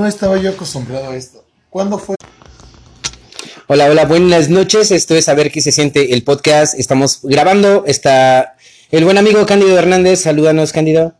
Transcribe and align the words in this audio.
No 0.00 0.06
estaba 0.06 0.38
yo 0.38 0.48
acostumbrado 0.48 1.10
a 1.10 1.16
esto. 1.16 1.44
¿Cuándo 1.68 1.98
fue? 1.98 2.16
Hola, 3.66 3.90
hola, 3.90 4.06
buenas 4.06 4.48
noches. 4.48 4.90
Esto 4.90 5.14
es 5.14 5.28
A 5.28 5.34
ver 5.34 5.52
qué 5.52 5.60
se 5.60 5.70
siente 5.70 6.14
el 6.14 6.24
podcast. 6.24 6.72
Estamos 6.80 7.20
grabando. 7.22 7.84
Está 7.86 8.56
el 8.90 9.04
buen 9.04 9.18
amigo 9.18 9.44
Cándido 9.44 9.78
Hernández. 9.78 10.22
Salúdanos, 10.22 10.72
Cándido. 10.72 11.14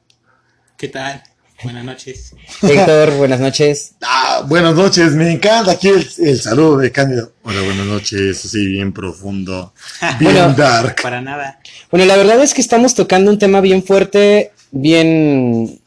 ¿Qué 0.78 0.88
tal? 0.88 1.22
Buenas 1.62 1.84
noches. 1.84 2.34
Héctor, 2.62 3.10
buenas 3.18 3.40
noches. 3.40 3.92
Ah, 4.04 4.42
buenas 4.46 4.74
noches, 4.74 5.12
me 5.12 5.30
encanta 5.30 5.72
aquí 5.72 5.88
el, 5.88 6.08
el 6.18 6.40
saludo 6.40 6.78
de 6.78 6.90
Cándido. 6.90 7.32
Hola, 7.42 7.60
buenas 7.60 7.84
noches, 7.84 8.42
así 8.44 8.66
bien 8.66 8.92
profundo, 8.94 9.74
bien 10.18 10.32
Bueno, 10.32 10.54
dark. 10.54 10.96
Para 11.02 11.20
nada. 11.20 11.60
Bueno, 11.90 12.06
la 12.06 12.16
verdad 12.16 12.42
es 12.42 12.54
que 12.54 12.62
estamos 12.62 12.94
tocando 12.94 13.30
un 13.30 13.38
tema 13.38 13.60
bien 13.60 13.84
fuerte, 13.84 14.52
bien, 14.70 15.78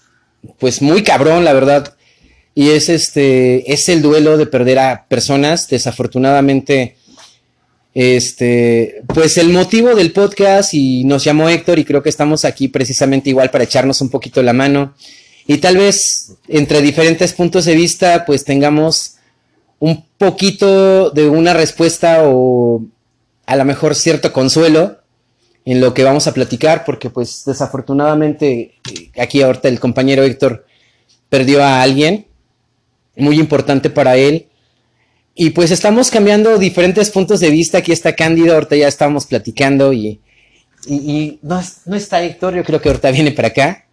pues 0.60 0.84
muy 0.84 1.02
cabrón, 1.02 1.44
la 1.44 1.54
verdad. 1.54 1.95
Y 2.58 2.70
es 2.70 2.88
este, 2.88 3.72
es 3.72 3.90
el 3.90 4.02
duelo 4.02 4.38
de 4.38 4.46
perder 4.46 4.80
a 4.80 5.06
personas. 5.10 5.68
Desafortunadamente, 5.68 6.96
este, 7.94 9.04
pues 9.14 9.38
el 9.38 9.50
motivo 9.50 9.94
del 9.94 10.14
podcast 10.14 10.74
y 10.74 11.04
nos 11.04 11.26
llamó 11.26 11.50
Héctor 11.50 11.80
y 11.80 11.86
creo 11.86 12.02
que 12.02 12.10
estamos 12.10 12.46
aquí 12.46 12.70
precisamente 12.70 13.30
igual 13.30 13.52
para 13.52 13.66
echarnos 13.66 14.00
un 14.00 14.10
poquito 14.10 14.42
la 14.42 14.54
mano. 14.54 14.96
Y 15.48 15.58
tal 15.58 15.78
vez 15.78 16.38
entre 16.48 16.82
diferentes 16.82 17.34
puntos 17.34 17.66
de 17.66 17.76
vista, 17.76 18.26
pues 18.26 18.46
tengamos 18.46 19.18
un 19.80 20.06
poquito 20.18 21.10
de 21.10 21.28
una 21.28 21.54
respuesta 21.54 22.24
o 22.24 22.86
a 23.46 23.56
lo 23.58 23.66
mejor 23.66 23.96
cierto 23.96 24.32
consuelo 24.32 25.00
en 25.66 25.82
lo 25.82 25.94
que 25.94 26.04
vamos 26.04 26.28
a 26.28 26.34
platicar, 26.34 26.86
porque 26.86 27.10
pues 27.10 27.44
desafortunadamente 27.46 28.76
eh, 28.92 29.12
aquí 29.20 29.42
ahorita 29.42 29.68
el 29.68 29.80
compañero 29.80 30.24
Héctor 30.24 30.66
perdió 31.30 31.64
a 31.64 31.82
alguien 31.82 32.28
muy 33.16 33.40
importante 33.40 33.90
para 33.90 34.18
él. 34.18 34.48
Y 35.36 35.50
pues 35.50 35.72
estamos 35.72 36.10
cambiando 36.10 36.58
diferentes 36.58 37.10
puntos 37.10 37.40
de 37.40 37.50
vista. 37.50 37.80
Aquí 37.80 37.92
está 37.92 38.16
Cándido, 38.16 38.54
ahorita 38.54 38.76
ya 38.76 38.88
estábamos 38.88 39.26
platicando 39.26 39.92
y, 39.92 40.22
y, 40.88 41.40
no, 41.42 41.62
no 41.86 41.96
está 41.96 42.24
Héctor, 42.24 42.56
yo 42.56 42.64
creo 42.64 42.82
que 42.82 42.90
ahorita 42.90 43.12
viene 43.12 43.32
para 43.32 43.50
acá. 43.50 43.86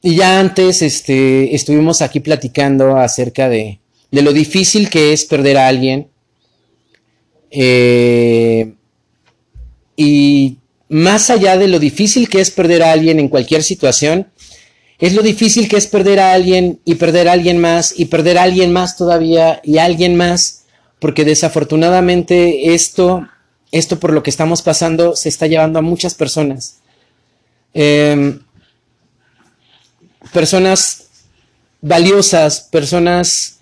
Y 0.00 0.14
ya 0.16 0.38
antes 0.38 0.80
este, 0.82 1.54
estuvimos 1.54 2.02
aquí 2.02 2.20
platicando 2.20 2.96
acerca 2.96 3.48
de, 3.48 3.80
de 4.10 4.22
lo 4.22 4.32
difícil 4.32 4.88
que 4.88 5.12
es 5.12 5.24
perder 5.24 5.58
a 5.58 5.66
alguien. 5.66 6.08
Eh, 7.50 8.74
y 9.96 10.58
más 10.88 11.30
allá 11.30 11.56
de 11.56 11.68
lo 11.68 11.78
difícil 11.78 12.28
que 12.28 12.40
es 12.40 12.50
perder 12.50 12.82
a 12.82 12.92
alguien 12.92 13.18
en 13.18 13.28
cualquier 13.28 13.62
situación, 13.62 14.28
es 14.98 15.14
lo 15.14 15.22
difícil 15.22 15.68
que 15.68 15.76
es 15.76 15.86
perder 15.86 16.18
a 16.18 16.32
alguien 16.32 16.80
y 16.84 16.96
perder 16.96 17.28
a 17.28 17.32
alguien 17.32 17.60
más 17.60 17.94
y 17.96 18.06
perder 18.06 18.38
a 18.38 18.42
alguien 18.42 18.72
más 18.72 18.96
todavía 18.96 19.60
y 19.62 19.78
alguien 19.78 20.16
más, 20.16 20.64
porque 20.98 21.24
desafortunadamente 21.24 22.74
esto, 22.74 23.28
esto 23.70 24.00
por 24.00 24.12
lo 24.12 24.22
que 24.24 24.30
estamos 24.30 24.62
pasando 24.62 25.14
se 25.14 25.28
está 25.28 25.46
llevando 25.46 25.78
a 25.78 25.82
muchas 25.82 26.14
personas. 26.14 26.78
Em, 27.74 28.40
personas 30.32 31.04
valiosas, 31.80 32.60
personas 32.60 33.60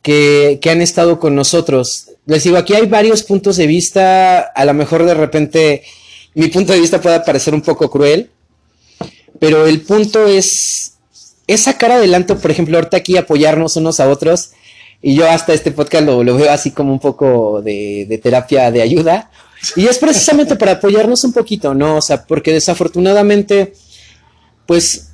que, 0.00 0.58
que 0.62 0.70
han 0.70 0.80
estado 0.80 1.20
con 1.20 1.34
nosotros. 1.34 2.08
Les 2.24 2.44
digo, 2.44 2.56
aquí 2.56 2.72
hay 2.72 2.86
varios 2.86 3.22
puntos 3.22 3.56
de 3.56 3.66
vista, 3.66 4.40
a 4.40 4.64
lo 4.64 4.72
mejor 4.72 5.04
de 5.04 5.14
repente 5.14 5.82
mi 6.34 6.48
punto 6.48 6.72
de 6.72 6.80
vista 6.80 7.00
puede 7.00 7.20
parecer 7.20 7.54
un 7.54 7.60
poco 7.60 7.90
cruel, 7.90 8.30
pero 9.42 9.66
el 9.66 9.80
punto 9.80 10.24
es, 10.28 10.92
es 11.48 11.62
sacar 11.62 11.90
adelante, 11.90 12.36
por 12.36 12.52
ejemplo, 12.52 12.78
ahorita 12.78 12.98
aquí 12.98 13.16
apoyarnos 13.16 13.74
unos 13.74 13.98
a 13.98 14.08
otros, 14.08 14.52
y 15.02 15.16
yo 15.16 15.28
hasta 15.28 15.52
este 15.52 15.72
podcast 15.72 16.04
lo, 16.04 16.22
veo 16.22 16.48
así 16.48 16.70
como 16.70 16.92
un 16.92 17.00
poco 17.00 17.60
de, 17.60 18.06
de 18.08 18.18
terapia 18.18 18.70
de 18.70 18.82
ayuda, 18.82 19.32
y 19.74 19.88
es 19.88 19.98
precisamente 19.98 20.54
para 20.54 20.72
apoyarnos 20.74 21.24
un 21.24 21.32
poquito, 21.32 21.74
¿no? 21.74 21.96
O 21.96 22.00
sea, 22.00 22.24
porque 22.24 22.52
desafortunadamente, 22.52 23.72
pues, 24.64 25.08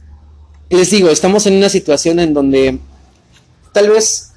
les 0.68 0.90
digo, 0.90 1.08
estamos 1.08 1.46
en 1.46 1.54
una 1.54 1.70
situación 1.70 2.20
en 2.20 2.34
donde 2.34 2.80
tal 3.72 3.88
vez 3.88 4.32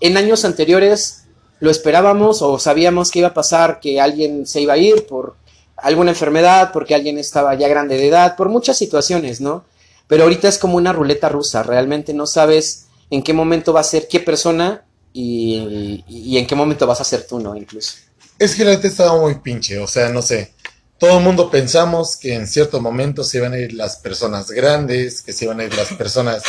en 0.00 0.16
años 0.16 0.44
anteriores 0.44 1.22
lo 1.60 1.70
esperábamos 1.70 2.42
o 2.42 2.58
sabíamos 2.58 3.12
que 3.12 3.20
iba 3.20 3.28
a 3.28 3.34
pasar, 3.34 3.78
que 3.78 4.00
alguien 4.00 4.44
se 4.44 4.60
iba 4.60 4.72
a 4.72 4.78
ir 4.78 5.06
por 5.06 5.36
alguna 5.82 6.10
enfermedad, 6.10 6.70
porque 6.72 6.94
alguien 6.94 7.18
estaba 7.18 7.54
ya 7.54 7.68
grande 7.68 7.96
de 7.96 8.08
edad, 8.08 8.36
por 8.36 8.48
muchas 8.48 8.78
situaciones, 8.78 9.40
¿no? 9.40 9.64
Pero 10.06 10.24
ahorita 10.24 10.48
es 10.48 10.58
como 10.58 10.76
una 10.76 10.92
ruleta 10.92 11.28
rusa, 11.28 11.62
realmente 11.62 12.12
no 12.14 12.26
sabes 12.26 12.86
en 13.10 13.22
qué 13.22 13.32
momento 13.32 13.72
va 13.72 13.80
a 13.80 13.84
ser 13.84 14.08
qué 14.08 14.20
persona 14.20 14.84
y, 15.12 16.04
y 16.08 16.38
en 16.38 16.46
qué 16.46 16.54
momento 16.54 16.86
vas 16.86 17.00
a 17.00 17.04
ser 17.04 17.26
tú, 17.26 17.40
¿no? 17.40 17.56
Incluso. 17.56 17.94
Es 18.38 18.54
que 18.54 18.64
la 18.64 18.72
gente 18.72 18.88
estaba 18.88 19.20
muy 19.20 19.34
pinche, 19.36 19.78
o 19.78 19.86
sea, 19.86 20.08
no 20.08 20.22
sé. 20.22 20.54
Todo 20.98 21.18
el 21.18 21.24
mundo 21.24 21.50
pensamos 21.50 22.16
que 22.16 22.34
en 22.34 22.46
ciertos 22.46 22.80
momentos 22.80 23.28
se 23.28 23.38
iban 23.38 23.52
a 23.54 23.58
ir 23.58 23.72
las 23.72 23.96
personas 23.96 24.50
grandes, 24.50 25.22
que 25.22 25.32
se 25.32 25.46
iban 25.46 25.60
a 25.60 25.64
ir 25.64 25.74
las 25.74 25.88
personas 25.94 26.42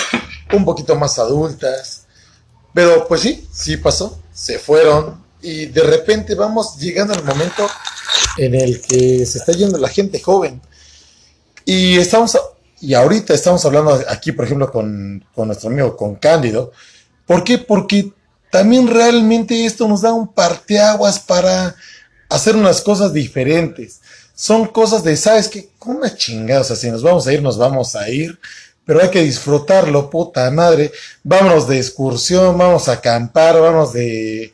un 0.54 0.66
poquito 0.66 0.96
más 0.96 1.20
adultas. 1.20 2.06
Pero 2.74 3.08
pues 3.08 3.22
sí, 3.22 3.48
sí 3.52 3.78
pasó, 3.78 4.22
se 4.34 4.60
fueron 4.60 5.24
y 5.42 5.66
de 5.68 5.84
repente 5.84 6.36
vamos 6.36 6.78
llegando 6.78 7.14
al 7.14 7.24
momento 7.24 7.68
en 8.38 8.56
el 8.56 8.82
que 8.82 9.26
se 9.26 9.40
está 9.40 9.52
yendo 9.54 9.78
la 9.78 9.90
gente 9.90 10.20
joven. 10.20 10.62
Y 11.66 11.98
estamos, 11.98 12.38
y 12.80 12.94
ahorita 12.94 13.34
estamos 13.34 13.64
hablando 13.66 14.00
aquí, 14.08 14.32
por 14.32 14.46
ejemplo, 14.46 14.72
con, 14.72 15.24
con 15.34 15.48
nuestro 15.48 15.70
amigo, 15.70 15.96
con 15.96 16.16
Cándido. 16.16 16.72
¿Por 17.26 17.44
qué? 17.44 17.58
Porque 17.58 18.12
también 18.52 18.88
realmente 18.88 19.66
esto 19.66 19.88
nos 19.88 20.02
da 20.02 20.14
un 20.14 20.28
parteaguas 20.34 21.20
para 21.20 21.76
hacer 22.30 22.56
unas 22.56 22.82
cosas 22.82 23.14
diferentes. 23.14 24.02
Son 24.36 24.66
cosas 24.68 25.04
de, 25.04 25.16
¿sabes 25.16 25.48
qué? 25.48 25.70
Con 25.78 25.98
una 25.98 26.16
chingada, 26.16 26.62
o 26.62 26.64
sea, 26.64 26.76
si 26.76 26.90
nos 26.90 27.04
vamos 27.04 27.28
a 27.28 27.34
ir, 27.34 27.42
nos 27.42 27.58
vamos 27.58 27.96
a 27.96 28.10
ir, 28.10 28.40
pero 28.86 29.02
hay 29.02 29.10
que 29.10 29.22
disfrutarlo, 29.22 30.10
puta 30.10 30.50
madre. 30.52 30.92
Vámonos 31.24 31.68
de 31.68 31.78
excursión, 31.78 32.58
vamos 32.58 32.90
a 32.90 32.94
acampar, 32.94 33.62
vamos 33.62 33.94
de 33.94 34.54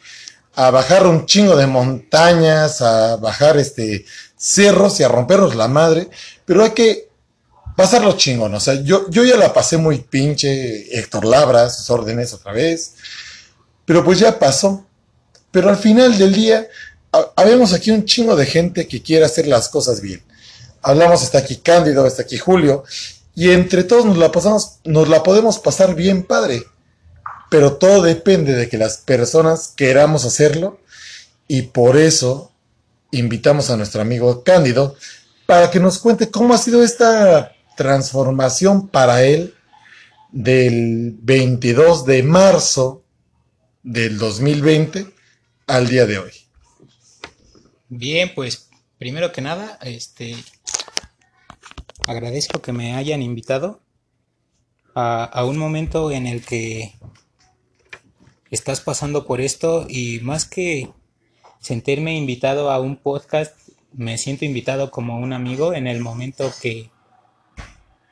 a 0.57 0.71
bajar 0.71 1.05
un 1.05 1.25
chingo 1.25 1.55
de 1.55 1.67
montañas, 1.67 2.81
a 2.81 3.15
bajar 3.17 3.57
este 3.57 4.05
cerros 4.35 4.99
y 4.99 5.03
a 5.03 5.07
rompernos 5.07 5.55
la 5.55 5.67
madre, 5.67 6.09
pero 6.45 6.63
hay 6.63 6.71
que 6.71 7.09
pasarlo 7.75 8.17
chingón, 8.17 8.55
o 8.55 8.59
sea, 8.59 8.73
yo, 8.81 9.07
yo 9.09 9.23
ya 9.23 9.37
la 9.37 9.53
pasé 9.53 9.77
muy 9.77 9.99
pinche, 9.99 10.97
Héctor 10.97 11.25
Labra, 11.25 11.69
sus 11.69 11.89
órdenes 11.91 12.33
otra 12.33 12.51
vez, 12.53 12.95
pero 13.85 14.03
pues 14.03 14.17
ya 14.19 14.39
pasó. 14.39 14.83
Pero 15.51 15.69
al 15.69 15.77
final 15.77 16.17
del 16.17 16.33
día, 16.33 16.67
ha- 17.13 17.31
habemos 17.35 17.73
aquí 17.73 17.91
un 17.91 18.03
chingo 18.05 18.35
de 18.35 18.45
gente 18.47 18.87
que 18.87 19.01
quiere 19.01 19.25
hacer 19.25 19.47
las 19.47 19.69
cosas 19.69 20.01
bien. 20.01 20.23
Hablamos, 20.81 21.21
está 21.21 21.37
aquí 21.37 21.57
Cándido, 21.57 22.05
está 22.07 22.23
aquí 22.23 22.37
Julio, 22.37 22.83
y 23.35 23.51
entre 23.51 23.83
todos 23.83 24.05
nos 24.05 24.17
la 24.17 24.31
pasamos, 24.31 24.79
nos 24.83 25.07
la 25.07 25.21
podemos 25.23 25.59
pasar 25.59 25.93
bien 25.95 26.23
padre. 26.23 26.63
Pero 27.49 27.77
todo 27.77 28.01
depende 28.01 28.53
de 28.53 28.69
que 28.69 28.77
las 28.77 28.97
personas 28.97 29.73
queramos 29.75 30.25
hacerlo, 30.25 30.79
y 31.47 31.63
por 31.63 31.97
eso 31.97 32.51
invitamos 33.11 33.69
a 33.69 33.77
nuestro 33.77 34.01
amigo 34.01 34.43
Cándido 34.43 34.95
para 35.45 35.71
que 35.71 35.79
nos 35.79 35.99
cuente 35.99 36.29
cómo 36.29 36.53
ha 36.53 36.57
sido 36.57 36.83
esta 36.83 37.53
transformación 37.77 38.89
para 38.89 39.23
él 39.23 39.53
del 40.31 41.15
22 41.21 42.05
de 42.05 42.23
marzo 42.23 43.03
del 43.83 44.17
2020 44.17 45.07
al 45.67 45.87
día 45.87 46.05
de 46.05 46.19
hoy. 46.19 46.31
Bien, 47.87 48.33
pues 48.35 48.67
primero 48.97 49.31
que 49.31 49.41
nada, 49.41 49.79
este 49.81 50.35
agradezco 52.05 52.61
que 52.61 52.73
me 52.73 52.95
hayan 52.95 53.21
invitado 53.21 53.79
a, 54.93 55.23
a 55.23 55.45
un 55.45 55.57
momento 55.57 56.11
en 56.11 56.27
el 56.27 56.43
que 56.43 56.93
estás 58.51 58.81
pasando 58.81 59.25
por 59.25 59.41
esto 59.41 59.85
y 59.89 60.19
más 60.21 60.45
que 60.45 60.89
sentirme 61.59 62.15
invitado 62.15 62.71
a 62.71 62.79
un 62.79 62.97
podcast, 62.97 63.55
me 63.93 64.17
siento 64.17 64.45
invitado 64.45 64.91
como 64.91 65.19
un 65.19 65.33
amigo 65.33 65.73
en 65.73 65.87
el 65.87 65.99
momento 65.99 66.51
que, 66.61 66.91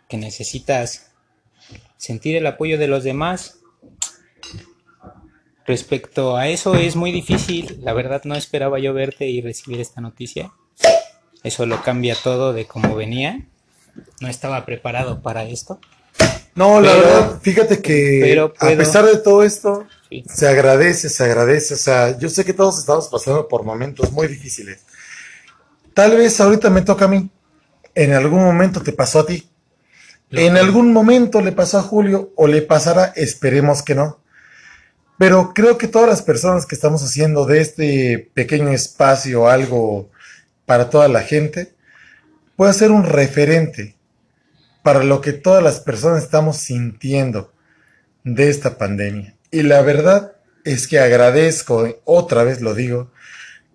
que 0.07 0.17
necesitas 0.17 1.11
sentir 1.97 2.35
el 2.35 2.47
apoyo 2.47 2.77
de 2.77 2.87
los 2.87 3.03
demás. 3.03 3.59
Respecto 5.65 6.37
a 6.37 6.47
eso 6.47 6.75
es 6.75 6.95
muy 6.95 7.11
difícil, 7.11 7.79
la 7.81 7.93
verdad 7.93 8.21
no 8.25 8.35
esperaba 8.35 8.79
yo 8.79 8.93
verte 8.93 9.27
y 9.27 9.41
recibir 9.41 9.79
esta 9.79 10.01
noticia. 10.01 10.51
Eso 11.43 11.65
lo 11.65 11.81
cambia 11.81 12.15
todo 12.15 12.53
de 12.53 12.65
cómo 12.65 12.95
venía. 12.95 13.47
No 14.19 14.27
estaba 14.27 14.65
preparado 14.65 15.21
para 15.21 15.43
esto. 15.45 15.79
No, 16.55 16.79
la 16.79 16.91
Pero- 16.93 17.03
verdad, 17.05 17.39
fíjate 17.41 17.81
que 17.81 18.19
pero 18.23 18.53
a 18.59 18.67
pesar 18.77 19.05
de 19.05 19.17
todo 19.17 19.43
esto, 19.43 19.85
Sí. 20.09 20.23
se 20.33 20.47
agradece, 20.47 21.09
se 21.09 21.23
agradece. 21.25 21.73
O 21.73 21.77
sea, 21.77 22.17
yo 22.17 22.29
sé 22.29 22.45
que 22.45 22.53
todos 22.53 22.79
estamos 22.79 23.09
pasando 23.09 23.47
por 23.47 23.63
momentos 23.63 24.11
muy 24.11 24.27
difíciles. 24.27 24.79
Tal 25.93 26.15
vez 26.15 26.39
ahorita 26.39 26.69
me 26.69 26.81
toca 26.81 27.05
a 27.05 27.07
mí. 27.09 27.29
En 27.93 28.13
algún 28.13 28.43
momento 28.43 28.81
te 28.81 28.93
pasó 28.93 29.19
a 29.19 29.25
ti. 29.25 29.49
En 30.31 30.57
algún 30.57 30.91
momento 30.91 31.41
le 31.41 31.51
pasó 31.51 31.77
a 31.79 31.81
Julio 31.83 32.31
o 32.35 32.47
le 32.47 32.61
pasará, 32.61 33.13
esperemos 33.15 33.83
que 33.83 33.95
no. 33.95 34.19
Pero 35.17 35.53
creo 35.53 35.77
que 35.77 35.87
todas 35.87 36.09
las 36.09 36.21
personas 36.21 36.65
que 36.65 36.75
estamos 36.75 37.01
haciendo 37.03 37.45
de 37.45 37.61
este 37.61 38.31
pequeño 38.33 38.69
espacio 38.71 39.47
algo 39.47 40.09
para 40.65 40.89
toda 40.89 41.07
la 41.07 41.21
gente, 41.21 41.73
puede 42.57 42.73
ser 42.73 42.91
un 42.91 43.03
referente 43.05 43.94
para 44.85 45.03
lo 45.03 45.19
que 45.19 45.33
todas 45.33 45.63
las 45.63 45.79
personas 45.79 46.21
estamos 46.21 46.57
sintiendo 46.57 47.51
de 48.23 48.49
esta 48.49 48.77
pandemia. 48.77 49.35
Y 49.49 49.63
la 49.63 49.81
verdad 49.81 50.33
es 50.63 50.87
que 50.87 50.99
agradezco, 50.99 52.01
otra 52.03 52.43
vez 52.43 52.61
lo 52.61 52.75
digo, 52.75 53.11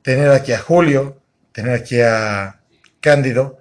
tener 0.03 0.31
aquí 0.31 0.53
a 0.53 0.61
Julio, 0.61 1.21
tener 1.51 1.75
aquí 1.75 2.01
a 2.01 2.61
Cándido, 3.01 3.59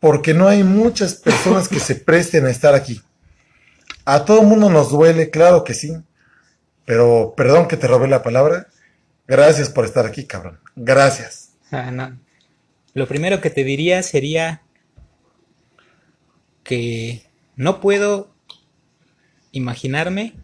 porque 0.00 0.34
no 0.34 0.48
hay 0.48 0.64
muchas 0.64 1.14
personas 1.14 1.66
que 1.66 1.80
se 1.80 1.94
presten 1.94 2.44
a 2.44 2.50
estar 2.50 2.74
aquí. 2.74 3.00
A 4.04 4.26
todo 4.26 4.42
mundo 4.42 4.68
nos 4.68 4.90
duele, 4.90 5.30
claro 5.30 5.64
que 5.64 5.72
sí, 5.72 5.96
pero 6.84 7.32
perdón 7.38 7.68
que 7.68 7.78
te 7.78 7.86
robé 7.86 8.06
la 8.06 8.22
palabra. 8.22 8.66
Gracias 9.26 9.70
por 9.70 9.86
estar 9.86 10.04
aquí, 10.04 10.26
cabrón. 10.26 10.60
Gracias. 10.76 11.52
Ah, 11.72 12.12
Lo 12.92 13.08
primero 13.08 13.40
que 13.40 13.48
te 13.48 13.64
diría 13.64 14.02
sería 14.02 14.60
que 16.68 17.22
no 17.56 17.80
puedo 17.80 18.28
imaginarme 19.52 20.34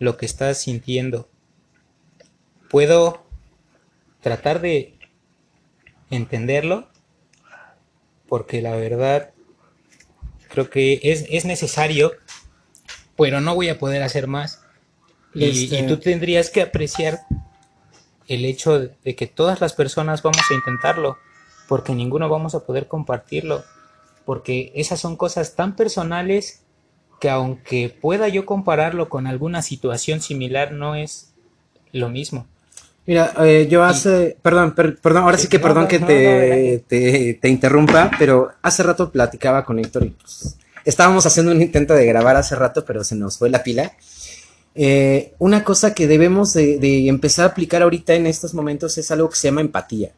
lo 0.00 0.16
que 0.16 0.26
estás 0.26 0.60
sintiendo. 0.60 1.28
Puedo 2.68 3.24
tratar 4.20 4.60
de 4.60 4.98
entenderlo 6.10 6.88
porque 8.28 8.60
la 8.62 8.74
verdad 8.74 9.30
creo 10.48 10.70
que 10.70 10.98
es, 11.04 11.44
necesario, 11.44 12.14
pero 13.16 13.40
no 13.40 13.54
voy 13.54 13.68
a 13.68 13.78
poder 13.78 14.02
hacer 14.02 14.26
más. 14.26 14.64
Y, 15.34 15.66
este 15.66 15.84
tú 15.84 15.98
tendrías 15.98 16.50
que 16.50 16.62
apreciar 16.62 17.20
el 18.26 18.44
hecho 18.44 18.80
de 18.80 19.14
que 19.14 19.28
todas 19.28 19.60
las 19.60 19.72
personas 19.72 20.20
vamos 20.20 20.42
a 20.50 20.54
intentarlo, 20.54 21.16
porque 21.68 21.94
ninguno 21.94 22.28
vamos 22.28 22.56
a 22.56 22.66
poder 22.66 22.88
compartirlo, 22.88 23.62
porque 24.28 24.72
esas 24.74 25.00
son 25.00 25.16
cosas 25.16 25.56
tan 25.56 25.74
personales 25.74 26.60
que 27.18 27.30
aunque 27.30 27.88
pueda 27.88 28.28
yo 28.28 28.44
compararlo 28.44 29.08
con 29.08 29.26
alguna 29.26 29.62
situación 29.62 30.20
similar, 30.20 30.72
no 30.72 30.94
es 30.94 31.32
lo 31.92 32.10
mismo. 32.10 32.46
Mira, 33.06 33.32
eh, 33.38 33.68
yo 33.70 33.82
hace, 33.84 34.36
perdón, 34.42 34.74
perdón, 34.74 35.22
ahora 35.22 35.38
sí 35.38 35.48
que 35.48 35.58
perdón 35.58 35.88
que 35.88 35.98
te, 36.00 37.38
te, 37.40 37.48
interrumpa, 37.48 38.10
pero 38.18 38.50
hace 38.60 38.82
rato 38.82 39.10
platicaba 39.10 39.64
con 39.64 39.78
Héctor 39.78 40.04
y 40.04 40.10
pues, 40.10 40.58
estábamos 40.84 41.24
haciendo 41.24 41.50
un 41.50 41.62
intento 41.62 41.94
de 41.94 42.04
grabar 42.04 42.36
hace 42.36 42.54
rato, 42.54 42.84
pero 42.84 43.04
se 43.04 43.14
nos 43.14 43.38
fue 43.38 43.48
la 43.48 43.62
pila. 43.62 43.94
Eh, 44.74 45.32
una 45.38 45.64
cosa 45.64 45.94
que 45.94 46.06
debemos 46.06 46.52
de, 46.52 46.78
de, 46.78 47.08
empezar 47.08 47.46
a 47.46 47.52
aplicar 47.52 47.80
ahorita 47.80 48.12
en 48.12 48.26
estos 48.26 48.52
momentos 48.52 48.98
es 48.98 49.10
algo 49.10 49.30
que 49.30 49.36
se 49.36 49.48
llama 49.48 49.62
empatía. 49.62 50.12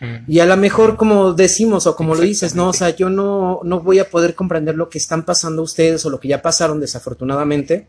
Mm. 0.00 0.30
Y 0.30 0.40
a 0.40 0.46
lo 0.46 0.56
mejor, 0.56 0.96
como 0.96 1.32
decimos 1.32 1.86
o 1.86 1.96
como 1.96 2.14
lo 2.14 2.22
dices, 2.22 2.54
no, 2.54 2.68
o 2.68 2.72
sea, 2.72 2.90
yo 2.90 3.08
no, 3.08 3.60
no 3.64 3.80
voy 3.80 3.98
a 3.98 4.10
poder 4.10 4.34
comprender 4.34 4.74
lo 4.74 4.88
que 4.88 4.98
están 4.98 5.24
pasando 5.24 5.62
ustedes 5.62 6.04
o 6.04 6.10
lo 6.10 6.20
que 6.20 6.28
ya 6.28 6.42
pasaron 6.42 6.80
desafortunadamente 6.80 7.88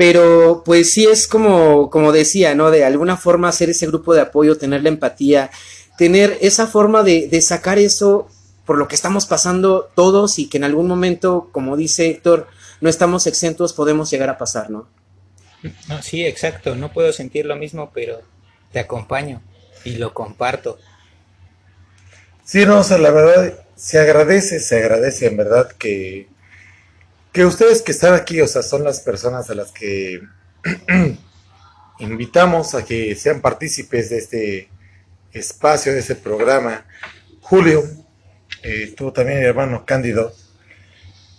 pero 0.00 0.62
pues 0.64 0.94
sí 0.94 1.04
es 1.04 1.28
como, 1.28 1.90
como 1.90 2.10
decía, 2.10 2.54
¿no? 2.54 2.70
De 2.70 2.86
alguna 2.86 3.18
forma 3.18 3.50
hacer 3.50 3.68
ese 3.68 3.86
grupo 3.86 4.14
de 4.14 4.22
apoyo, 4.22 4.56
tener 4.56 4.82
la 4.82 4.88
empatía, 4.88 5.50
tener 5.98 6.38
esa 6.40 6.66
forma 6.66 7.02
de, 7.02 7.28
de 7.28 7.42
sacar 7.42 7.78
eso 7.78 8.26
por 8.64 8.78
lo 8.78 8.88
que 8.88 8.94
estamos 8.94 9.26
pasando 9.26 9.90
todos 9.94 10.38
y 10.38 10.48
que 10.48 10.56
en 10.56 10.64
algún 10.64 10.86
momento, 10.86 11.50
como 11.52 11.76
dice 11.76 12.08
Héctor, 12.08 12.46
no 12.80 12.88
estamos 12.88 13.26
exentos, 13.26 13.74
podemos 13.74 14.10
llegar 14.10 14.30
a 14.30 14.38
pasar, 14.38 14.70
¿no? 14.70 14.88
No, 15.86 16.00
sí, 16.00 16.24
exacto, 16.24 16.74
no 16.76 16.90
puedo 16.94 17.12
sentir 17.12 17.44
lo 17.44 17.56
mismo, 17.56 17.90
pero 17.92 18.22
te 18.72 18.78
acompaño 18.78 19.42
y 19.84 19.96
lo 19.96 20.14
comparto. 20.14 20.78
Sí, 22.50 22.66
no, 22.66 22.80
o 22.80 22.82
sea, 22.82 22.98
la 22.98 23.12
verdad, 23.12 23.60
se 23.76 24.00
agradece, 24.00 24.58
se 24.58 24.78
agradece 24.78 25.26
en 25.26 25.36
verdad 25.36 25.70
que, 25.70 26.26
que 27.32 27.44
ustedes 27.44 27.80
que 27.80 27.92
están 27.92 28.12
aquí, 28.12 28.40
o 28.40 28.48
sea, 28.48 28.62
son 28.62 28.82
las 28.82 28.98
personas 28.98 29.48
a 29.50 29.54
las 29.54 29.70
que 29.70 30.20
invitamos 32.00 32.74
a 32.74 32.84
que 32.84 33.14
sean 33.14 33.40
partícipes 33.40 34.10
de 34.10 34.18
este 34.18 34.68
espacio, 35.32 35.92
de 35.92 36.00
este 36.00 36.16
programa. 36.16 36.84
Julio, 37.40 37.84
eh, 38.64 38.94
tú 38.96 39.12
también, 39.12 39.44
hermano 39.44 39.86
Cándido. 39.86 40.34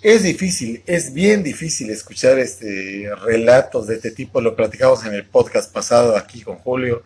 Es 0.01 0.23
difícil, 0.23 0.81
es 0.85 1.13
bien 1.13 1.43
difícil 1.43 1.89
escuchar 1.89 2.39
este 2.39 3.11
relatos 3.21 3.87
de 3.87 3.95
este 3.95 4.11
tipo. 4.11 4.39
Lo 4.39 4.55
platicamos 4.55 5.05
en 5.05 5.13
el 5.15 5.25
podcast 5.25 5.73
pasado 5.73 6.15
aquí 6.15 6.39
con 6.41 6.55
Julio, 6.55 7.03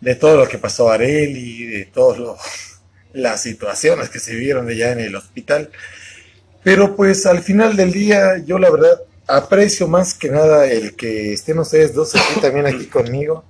de 0.00 0.14
todo 0.14 0.38
lo 0.38 0.48
que 0.48 0.56
pasó 0.56 0.90
a 0.90 0.94
Areli, 0.94 1.66
de 1.66 1.84
todas 1.84 2.71
las 3.12 3.42
situaciones 3.42 4.08
que 4.08 4.18
se 4.18 4.34
vieron 4.34 4.68
allá 4.68 4.92
en 4.92 5.00
el 5.00 5.14
hospital. 5.14 5.70
Pero 6.62 6.94
pues 6.96 7.26
al 7.26 7.42
final 7.42 7.76
del 7.76 7.92
día 7.92 8.38
yo 8.38 8.58
la 8.58 8.70
verdad 8.70 9.00
aprecio 9.26 9.88
más 9.88 10.14
que 10.14 10.30
nada 10.30 10.66
el 10.66 10.94
que 10.94 11.32
estén 11.32 11.58
ustedes 11.58 11.94
dos 11.94 12.14
aquí 12.14 12.40
también 12.40 12.66
aquí 12.66 12.86
conmigo, 12.86 13.44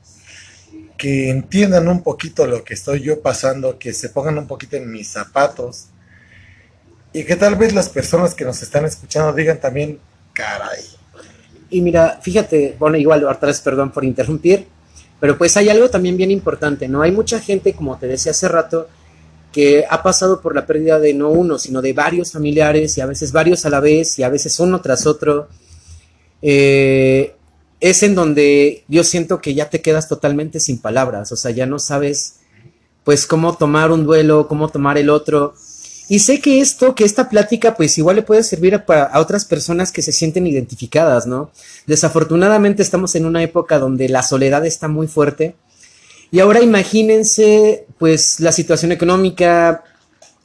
que 0.96 1.30
entiendan 1.30 1.88
un 1.88 2.02
poquito 2.02 2.46
lo 2.46 2.64
que 2.64 2.74
estoy 2.74 3.00
yo 3.00 3.20
pasando, 3.20 3.78
que 3.78 3.92
se 3.92 4.08
pongan 4.08 4.38
un 4.38 4.46
poquito 4.46 4.76
en 4.76 4.90
mis 4.90 5.08
zapatos 5.08 5.86
y 7.12 7.24
que 7.24 7.36
tal 7.36 7.56
vez 7.56 7.74
las 7.74 7.88
personas 7.88 8.34
que 8.34 8.44
nos 8.44 8.62
están 8.62 8.84
escuchando 8.84 9.32
digan 9.32 9.60
también, 9.60 9.98
caray. 10.32 10.84
Y 11.68 11.80
mira, 11.80 12.18
fíjate, 12.22 12.76
bueno, 12.78 12.96
igual, 12.96 13.24
otra 13.24 13.48
vez 13.48 13.60
perdón 13.60 13.92
por 13.92 14.04
interrumpir, 14.04 14.66
pero 15.20 15.36
pues 15.36 15.56
hay 15.56 15.68
algo 15.68 15.88
también 15.90 16.16
bien 16.16 16.30
importante, 16.30 16.88
¿no? 16.88 17.02
Hay 17.02 17.12
mucha 17.12 17.40
gente, 17.40 17.74
como 17.74 17.98
te 17.98 18.06
decía 18.06 18.32
hace 18.32 18.48
rato, 18.48 18.88
que 19.52 19.84
ha 19.88 20.02
pasado 20.02 20.40
por 20.40 20.54
la 20.54 20.66
pérdida 20.66 20.99
de 20.99 21.14
no 21.14 21.31
uno, 21.31 21.58
sino 21.58 21.82
de 21.82 21.93
varios 21.93 22.32
familiares 22.32 22.96
y 22.96 23.00
a 23.00 23.06
veces 23.06 23.32
varios 23.32 23.64
a 23.66 23.70
la 23.70 23.81
vez 23.81 24.19
y 24.19 24.22
a 24.22 24.28
veces 24.28 24.58
uno 24.58 24.81
tras 24.81 25.06
otro, 25.06 25.49
eh, 26.40 27.34
es 27.81 28.02
en 28.02 28.14
donde 28.14 28.84
yo 28.88 29.04
siento 29.04 29.40
que 29.40 29.54
ya 29.54 29.69
te 29.69 29.82
quedas 29.82 30.08
totalmente 30.08 30.58
sin 30.58 30.78
palabras, 30.78 31.31
o 31.32 31.37
sea, 31.37 31.50
ya 31.50 31.66
no 31.66 31.78
sabes 31.78 32.37
pues 33.04 33.26
cómo 33.26 33.56
tomar 33.56 33.90
un 33.90 34.04
duelo, 34.04 34.49
cómo 34.49 34.69
tomar 34.69 34.96
el 34.96 35.10
otro. 35.10 35.55
Y 36.08 36.20
sé 36.20 36.40
que 36.40 36.60
esto, 36.60 36.94
que 36.94 37.05
esta 37.05 37.28
plática, 37.28 37.75
pues 37.76 37.96
igual 37.98 38.16
le 38.16 38.22
puede 38.22 38.43
servir 38.43 38.75
a, 38.75 39.02
a, 39.02 39.20
otras 39.20 39.44
personas 39.44 39.90
que 39.90 40.02
se 40.02 40.12
sienten 40.12 40.46
identificadas, 40.46 41.26
¿no? 41.26 41.50
Desafortunadamente 41.87 42.82
estamos 42.82 43.14
en 43.14 43.26
una 43.26 43.43
época 43.43 43.79
donde 43.79 44.08
la 44.08 44.22
soledad 44.22 44.65
está 44.67 44.88
muy 44.88 45.08
fuerte 45.08 45.56
y 46.32 46.41
ahora 46.41 46.62
imagínense, 46.62 47.84
pues, 48.02 48.40
la 48.40 48.50
situación 48.50 48.90
económica, 48.90 49.84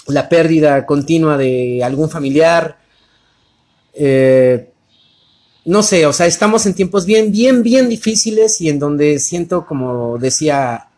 la 0.05 0.29
pérdida 0.29 0.85
continua 0.85 1.39
de 1.39 1.83
algún 1.83 2.07
familiar. 2.07 2.77
Eh, 3.95 4.69
no 5.65 5.81
sé, 5.81 6.05
o 6.05 6.13
sea, 6.13 6.27
estamos 6.27 6.67
en 6.67 6.75
tiempos 6.75 7.07
bien, 7.07 7.31
bien, 7.31 7.63
bien 7.63 7.89
difíciles 7.89 8.61
y 8.61 8.69
en 8.69 8.77
donde 8.77 9.17
siento, 9.17 9.65
como 9.65 10.19
decía, 10.19 10.89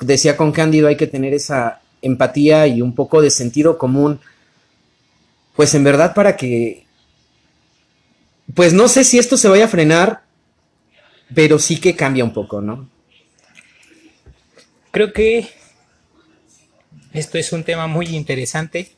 decía 0.00 0.36
con 0.36 0.52
Cándido, 0.52 0.86
hay 0.86 0.96
que 0.96 1.08
tener 1.08 1.34
esa 1.34 1.80
empatía 2.00 2.68
y 2.68 2.80
un 2.80 2.94
poco 2.94 3.20
de 3.20 3.30
sentido 3.30 3.76
común, 3.76 4.20
pues 5.56 5.74
en 5.74 5.82
verdad 5.82 6.14
para 6.14 6.36
que, 6.36 6.86
pues 8.54 8.72
no 8.72 8.86
sé 8.86 9.02
si 9.02 9.18
esto 9.18 9.36
se 9.36 9.48
vaya 9.48 9.64
a 9.64 9.68
frenar, 9.76 10.22
pero 11.34 11.58
sí 11.58 11.80
que 11.80 11.96
cambia 11.96 12.22
un 12.22 12.32
poco, 12.32 12.60
¿no? 12.60 12.88
Creo 14.92 15.12
que 15.12 15.60
esto 17.12 17.38
es 17.38 17.52
un 17.52 17.64
tema 17.64 17.86
muy 17.86 18.06
interesante 18.06 18.92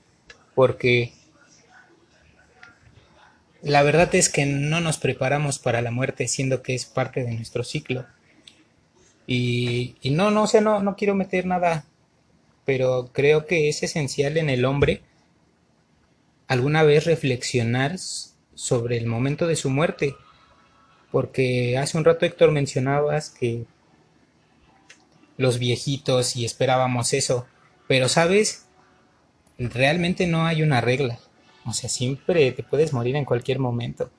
porque 0.55 1.13
la 3.63 3.83
verdad 3.83 4.15
es 4.15 4.29
que 4.29 4.47
no 4.47 4.81
nos 4.81 4.99
preparamos 4.99 5.59
para 5.59 5.83
la 5.83 5.91
muerte 5.91 6.29
siendo 6.29 6.63
que 6.63 6.75
es 6.75 6.85
parte 6.85 7.25
de 7.25 7.33
nuestro 7.33 7.65
ciclo. 7.65 8.07
Y, 9.27 9.97
no, 10.05 10.31
no, 10.31 10.43
o 10.43 10.47
sea, 10.47 10.61
no, 10.61 10.83
no 10.83 10.97
quiero 10.97 11.15
meter 11.15 11.47
nada, 11.47 11.87
pero 12.67 13.11
creo 13.13 13.47
que 13.47 13.71
es 13.71 13.83
esencial 13.83 14.37
en 14.37 14.51
el 14.51 14.67
hombre 14.67 15.01
alguna 16.47 16.83
vez 16.83 17.07
reflexionar 17.07 17.97
sobre 18.55 18.99
el 18.99 19.07
momento 19.07 19.47
de 19.47 19.57
su 19.57 19.71
muerte. 19.71 20.15
Porque 21.11 21.79
hace 21.79 21.97
un 21.97 22.05
rato 22.05 22.27
Héctor 22.27 22.51
mencionabas 22.51 23.31
que 23.31 23.65
los 25.37 25.59
viejitos 25.59 26.37
y 26.37 26.45
esperábamos 26.45 27.15
eso. 27.15 27.47
Pero, 27.87 28.09
¿sabes? 28.09 28.67
Realmente 29.59 30.27
no 30.27 30.47
hay 30.47 30.63
una 30.63 30.81
regla. 30.81 31.19
O 31.67 31.73
sea, 31.73 31.89
siempre 31.89 32.53
te 32.53 32.63
puedes 32.63 32.93
morir 32.93 33.17
en 33.17 33.25
cualquier 33.25 33.59
momento. 33.59 34.11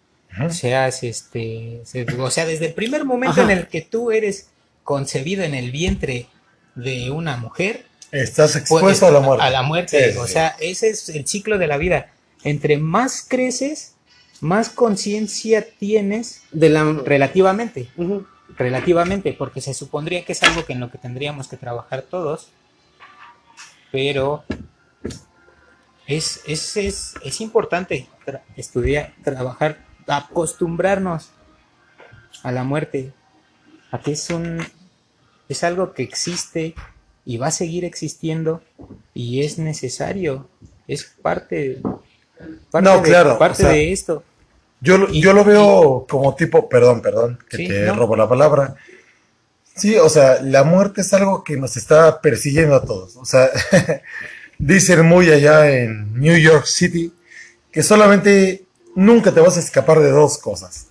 O 0.43 0.49
sea, 0.49 0.87
este, 0.87 1.81
o 2.19 2.29
sea, 2.29 2.45
desde 2.45 2.67
el 2.67 2.73
primer 2.73 3.05
momento 3.05 3.41
en 3.41 3.51
el 3.51 3.67
que 3.67 3.81
tú 3.81 4.11
eres 4.11 4.49
concebido 4.83 5.43
en 5.43 5.53
el 5.53 5.71
vientre 5.71 6.27
de 6.75 7.09
una 7.09 7.37
mujer, 7.37 7.85
estás 8.11 8.55
expuesto 8.55 9.07
a 9.07 9.11
la 9.11 9.21
muerte. 9.21 9.45
A 9.45 9.49
la 9.49 9.61
muerte, 9.61 10.17
o 10.17 10.27
sea, 10.27 10.55
ese 10.59 10.89
es 10.89 11.09
el 11.09 11.25
ciclo 11.27 11.57
de 11.57 11.67
la 11.67 11.77
vida. 11.77 12.11
entre 12.43 12.77
más 12.77 13.25
creces, 13.27 13.95
más 14.41 14.69
conciencia 14.69 15.65
tienes 15.79 16.41
De 16.51 16.69
la... 16.69 16.83
relativamente. 16.83 17.89
Relativamente, 18.57 19.33
porque 19.33 19.61
se 19.61 19.73
supondría 19.73 20.23
que 20.23 20.33
es 20.33 20.43
algo 20.43 20.65
que 20.65 20.73
en 20.73 20.79
lo 20.79 20.91
que 20.91 20.97
tendríamos 20.97 21.47
que 21.47 21.57
trabajar 21.57 22.03
todos, 22.03 22.49
pero 23.95 24.43
es, 26.05 26.41
es, 26.47 26.75
es, 26.75 27.13
es 27.23 27.39
importante 27.39 28.07
tra- 28.25 28.41
estudiar, 28.57 29.13
trabajar, 29.23 29.77
acostumbrarnos 30.05 31.29
a 32.43 32.51
la 32.51 32.65
muerte, 32.65 33.13
a 33.91 33.99
que 34.01 34.11
es 34.11 34.29
un 34.29 34.61
es 35.47 35.63
algo 35.63 35.93
que 35.93 36.03
existe 36.03 36.75
y 37.23 37.37
va 37.37 37.47
a 37.47 37.51
seguir 37.51 37.85
existiendo 37.85 38.61
y 39.13 39.43
es 39.45 39.59
necesario, 39.59 40.49
es 40.87 41.05
parte, 41.21 41.81
parte 42.71 42.89
No, 42.89 42.97
de, 42.97 43.03
claro, 43.09 43.37
parte 43.39 43.63
o 43.63 43.65
sea, 43.67 43.69
de 43.75 43.91
esto. 43.93 44.23
Yo, 44.81 45.07
Y- 45.09 45.21
yo 45.21 45.31
lo 45.31 45.45
veo 45.45 46.05
como 46.09 46.35
tipo, 46.35 46.67
perdón, 46.67 47.01
perdón, 47.01 47.39
que 47.49 47.57
Sí, 47.57 47.67
te 47.69 47.85
no. 47.85 47.95
robo 47.95 48.15
la 48.17 48.27
palabra. 48.27 48.75
Sí, 49.75 49.95
o 49.97 50.07
sea, 50.09 50.39
la 50.41 50.63
muerte 50.63 51.01
es 51.01 51.13
algo 51.13 51.43
que 51.43 51.57
nos 51.57 51.75
está 51.77 52.21
persiguiendo 52.21 52.75
a 52.75 52.83
todos. 52.85 53.15
O 53.17 53.25
sea, 53.25 53.49
dicen 54.57 55.05
muy 55.05 55.29
allá 55.31 55.69
en 55.69 56.13
New 56.19 56.37
York 56.37 56.65
City 56.65 57.13
que 57.71 57.83
solamente 57.83 58.63
nunca 58.95 59.31
te 59.33 59.41
vas 59.41 59.57
a 59.57 59.59
escapar 59.59 59.99
de 59.99 60.09
dos 60.11 60.37
cosas, 60.37 60.87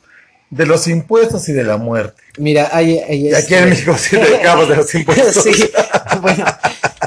de 0.51 0.67
los 0.67 0.87
impuestos 0.87 1.49
y 1.49 1.53
de 1.55 1.65
la 1.65 1.79
muerte. 1.79 2.23
Mira, 2.37 2.69
hay... 2.73 2.99
hay 2.99 3.29
Y 3.29 3.35
aquí 3.35 3.55
en 3.55 3.61
este- 3.61 3.71
México 3.71 3.97
sí 3.99 4.17
te 4.19 4.35
escapas 4.37 4.69
de 4.69 4.77
los 4.77 4.95
impuestos. 4.95 5.43
sí, 5.45 5.71
bueno, 6.21 6.45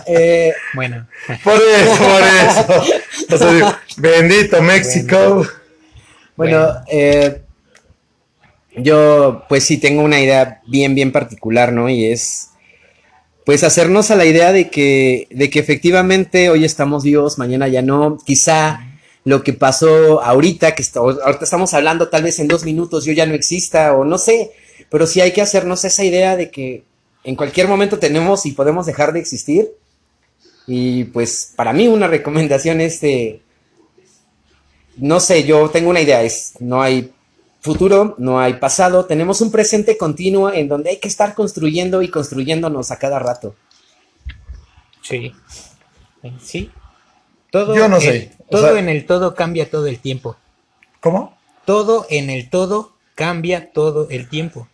eh, 0.07 0.53
Bueno, 0.73 1.07
Por 1.43 1.53
eso, 1.61 1.97
por 1.97 2.23
eso. 2.23 3.35
O 3.35 3.37
sea, 3.37 3.53
digo, 3.53 3.75
bendito 3.97 4.61
México. 4.63 5.45
Bueno, 6.35 6.59
Bueno. 6.59 6.83
eh, 6.87 7.41
yo 8.77 9.43
pues 9.49 9.63
sí 9.65 9.77
tengo 9.77 10.01
una 10.03 10.21
idea 10.21 10.61
bien, 10.67 10.95
bien 10.95 11.11
particular, 11.11 11.71
¿no? 11.73 11.89
Y 11.89 12.05
es 12.07 12.49
pues 13.45 13.63
hacernos 13.63 14.11
a 14.11 14.15
la 14.15 14.25
idea 14.25 14.51
de 14.51 14.69
que, 14.69 15.27
de 15.31 15.49
que 15.49 15.59
efectivamente 15.59 16.49
hoy 16.49 16.65
estamos 16.65 17.03
vivos, 17.03 17.37
mañana 17.37 17.67
ya 17.69 17.81
no. 17.81 18.17
Quizá 18.25 18.81
lo 19.23 19.41
que 19.43 19.53
pasó 19.53 20.21
ahorita, 20.21 20.75
que 20.75 20.81
está- 20.81 20.99
ahorita 20.99 21.43
estamos 21.43 21.73
hablando, 21.73 22.09
tal 22.09 22.23
vez 22.23 22.39
en 22.39 22.47
dos 22.49 22.65
minutos 22.65 23.05
yo 23.05 23.13
ya 23.13 23.25
no 23.25 23.33
exista 23.35 23.93
o 23.95 24.03
no 24.03 24.17
sé, 24.17 24.51
pero 24.89 25.07
sí 25.07 25.21
hay 25.21 25.31
que 25.31 25.41
hacernos 25.41 25.85
esa 25.85 26.03
idea 26.03 26.35
de 26.35 26.51
que 26.51 26.83
en 27.23 27.35
cualquier 27.35 27.67
momento 27.67 27.99
tenemos 27.99 28.45
y 28.45 28.51
podemos 28.51 28.85
dejar 28.85 29.13
de 29.13 29.19
existir. 29.19 29.69
Y 30.67 31.05
pues 31.05 31.53
para 31.55 31.73
mí 31.73 31.87
una 31.87 32.07
recomendación 32.17 32.81
es 32.81 33.01
de 33.01 33.41
no 34.97 35.19
sé, 35.19 35.43
yo 35.43 35.69
tengo 35.69 35.89
una 35.89 36.01
idea, 36.01 36.23
es 36.23 36.53
no 36.59 36.81
hay 36.81 37.11
futuro, 37.67 38.15
no 38.17 38.39
hay 38.39 38.53
pasado, 38.55 39.05
tenemos 39.05 39.41
un 39.41 39.51
presente 39.51 39.95
continuo 39.97 40.51
en 40.51 40.67
donde 40.67 40.89
hay 40.89 40.97
que 40.97 41.07
estar 41.07 41.35
construyendo 41.35 42.01
y 42.01 42.09
construyéndonos 42.09 42.89
a 42.89 42.97
cada 42.97 43.19
rato. 43.19 43.55
sí. 45.03 45.31
Sí. 46.41 46.71
Todo, 47.51 47.75
Yo 47.75 47.87
no 47.87 47.95
en- 47.97 48.01
sé, 48.01 48.31
todo 48.49 48.71
sea- 48.71 48.79
en 48.79 48.89
el 48.89 49.05
todo 49.05 49.33
cambia 49.35 49.69
todo 49.69 49.87
el 49.87 49.99
tiempo. 49.99 50.35
¿Cómo? 50.99 51.37
Todo 51.63 52.05
en 52.09 52.29
el 52.29 52.49
todo 52.49 52.93
cambia 53.15 53.71
todo 53.71 54.07
el 54.09 54.27
tiempo. 54.27 54.67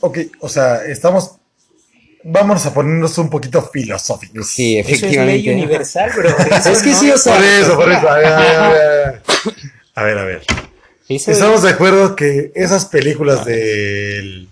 Ok, 0.00 0.18
o 0.40 0.48
sea, 0.48 0.84
estamos. 0.84 1.36
Vámonos 2.24 2.66
a 2.66 2.74
ponernos 2.74 3.16
un 3.16 3.30
poquito 3.30 3.62
filosóficos. 3.62 4.48
Sí, 4.48 4.76
Eso 4.78 4.90
es 4.90 5.00
ley 5.00 5.08
efectivamente. 5.08 5.54
universal, 5.54 6.10
bro. 6.14 6.28
Eso 6.28 6.70
Es 6.72 6.82
que 6.82 6.90
no 6.90 6.98
sí, 7.00 7.10
o 7.12 7.16
sea, 7.18 7.34
Por 7.36 7.44
eso, 7.44 7.76
por 7.76 7.90
eso. 7.92 8.08
A 8.10 8.14
ver, 8.18 8.26
a 8.26 8.38
ver, 8.38 8.58
a 8.58 8.68
ver. 8.68 9.22
A 9.94 10.02
ver, 10.02 10.42
Estamos 11.08 11.62
de 11.62 11.70
acuerdo 11.70 12.14
que 12.14 12.52
esas 12.54 12.84
películas 12.84 13.46
del. 13.46 14.48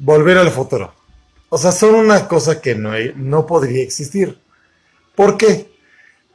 Volver 0.00 0.38
al 0.38 0.50
futuro. 0.50 0.92
O 1.50 1.58
sea, 1.58 1.70
son 1.70 1.94
una 1.94 2.26
cosa 2.26 2.60
que 2.60 2.74
no, 2.74 2.92
no 3.14 3.46
podría 3.46 3.82
existir. 3.82 4.38
¿Por 5.14 5.36
qué? 5.36 5.70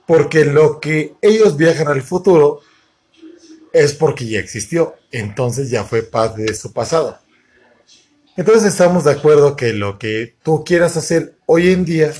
Porque 0.07 0.45
lo 0.45 0.79
que 0.79 1.15
ellos 1.21 1.57
viajan 1.57 1.89
al 1.89 2.03
futuro 2.03 2.61
es 3.73 3.93
porque 3.93 4.25
ya 4.27 4.39
existió. 4.39 4.95
Entonces 5.11 5.69
ya 5.69 5.83
fue 5.83 6.03
parte 6.03 6.43
de 6.43 6.53
su 6.53 6.71
pasado. 6.71 7.19
Entonces 8.37 8.71
estamos 8.71 9.03
de 9.03 9.11
acuerdo 9.11 9.57
que 9.57 9.73
lo 9.73 9.99
que 9.99 10.35
tú 10.41 10.63
quieras 10.63 10.95
hacer 10.95 11.35
hoy 11.47 11.71
en 11.71 11.83
día 11.83 12.13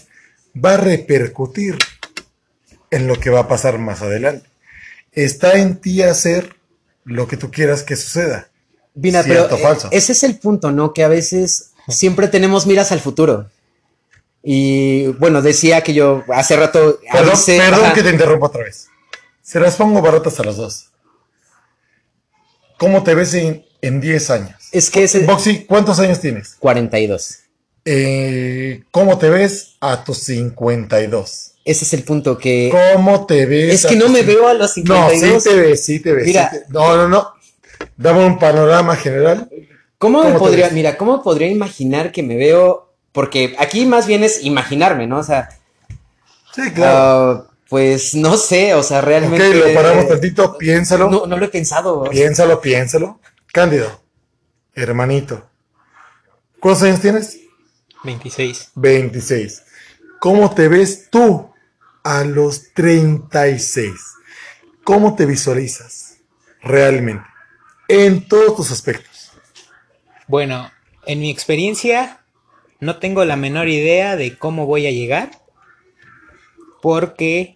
va 0.54 0.74
a 0.74 0.78
repercutir 0.78 1.78
en 2.92 3.08
lo 3.08 3.18
que 3.18 3.30
va 3.30 3.42
a 3.42 3.48
pasar 3.48 3.78
más 3.78 4.02
adelante. 4.02 4.50
Está 5.16 5.54
en 5.54 5.78
ti 5.82 6.02
hacer 6.04 6.56
lo 7.04 7.28
que 7.28 7.38
tú 7.38 7.50
quieras 7.52 7.84
que 7.84 7.96
suceda. 7.96 8.50
Cierto 9.24 9.56
pero 9.56 9.58
falso. 9.58 9.88
eh, 9.88 9.98
ese 9.98 10.12
es 10.14 10.24
el 10.24 10.38
punto, 10.40 10.72
¿no? 10.72 10.94
Que 10.94 11.04
a 11.04 11.08
veces 11.08 11.72
siempre 11.88 12.28
tenemos 12.28 12.66
miras 12.66 12.92
al 12.92 13.00
futuro. 13.00 13.50
Y 14.44 15.08
bueno, 15.08 15.42
decía 15.42 15.82
que 15.82 15.94
yo 15.94 16.24
hace 16.34 16.56
rato 16.56 17.00
Perdón, 17.12 17.34
avisé- 17.34 17.58
perdón 17.58 17.94
que 17.94 18.04
te 18.04 18.10
interrumpa 18.12 18.48
otra 18.48 18.64
vez. 18.64 18.88
Se 19.42 19.60
las 19.60 19.76
pongo 19.76 20.02
baratas 20.02 20.40
a 20.40 20.44
los 20.44 20.58
dos. 20.58 20.92
¿Cómo 22.78 23.04
te 23.04 23.16
ves 23.16 23.34
en, 23.34 23.66
en 23.82 24.02
10 24.02 24.30
años? 24.32 24.56
Es 24.72 24.90
que 24.90 25.04
ese 25.04 25.20
Boxy, 25.26 25.66
¿cuántos 25.66 26.00
años 26.00 26.20
tienes? 26.20 26.56
42. 26.60 27.40
Eh, 27.86 28.84
¿Cómo 28.92 29.18
te 29.18 29.30
ves 29.30 29.76
a 29.80 30.04
tus 30.04 30.20
52? 30.20 31.54
Ese 31.66 31.84
es 31.84 31.94
el 31.94 32.04
punto 32.04 32.38
que 32.38 32.72
¿Cómo 32.94 33.26
te 33.26 33.46
ves? 33.48 33.84
es 33.84 33.86
que 33.88 33.96
no 33.96 34.08
me 34.08 34.22
veo 34.22 34.48
a 34.48 34.54
los 34.54 34.78
No, 34.78 35.10
52. 35.10 35.44
sí 35.44 35.50
te 35.50 35.56
ves, 35.56 35.84
sí 35.86 36.00
te 36.00 36.14
ves. 36.14 36.26
Mira. 36.28 36.50
sí 36.52 36.60
te- 36.60 36.66
No, 36.72 36.96
no, 36.96 37.08
no. 37.10 37.34
Dame 37.98 38.24
un 38.26 38.38
panorama 38.38 38.96
general. 38.96 39.50
¿Cómo, 39.98 40.20
me 40.20 40.26
¿Cómo 40.26 40.36
te 40.36 40.40
podría, 40.40 40.70
mira, 40.70 40.96
cómo 40.98 41.24
podría 41.24 41.48
imaginar 41.50 42.12
que 42.12 42.22
me 42.22 42.36
veo? 42.38 42.94
Porque 43.12 43.56
aquí 43.58 43.86
más 43.86 44.06
bien 44.08 44.24
es 44.24 44.44
imaginarme, 44.44 45.08
¿no? 45.08 45.18
O 45.20 45.24
sea, 45.24 45.50
Sí, 46.54 46.72
claro. 46.72 46.98
ah, 47.48 47.48
pues 47.68 48.14
no 48.14 48.38
sé, 48.38 48.76
o 48.76 48.84
sea, 48.84 49.00
ok, 49.00 49.06
realmente. 49.06 49.54
lo 49.56 49.74
paramos 49.74 50.08
tantito, 50.08 50.58
piénsalo. 50.58 51.10
No, 51.10 51.26
no 51.26 51.36
lo 51.38 51.46
he 51.46 51.50
pensado. 51.50 52.04
Piénsalo, 52.12 52.62
piénsalo. 52.62 53.20
Cándido, 53.52 54.02
hermanito. 54.76 55.50
¿Cuántos 56.60 56.84
años 56.84 57.02
tienes? 57.02 57.40
26. 58.04 58.70
26. 58.76 59.64
¿Cómo 60.20 60.54
te 60.54 60.68
ves 60.68 61.10
tú 61.10 61.50
a 62.06 62.24
los 62.24 62.72
36? 62.74 63.92
¿Cómo 64.84 65.16
te 65.16 65.26
visualizas 65.26 66.20
realmente? 66.62 67.26
En 67.88 68.28
todos 68.28 68.56
tus 68.56 68.72
aspectos. 68.72 69.32
Bueno, 70.28 70.72
en 71.08 71.20
mi 71.20 71.32
experiencia 71.32 72.22
no 72.80 73.00
tengo 73.00 73.26
la 73.26 73.36
menor 73.36 73.70
idea 73.70 74.16
de 74.16 74.38
cómo 74.38 74.68
voy 74.68 74.86
a 74.86 74.92
llegar 74.92 75.32
porque 76.84 77.56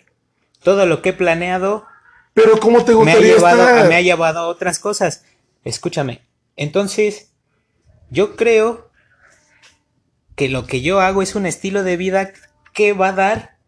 todo 0.63 0.88
lo 0.88 1.03
que 1.03 1.10
he 1.10 1.13
planeado 1.13 1.86
Pero 2.34 2.60
¿cómo 2.60 2.84
te 2.84 2.96
me 2.96 3.12
ha 3.12 3.20
llevado, 3.20 3.62
estar? 3.62 3.88
me 3.88 3.96
ha 3.96 4.01
llevado 4.01 4.39
a 4.39 4.48
otras 4.48 4.79
cosas. 4.79 5.25
Escúchame, 5.63 6.24
entonces 6.56 7.32
yo 8.10 8.36
creo 8.36 8.89
que 10.36 10.50
lo 10.50 10.65
que 10.65 10.82
yo 10.82 11.01
hago 11.01 11.22
es 11.22 11.36
un 11.36 11.46
estilo 11.46 11.84
de 11.84 11.98
vida 11.98 12.34
que 12.74 12.94
va 12.94 13.10
a 13.10 13.13
dar 13.13 13.59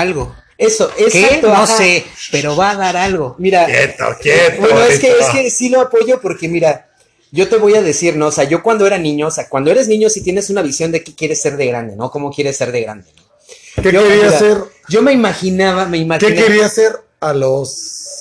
algo. 0.00 0.34
Eso, 0.56 0.90
¿Qué? 0.96 1.04
exacto. 1.06 1.48
No 1.48 1.54
ajá. 1.54 1.66
sé, 1.76 2.04
pero 2.30 2.56
va 2.56 2.70
a 2.70 2.76
dar 2.76 2.96
algo. 2.96 3.34
Mira, 3.38 3.66
Quieto, 3.66 4.04
quieto. 4.20 4.60
bueno, 4.60 4.82
es 4.84 5.00
que, 5.00 5.10
es 5.10 5.26
que 5.30 5.50
sí 5.50 5.68
lo 5.68 5.80
apoyo 5.80 6.20
porque, 6.20 6.48
mira, 6.48 6.88
yo 7.32 7.48
te 7.48 7.56
voy 7.56 7.74
a 7.74 7.82
decir, 7.82 8.16
¿no? 8.16 8.28
O 8.28 8.32
sea, 8.32 8.44
yo 8.44 8.62
cuando 8.62 8.86
era 8.86 8.96
niño, 8.98 9.26
o 9.26 9.30
sea, 9.30 9.48
cuando 9.48 9.70
eres 9.72 9.88
niño 9.88 10.08
sí 10.08 10.22
tienes 10.22 10.50
una 10.50 10.62
visión 10.62 10.92
de 10.92 11.02
qué 11.02 11.14
quieres 11.14 11.42
ser 11.42 11.56
de 11.56 11.66
grande, 11.66 11.96
¿no? 11.96 12.10
¿Cómo 12.10 12.30
quieres 12.32 12.56
ser 12.56 12.70
de 12.70 12.82
grande? 12.82 13.06
¿no? 13.16 13.82
¿Qué 13.82 13.90
Yo, 13.92 14.02
quería 14.04 14.16
mira, 14.26 14.28
hacer? 14.36 14.58
Yo 14.88 15.02
me 15.02 15.12
imaginaba, 15.12 15.86
me 15.86 15.96
¿Qué 15.98 16.04
imaginaba. 16.04 16.36
quería 16.46 16.66
hacer 16.66 16.92
a 17.20 17.32
los 17.32 17.74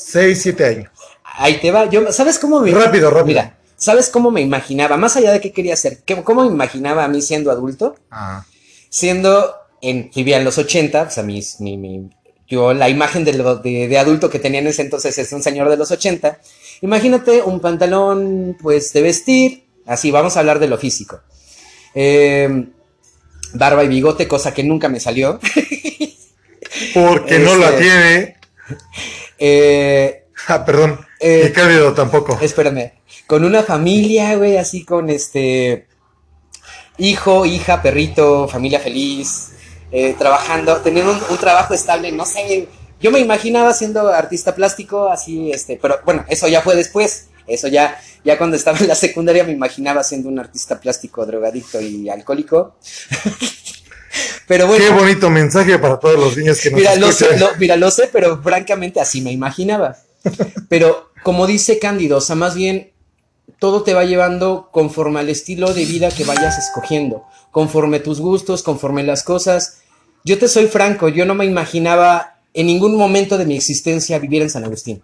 6, 0.07 0.39
7 0.41 0.65
años? 0.65 0.89
Ahí 1.23 1.59
te 1.59 1.69
va. 1.71 1.87
Yo, 1.89 2.11
¿sabes 2.11 2.39
cómo 2.39 2.59
me 2.61 2.71
Rápido, 2.71 3.09
rápido. 3.11 3.25
Mira, 3.27 3.57
¿sabes 3.77 4.09
cómo 4.09 4.31
me 4.31 4.41
imaginaba? 4.41 4.97
Más 4.97 5.15
allá 5.17 5.31
de 5.31 5.39
qué 5.41 5.51
quería 5.51 5.75
hacer, 5.75 5.99
¿qué- 6.03 6.23
¿cómo 6.23 6.43
me 6.45 6.51
imaginaba 6.51 7.03
a 7.03 7.07
mí 7.07 7.21
siendo 7.21 7.51
adulto? 7.51 7.95
Ah. 8.09 8.43
Siendo 8.89 9.55
en, 9.83 10.09
vivía 10.15 10.37
en 10.37 10.43
los 10.45 10.57
80, 10.57 11.03
o 11.03 11.11
sea, 11.11 11.21
mis- 11.23 11.59
mi, 11.59 11.77
mi- 11.77 12.09
yo 12.47 12.73
la 12.73 12.89
imagen 12.89 13.23
de, 13.23 13.33
lo- 13.33 13.57
de, 13.57 13.87
de 13.87 13.97
adulto 13.99 14.29
que 14.29 14.39
tenía 14.39 14.59
en 14.59 14.67
ese 14.67 14.81
entonces 14.81 15.17
es 15.17 15.31
un 15.31 15.43
señor 15.43 15.69
de 15.69 15.77
los 15.77 15.91
80. 15.91 16.39
Imagínate 16.81 17.41
un 17.43 17.59
pantalón, 17.59 18.57
pues, 18.61 18.91
de 18.93 19.01
vestir, 19.01 19.65
así, 19.85 20.09
vamos 20.11 20.35
a 20.35 20.39
hablar 20.41 20.59
de 20.59 20.67
lo 20.67 20.77
físico. 20.77 21.21
Eh, 21.95 22.67
barba 23.53 23.83
y 23.83 23.87
bigote, 23.87 24.27
cosa 24.27 24.53
que 24.53 24.63
nunca 24.63 24.89
me 24.89 24.99
salió. 24.99 25.39
Porque 26.93 27.39
no 27.39 27.55
la 27.55 27.69
Este- 27.69 27.81
tiene. 27.81 28.35
Eh, 29.39 30.19
Ah, 30.47 30.63
perdón. 30.65 30.99
Eh, 31.19 31.51
Cándido 31.53 31.93
tampoco. 31.93 32.37
Espérame. 32.41 32.93
Con 33.27 33.43
una 33.45 33.63
familia, 33.63 34.35
güey, 34.35 34.57
así 34.57 34.83
con 34.85 35.09
este. 35.09 35.87
Hijo, 36.97 37.45
hija, 37.45 37.81
perrito, 37.81 38.47
familia 38.47 38.79
feliz. 38.79 39.51
Eh, 39.93 40.13
trabajando, 40.17 40.75
teniendo 40.77 41.11
un, 41.13 41.19
un 41.29 41.37
trabajo 41.37 41.73
estable, 41.73 42.11
no 42.11 42.25
sé, 42.25 42.67
yo 42.99 43.11
me 43.11 43.19
imaginaba 43.19 43.73
siendo 43.73 44.09
artista 44.09 44.53
plástico, 44.55 45.07
así, 45.09 45.51
este, 45.51 45.79
pero 45.81 45.99
bueno, 46.03 46.25
eso 46.27 46.47
ya 46.49 46.61
fue 46.61 46.75
después. 46.75 47.27
Eso 47.45 47.67
ya, 47.67 47.99
ya 48.23 48.37
cuando 48.37 48.55
estaba 48.55 48.77
en 48.79 48.87
la 48.87 48.95
secundaria 48.95 49.43
me 49.43 49.51
imaginaba 49.51 50.01
siendo 50.03 50.29
un 50.29 50.39
artista 50.39 50.79
plástico, 50.79 51.25
drogadicto 51.25 51.81
y 51.81 52.07
alcohólico. 52.09 52.77
pero 54.47 54.67
bueno. 54.67 54.83
Qué 54.83 54.91
bonito 54.91 55.29
mensaje 55.29 55.77
para 55.79 55.99
todos 55.99 56.17
los 56.19 56.37
niños 56.37 56.59
que 56.61 56.69
nos 56.71 56.79
mira, 56.79 56.95
lo 56.95 57.11
sé, 57.11 57.37
lo- 57.37 57.55
mira, 57.59 57.75
lo 57.75 57.91
sé, 57.91 58.09
pero 58.11 58.41
francamente 58.41 58.99
así 59.01 59.21
me 59.21 59.31
imaginaba. 59.33 59.97
Pero 60.69 61.09
como 61.23 61.47
dice 61.47 61.79
Cándido, 61.79 62.17
o 62.17 62.21
sea, 62.21 62.35
más 62.35 62.55
bien 62.55 62.91
todo 63.59 63.83
te 63.83 63.93
va 63.93 64.05
llevando 64.05 64.69
conforme 64.71 65.19
al 65.19 65.29
estilo 65.29 65.73
de 65.73 65.85
vida 65.85 66.09
que 66.11 66.23
vayas 66.23 66.57
escogiendo, 66.57 67.25
conforme 67.51 67.99
tus 67.99 68.19
gustos, 68.21 68.63
conforme 68.63 69.03
las 69.03 69.23
cosas. 69.23 69.79
Yo 70.23 70.39
te 70.39 70.47
soy 70.47 70.67
franco, 70.67 71.09
yo 71.09 71.25
no 71.25 71.35
me 71.35 71.45
imaginaba 71.45 72.39
en 72.53 72.67
ningún 72.67 72.95
momento 72.95 73.37
de 73.37 73.45
mi 73.45 73.55
existencia 73.55 74.19
vivir 74.19 74.41
en 74.41 74.49
San 74.49 74.63
Agustín. 74.63 75.01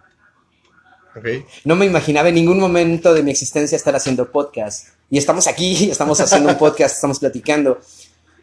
No 1.64 1.76
me 1.76 1.86
imaginaba 1.86 2.28
en 2.28 2.36
ningún 2.36 2.58
momento 2.58 3.12
de 3.12 3.22
mi 3.22 3.30
existencia 3.30 3.76
estar 3.76 3.94
haciendo 3.94 4.30
podcast. 4.30 4.88
Y 5.10 5.18
estamos 5.18 5.46
aquí, 5.46 5.90
estamos 5.90 6.20
haciendo 6.20 6.50
un 6.50 6.58
podcast, 6.58 6.94
estamos 6.94 7.18
platicando. 7.18 7.80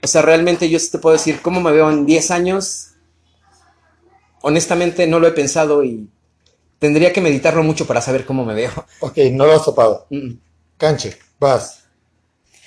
O 0.04 0.08
sea, 0.08 0.22
realmente 0.22 0.70
yo 0.70 0.78
sí 0.78 0.92
te 0.92 1.00
puedo 1.00 1.14
decir 1.14 1.42
cómo 1.42 1.62
me 1.62 1.72
veo 1.72 1.90
en 1.90 2.06
10 2.06 2.32
años. 2.32 2.90
Honestamente 4.42 5.08
no 5.08 5.20
lo 5.20 5.28
he 5.28 5.32
pensado 5.32 5.84
y 5.84 6.08
tendría 6.78 7.12
que 7.12 7.22
meditarlo 7.22 7.64
mucho 7.64 7.88
para 7.88 8.02
saber 8.02 8.26
cómo 8.26 8.46
me 8.46 8.54
veo. 8.54 8.72
Ok, 9.00 9.18
no 9.32 9.46
lo 9.46 9.54
has 9.54 9.66
topado. 9.66 10.06
Mm. 10.10 10.34
Canche, 10.78 11.18
vas. 11.40 11.80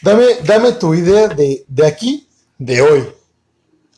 Dame, 0.02 0.24
dame 0.44 0.72
tu 0.72 0.94
idea 0.94 1.28
de, 1.28 1.64
de 1.68 1.86
aquí, 1.86 2.26
de 2.58 2.82
hoy. 2.82 3.08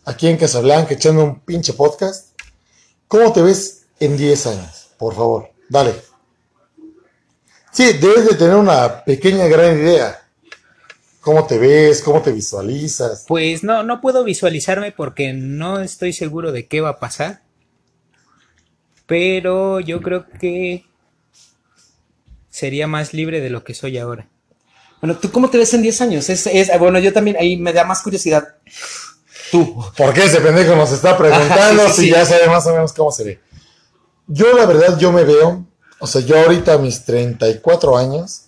Aquí 0.04 0.26
en 0.28 0.36
Casablanca, 0.36 0.94
echando 0.94 1.22
un 1.24 1.40
pinche 1.40 1.72
podcast. 1.74 2.30
¿Cómo 3.08 3.32
te 3.32 3.42
ves 3.42 3.86
en 4.00 4.16
10 4.16 4.46
años? 4.46 4.90
Por 4.98 5.14
favor, 5.14 5.50
dale. 5.68 5.94
Sí, 7.72 7.92
debes 7.94 8.28
de 8.28 8.34
tener 8.34 8.56
una 8.56 9.04
pequeña 9.04 9.46
gran 9.46 9.78
idea. 9.78 10.18
¿Cómo 11.20 11.46
te 11.46 11.56
ves? 11.56 12.02
¿Cómo 12.02 12.20
te 12.20 12.32
visualizas? 12.32 13.24
Pues 13.28 13.62
no, 13.62 13.84
no 13.84 14.00
puedo 14.00 14.24
visualizarme 14.24 14.90
porque 14.92 15.32
no 15.32 15.80
estoy 15.80 16.12
seguro 16.12 16.50
de 16.50 16.66
qué 16.66 16.80
va 16.80 16.90
a 16.90 16.98
pasar. 16.98 17.42
Pero 19.06 19.78
yo 19.80 20.00
creo 20.02 20.26
que 20.40 20.84
sería 22.50 22.86
más 22.86 23.14
libre 23.14 23.40
de 23.40 23.50
lo 23.50 23.62
que 23.62 23.74
soy 23.74 23.98
ahora. 23.98 24.28
Bueno, 25.00 25.16
¿tú 25.18 25.30
cómo 25.30 25.48
te 25.50 25.58
ves 25.58 25.72
en 25.74 25.82
10 25.82 26.00
años? 26.00 26.28
Es, 26.28 26.46
es- 26.46 26.70
bueno, 26.78 26.98
yo 26.98 27.12
también, 27.12 27.36
ahí 27.38 27.56
me 27.56 27.72
da 27.72 27.84
más 27.84 28.02
curiosidad. 28.02 28.56
Tú. 29.52 29.84
¿Por 29.98 30.14
qué 30.14 30.24
ese 30.24 30.40
pendejo 30.40 30.74
nos 30.74 30.92
está 30.92 31.18
preguntando 31.18 31.82
sí, 31.88 31.92
sí, 31.92 31.94
si 31.94 32.02
sí. 32.06 32.10
ya 32.10 32.24
sabe 32.24 32.48
más 32.48 32.66
o 32.66 32.72
menos 32.72 32.94
cómo 32.94 33.12
se 33.12 33.22
ve? 33.22 33.40
Yo, 34.26 34.56
la 34.56 34.64
verdad, 34.64 34.98
yo 34.98 35.12
me 35.12 35.24
veo, 35.24 35.66
o 36.00 36.06
sea, 36.06 36.22
yo 36.22 36.40
ahorita 36.40 36.72
a 36.72 36.78
mis 36.78 37.04
34 37.04 37.98
años, 37.98 38.46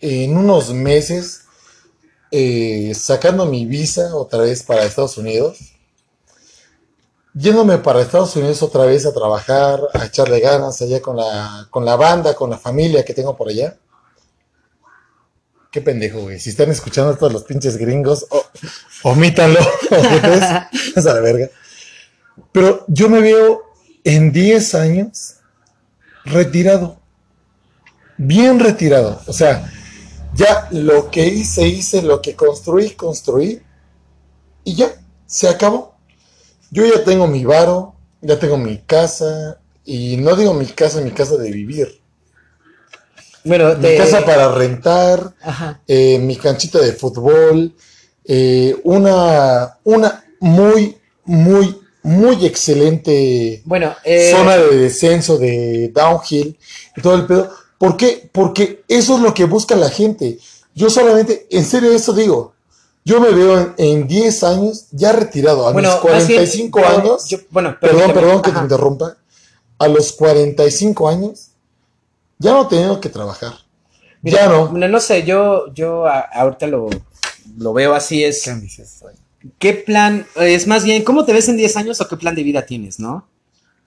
en 0.00 0.34
unos 0.34 0.72
meses, 0.72 1.42
eh, 2.30 2.94
sacando 2.94 3.44
mi 3.44 3.66
visa 3.66 4.16
otra 4.16 4.40
vez 4.40 4.62
para 4.62 4.84
Estados 4.84 5.18
Unidos, 5.18 5.58
yéndome 7.34 7.76
para 7.76 8.00
Estados 8.00 8.34
Unidos 8.34 8.62
otra 8.62 8.86
vez 8.86 9.04
a 9.04 9.12
trabajar, 9.12 9.78
a 9.92 10.06
echarle 10.06 10.40
ganas 10.40 10.80
allá 10.80 11.02
con 11.02 11.18
la, 11.18 11.66
con 11.68 11.84
la 11.84 11.96
banda, 11.96 12.34
con 12.34 12.48
la 12.48 12.56
familia 12.56 13.04
que 13.04 13.12
tengo 13.12 13.36
por 13.36 13.50
allá. 13.50 13.76
Qué 15.76 15.82
pendejo, 15.82 16.22
güey. 16.22 16.40
Si 16.40 16.48
están 16.48 16.70
escuchando 16.70 17.14
todos 17.18 17.34
los 17.34 17.44
pinches 17.44 17.76
gringos, 17.76 18.24
o- 18.30 18.46
omítanlo. 19.02 19.60
ojetes. 19.90 20.42
Es 20.96 21.06
a 21.06 21.12
la 21.12 21.20
verga. 21.20 21.50
Pero 22.50 22.86
yo 22.88 23.10
me 23.10 23.20
veo 23.20 23.60
en 24.02 24.32
10 24.32 24.74
años 24.74 25.34
retirado. 26.24 26.98
Bien 28.16 28.58
retirado. 28.58 29.20
O 29.26 29.34
sea, 29.34 29.70
ya 30.34 30.66
lo 30.70 31.10
que 31.10 31.26
hice, 31.26 31.68
hice, 31.68 32.00
lo 32.00 32.22
que 32.22 32.34
construí, 32.34 32.92
construí. 32.92 33.60
Y 34.64 34.76
ya, 34.76 34.94
se 35.26 35.46
acabó. 35.46 35.94
Yo 36.70 36.86
ya 36.86 37.04
tengo 37.04 37.26
mi 37.26 37.44
varo, 37.44 37.96
ya 38.22 38.38
tengo 38.38 38.56
mi 38.56 38.78
casa. 38.78 39.60
Y 39.84 40.16
no 40.16 40.36
digo 40.36 40.54
mi 40.54 40.64
casa, 40.68 41.02
mi 41.02 41.10
casa 41.10 41.36
de 41.36 41.50
vivir. 41.50 42.00
Bueno, 43.46 43.74
Mi 43.76 43.96
casa 43.96 44.24
para 44.24 44.52
rentar, 44.52 45.34
eh, 45.86 46.18
mi 46.18 46.36
canchita 46.36 46.78
de 46.80 46.92
fútbol, 46.92 47.74
eh, 48.24 48.76
una, 48.84 49.78
una 49.84 50.24
muy, 50.40 50.96
muy, 51.24 51.80
muy 52.02 52.44
excelente 52.44 53.62
Bueno, 53.64 53.94
eh, 54.04 54.30
zona 54.32 54.56
de 54.56 54.76
descenso 54.76 55.38
de 55.38 55.90
downhill 55.94 56.58
y 56.96 57.00
todo 57.00 57.14
el 57.14 57.26
pedo. 57.26 57.50
¿Por 57.78 57.96
qué? 57.96 58.28
Porque 58.32 58.82
eso 58.88 59.16
es 59.16 59.22
lo 59.22 59.32
que 59.34 59.44
busca 59.44 59.76
la 59.76 59.90
gente. 59.90 60.38
Yo 60.74 60.90
solamente, 60.90 61.46
en 61.50 61.64
serio, 61.64 61.92
eso 61.92 62.12
digo. 62.12 62.54
Yo 63.04 63.20
me 63.20 63.30
veo 63.30 63.58
en, 63.58 63.74
en 63.78 64.08
10 64.08 64.42
años 64.42 64.86
ya 64.90 65.12
retirado, 65.12 65.68
a 65.68 65.72
bueno, 65.72 65.88
mis 66.02 66.10
más 66.12 66.26
bien, 66.26 66.40
45 66.40 66.80
yo- 66.80 66.86
años. 66.88 67.28
yo- 67.28 67.38
bueno, 67.50 67.76
perdón, 67.80 68.12
perdón 68.12 68.42
que 68.42 68.50
te 68.50 68.58
interrumpa. 68.58 69.16
A 69.78 69.88
los 69.88 70.12
45 70.12 71.08
años 71.08 71.50
ya 72.38 72.52
no 72.52 72.66
teniendo 72.68 73.00
que 73.00 73.08
trabajar. 73.08 73.52
Mira, 74.22 74.38
ya 74.40 74.48
no. 74.48 74.72
No, 74.72 74.88
no 74.88 75.00
sé, 75.00 75.24
yo, 75.24 75.72
yo 75.74 76.06
a- 76.06 76.20
ahorita 76.20 76.66
lo, 76.66 76.88
lo 77.58 77.72
veo 77.72 77.94
así, 77.94 78.24
es... 78.24 78.44
¿Qué 79.58 79.74
plan? 79.74 80.26
Es 80.36 80.66
más 80.66 80.84
bien, 80.84 81.04
¿cómo 81.04 81.24
te 81.24 81.32
ves 81.32 81.48
en 81.48 81.56
10 81.56 81.76
años 81.76 82.00
o 82.00 82.08
qué 82.08 82.16
plan 82.16 82.34
de 82.34 82.42
vida 82.42 82.66
tienes, 82.66 82.98
no? 82.98 83.28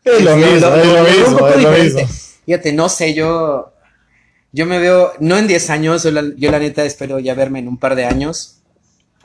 Es 0.06 0.24
lo 0.24 0.34
Sí, 0.36 0.40
mismo, 0.40 0.60
lo- 0.70 0.76
es 0.76 0.88
lo 0.88 1.04
mismo, 1.04 1.48
es 1.48 1.64
lo 1.64 1.72
mismo. 1.72 2.00
Fíjate, 2.46 2.74
no 2.74 2.90
sé, 2.90 3.14
yo... 3.14 3.74
Yo 4.52 4.66
me 4.66 4.80
veo, 4.80 5.12
no 5.20 5.38
en 5.38 5.46
10 5.48 5.70
años, 5.70 6.02
yo 6.04 6.10
la, 6.12 6.24
yo 6.36 6.50
la 6.50 6.58
neta 6.58 6.84
espero 6.84 7.20
ya 7.20 7.36
verme 7.36 7.60
en 7.60 7.68
un 7.68 7.78
par 7.78 7.96
de 7.96 8.06
años, 8.06 8.62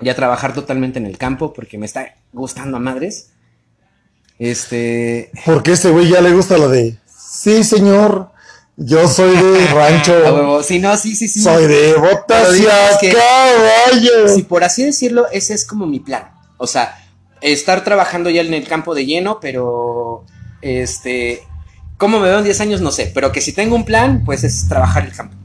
ya 0.00 0.14
trabajar 0.14 0.52
totalmente 0.52 0.98
en 0.98 1.06
el 1.06 1.16
campo, 1.16 1.54
porque 1.54 1.78
me 1.78 1.86
está 1.86 2.16
gustando 2.34 2.76
a 2.76 2.80
madres. 2.80 3.30
Este... 4.38 5.30
Porque 5.46 5.72
este 5.72 5.90
güey 5.90 6.08
ya 6.10 6.20
le 6.20 6.32
gusta 6.32 6.58
lo 6.58 6.68
de, 6.68 6.98
sí 7.06 7.64
señor, 7.64 8.32
yo 8.76 9.08
soy 9.08 9.36
de 9.36 9.66
rancho, 9.68 10.14
a 10.26 10.32
huevo, 10.32 10.62
sí, 10.62 10.78
no, 10.78 10.96
sí, 10.96 11.14
sí, 11.14 11.28
sí. 11.28 11.40
soy 11.42 11.66
de 11.66 11.94
botas 11.94 12.56
y 12.58 12.64
caballo. 12.64 14.28
Si 14.34 14.42
por 14.42 14.64
así 14.64 14.84
decirlo, 14.84 15.26
ese 15.30 15.54
es 15.54 15.64
como 15.64 15.86
mi 15.86 16.00
plan. 16.00 16.30
O 16.56 16.66
sea, 16.66 16.98
estar 17.40 17.84
trabajando 17.84 18.30
ya 18.30 18.40
en 18.40 18.54
el 18.54 18.66
campo 18.66 18.94
de 18.94 19.06
lleno, 19.06 19.38
pero 19.40 20.24
este, 20.62 21.42
¿cómo 21.98 22.18
me 22.18 22.28
veo 22.28 22.38
en 22.38 22.44
10 22.44 22.60
años? 22.60 22.80
No 22.80 22.90
sé, 22.90 23.10
pero 23.14 23.32
que 23.32 23.40
si 23.40 23.52
tengo 23.52 23.76
un 23.76 23.84
plan, 23.84 24.24
pues 24.24 24.44
es 24.44 24.68
trabajar 24.68 25.04
el 25.04 25.12
campo. 25.12 25.36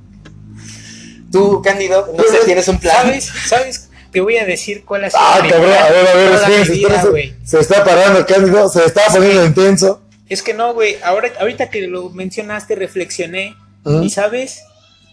Tú, 1.31 1.61
Cándido, 1.61 2.11
no 2.17 2.23
sé, 2.23 2.39
tienes 2.45 2.67
un 2.67 2.79
plan. 2.79 3.05
¿Sabes? 3.05 3.31
¿Sabes? 3.47 3.89
Te 4.11 4.21
voy 4.21 4.37
a 4.37 4.45
decir 4.45 4.83
cuál 4.85 5.03
ha 5.03 5.09
sido 5.11 5.21
Ah, 5.21 5.39
cabrón, 5.47 5.71
a 5.71 5.89
ver, 5.89 6.07
a 6.07 6.13
ver, 6.15 6.31
espérense, 6.33 6.73
vida, 6.73 7.05
güey. 7.05 7.35
Se 7.43 7.59
está 7.59 7.83
parando, 7.83 8.25
Cándido, 8.25 8.67
se 8.67 8.85
está 8.85 9.03
poniendo 9.13 9.45
intenso. 9.45 10.01
Es 10.29 10.43
que 10.43 10.53
no, 10.53 10.73
güey. 10.73 10.97
Ahora, 11.03 11.29
ahorita 11.39 11.69
que 11.69 11.81
lo 11.87 12.09
mencionaste, 12.11 12.75
reflexioné. 12.75 13.55
Y 14.03 14.09
sabes, 14.11 14.61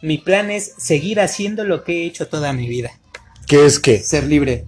mi 0.02 0.18
plan 0.18 0.50
es 0.50 0.74
seguir 0.76 1.20
haciendo 1.20 1.64
lo 1.64 1.84
que 1.84 2.02
he 2.02 2.06
hecho 2.06 2.28
toda 2.28 2.52
mi 2.52 2.68
vida. 2.68 2.90
¿Qué 3.46 3.64
es 3.64 3.78
qué? 3.78 4.00
Ser 4.02 4.24
libre. 4.24 4.66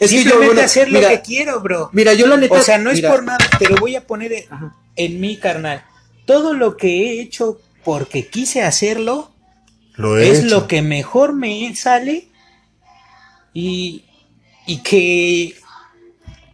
Es 0.00 0.10
que 0.10 0.16
yo, 0.16 0.22
Simplemente 0.22 0.46
bueno, 0.46 0.62
hacer 0.62 0.90
lo 0.90 1.00
que 1.00 1.20
quiero, 1.20 1.60
bro. 1.60 1.90
Mira, 1.92 2.14
yo 2.14 2.26
la 2.26 2.36
neta. 2.36 2.54
O 2.54 2.62
sea, 2.62 2.78
no 2.78 2.90
es 2.90 3.00
por 3.00 3.22
nada, 3.22 3.38
te 3.58 3.68
lo 3.68 3.76
voy 3.76 3.96
a 3.96 4.06
poner 4.06 4.32
en, 4.32 4.44
Ajá. 4.52 4.76
en 4.96 5.20
mi 5.20 5.36
carnal. 5.36 5.84
Todo 6.24 6.52
lo 6.54 6.76
que 6.76 6.88
he 6.88 7.20
hecho 7.20 7.60
porque 7.84 8.26
quise 8.28 8.62
hacerlo 8.62 9.32
Lo 9.94 10.18
he 10.18 10.30
es 10.30 10.38
hecho. 10.40 10.48
lo 10.48 10.68
que 10.68 10.82
mejor 10.82 11.32
me 11.34 11.74
sale 11.76 12.28
y, 13.54 14.04
y 14.66 14.78
que 14.82 15.54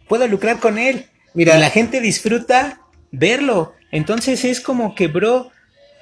puedo 0.07 0.27
lucrar 0.27 0.59
con 0.59 0.77
él. 0.77 1.07
Mira. 1.33 1.57
y 1.57 1.59
la 1.59 1.69
gente 1.69 1.99
disfruta 2.01 2.79
verlo. 3.17 3.73
Entonces 3.91 4.45
es 4.45 4.59
como 4.59 4.95
que, 4.95 5.07
bro, 5.07 5.51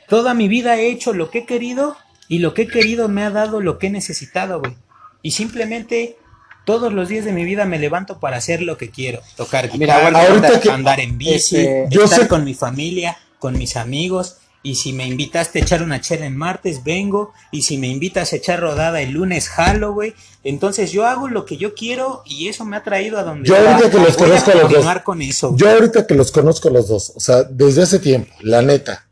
toda 0.08 0.34
mi 0.34 0.48
vida 0.48 0.78
he 0.78 0.88
hecho 0.88 1.14
lo 1.14 1.30
que 1.30 1.40
he 1.40 1.46
querido 1.46 1.96
y 2.28 2.40
lo 2.40 2.54
que 2.54 2.64
he 2.64 2.68
querido 2.68 3.10
me 3.10 3.24
ha 3.24 3.30
dado 3.30 3.62
lo 3.62 3.78
que 3.78 3.88
he 3.88 3.90
necesitado, 3.90 4.60
güey. 4.60 4.76
Y 5.22 5.32
simplemente 5.32 6.18
todos 6.66 6.94
los 6.94 7.10
días 7.10 7.26
de 7.26 7.34
mi 7.34 7.44
vida 7.44 7.66
me 7.66 7.78
levanto 7.80 8.20
para 8.20 8.38
hacer 8.38 8.62
lo 8.62 8.78
que 8.78 8.90
quiero. 8.90 9.22
Tocar 9.36 9.70
guitarra, 9.70 10.28
ahorita 10.28 10.60
que- 10.60 10.72
andar 10.72 11.00
en 11.00 11.18
bici, 11.18 11.58
este, 11.58 11.86
yo 11.90 12.06
estar 12.06 12.22
sé- 12.22 12.28
con 12.28 12.44
mi 12.44 12.54
familia, 12.54 13.18
con 13.40 13.58
mis 13.58 13.76
amigos. 13.76 14.38
Y 14.66 14.76
si 14.76 14.94
me 14.94 15.06
invitaste 15.06 15.60
a 15.60 15.62
echar 15.62 15.84
una 15.84 16.00
chela 16.00 16.26
en 16.26 16.38
martes, 16.38 16.84
vengo. 16.86 17.34
Y 17.52 17.64
si 17.64 17.78
me 17.78 17.88
invitas 17.88 18.32
a 18.32 18.38
echar 18.38 18.62
rodada 18.62 19.02
el 19.02 19.12
lunes, 19.12 19.50
jalo, 19.50 19.94
güey. 19.94 20.16
Entonces 20.46 20.92
yo 20.92 21.06
hago 21.06 21.28
lo 21.28 21.46
que 21.46 21.58
yo 21.58 21.74
quiero 21.76 22.24
y 22.26 22.48
eso 22.48 22.64
me 22.64 22.78
ha 22.78 22.84
traído 22.84 23.20
a 23.20 23.24
donde 23.24 23.48
Yo 23.48 23.58
ahorita 23.58 23.90
que 23.92 24.00
los 24.00 24.18
Voy 24.18 24.28
conozco 24.28 24.52
a 24.52 24.56
los 24.56 24.72
dos. 24.72 25.02
con 25.04 25.22
eso. 25.22 25.56
Yo 25.58 25.70
ahorita 25.70 26.08
que 26.08 26.16
los 26.16 26.32
conozco 26.32 26.70
los 26.70 26.88
dos, 26.88 27.12
o 27.16 27.20
sea, 27.20 27.44
desde 27.44 27.84
hace 27.84 28.00
tiempo, 28.00 28.34
la 28.42 28.62
neta, 28.62 29.06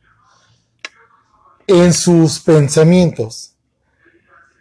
en 1.67 1.93
sus 1.93 2.39
pensamientos, 2.39 3.53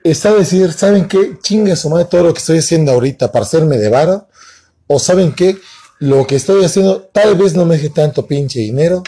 está 0.05 0.31
a 0.31 0.35
decir, 0.35 0.73
¿saben 0.73 1.07
qué? 1.07 1.39
Chingue 1.43 1.77
su 1.77 1.91
madre 1.91 2.07
todo 2.07 2.25
lo 2.25 2.33
que 2.33 2.39
estoy 2.39 2.59
haciendo 2.59 2.93
ahorita 2.93 3.33
para 3.33 3.45
hacerme 3.45 3.77
de 3.79 3.89
vara, 3.89 4.27
o 4.87 4.99
saben 4.99 5.33
qué, 5.33 5.57
lo 5.99 6.27
que 6.27 6.37
estoy 6.37 6.65
haciendo 6.65 7.03
tal 7.13 7.37
vez 7.37 7.55
no 7.55 7.65
me 7.65 7.77
deje 7.77 7.91
tanto 7.91 8.27
pinche 8.27 8.61
dinero, 8.61 9.03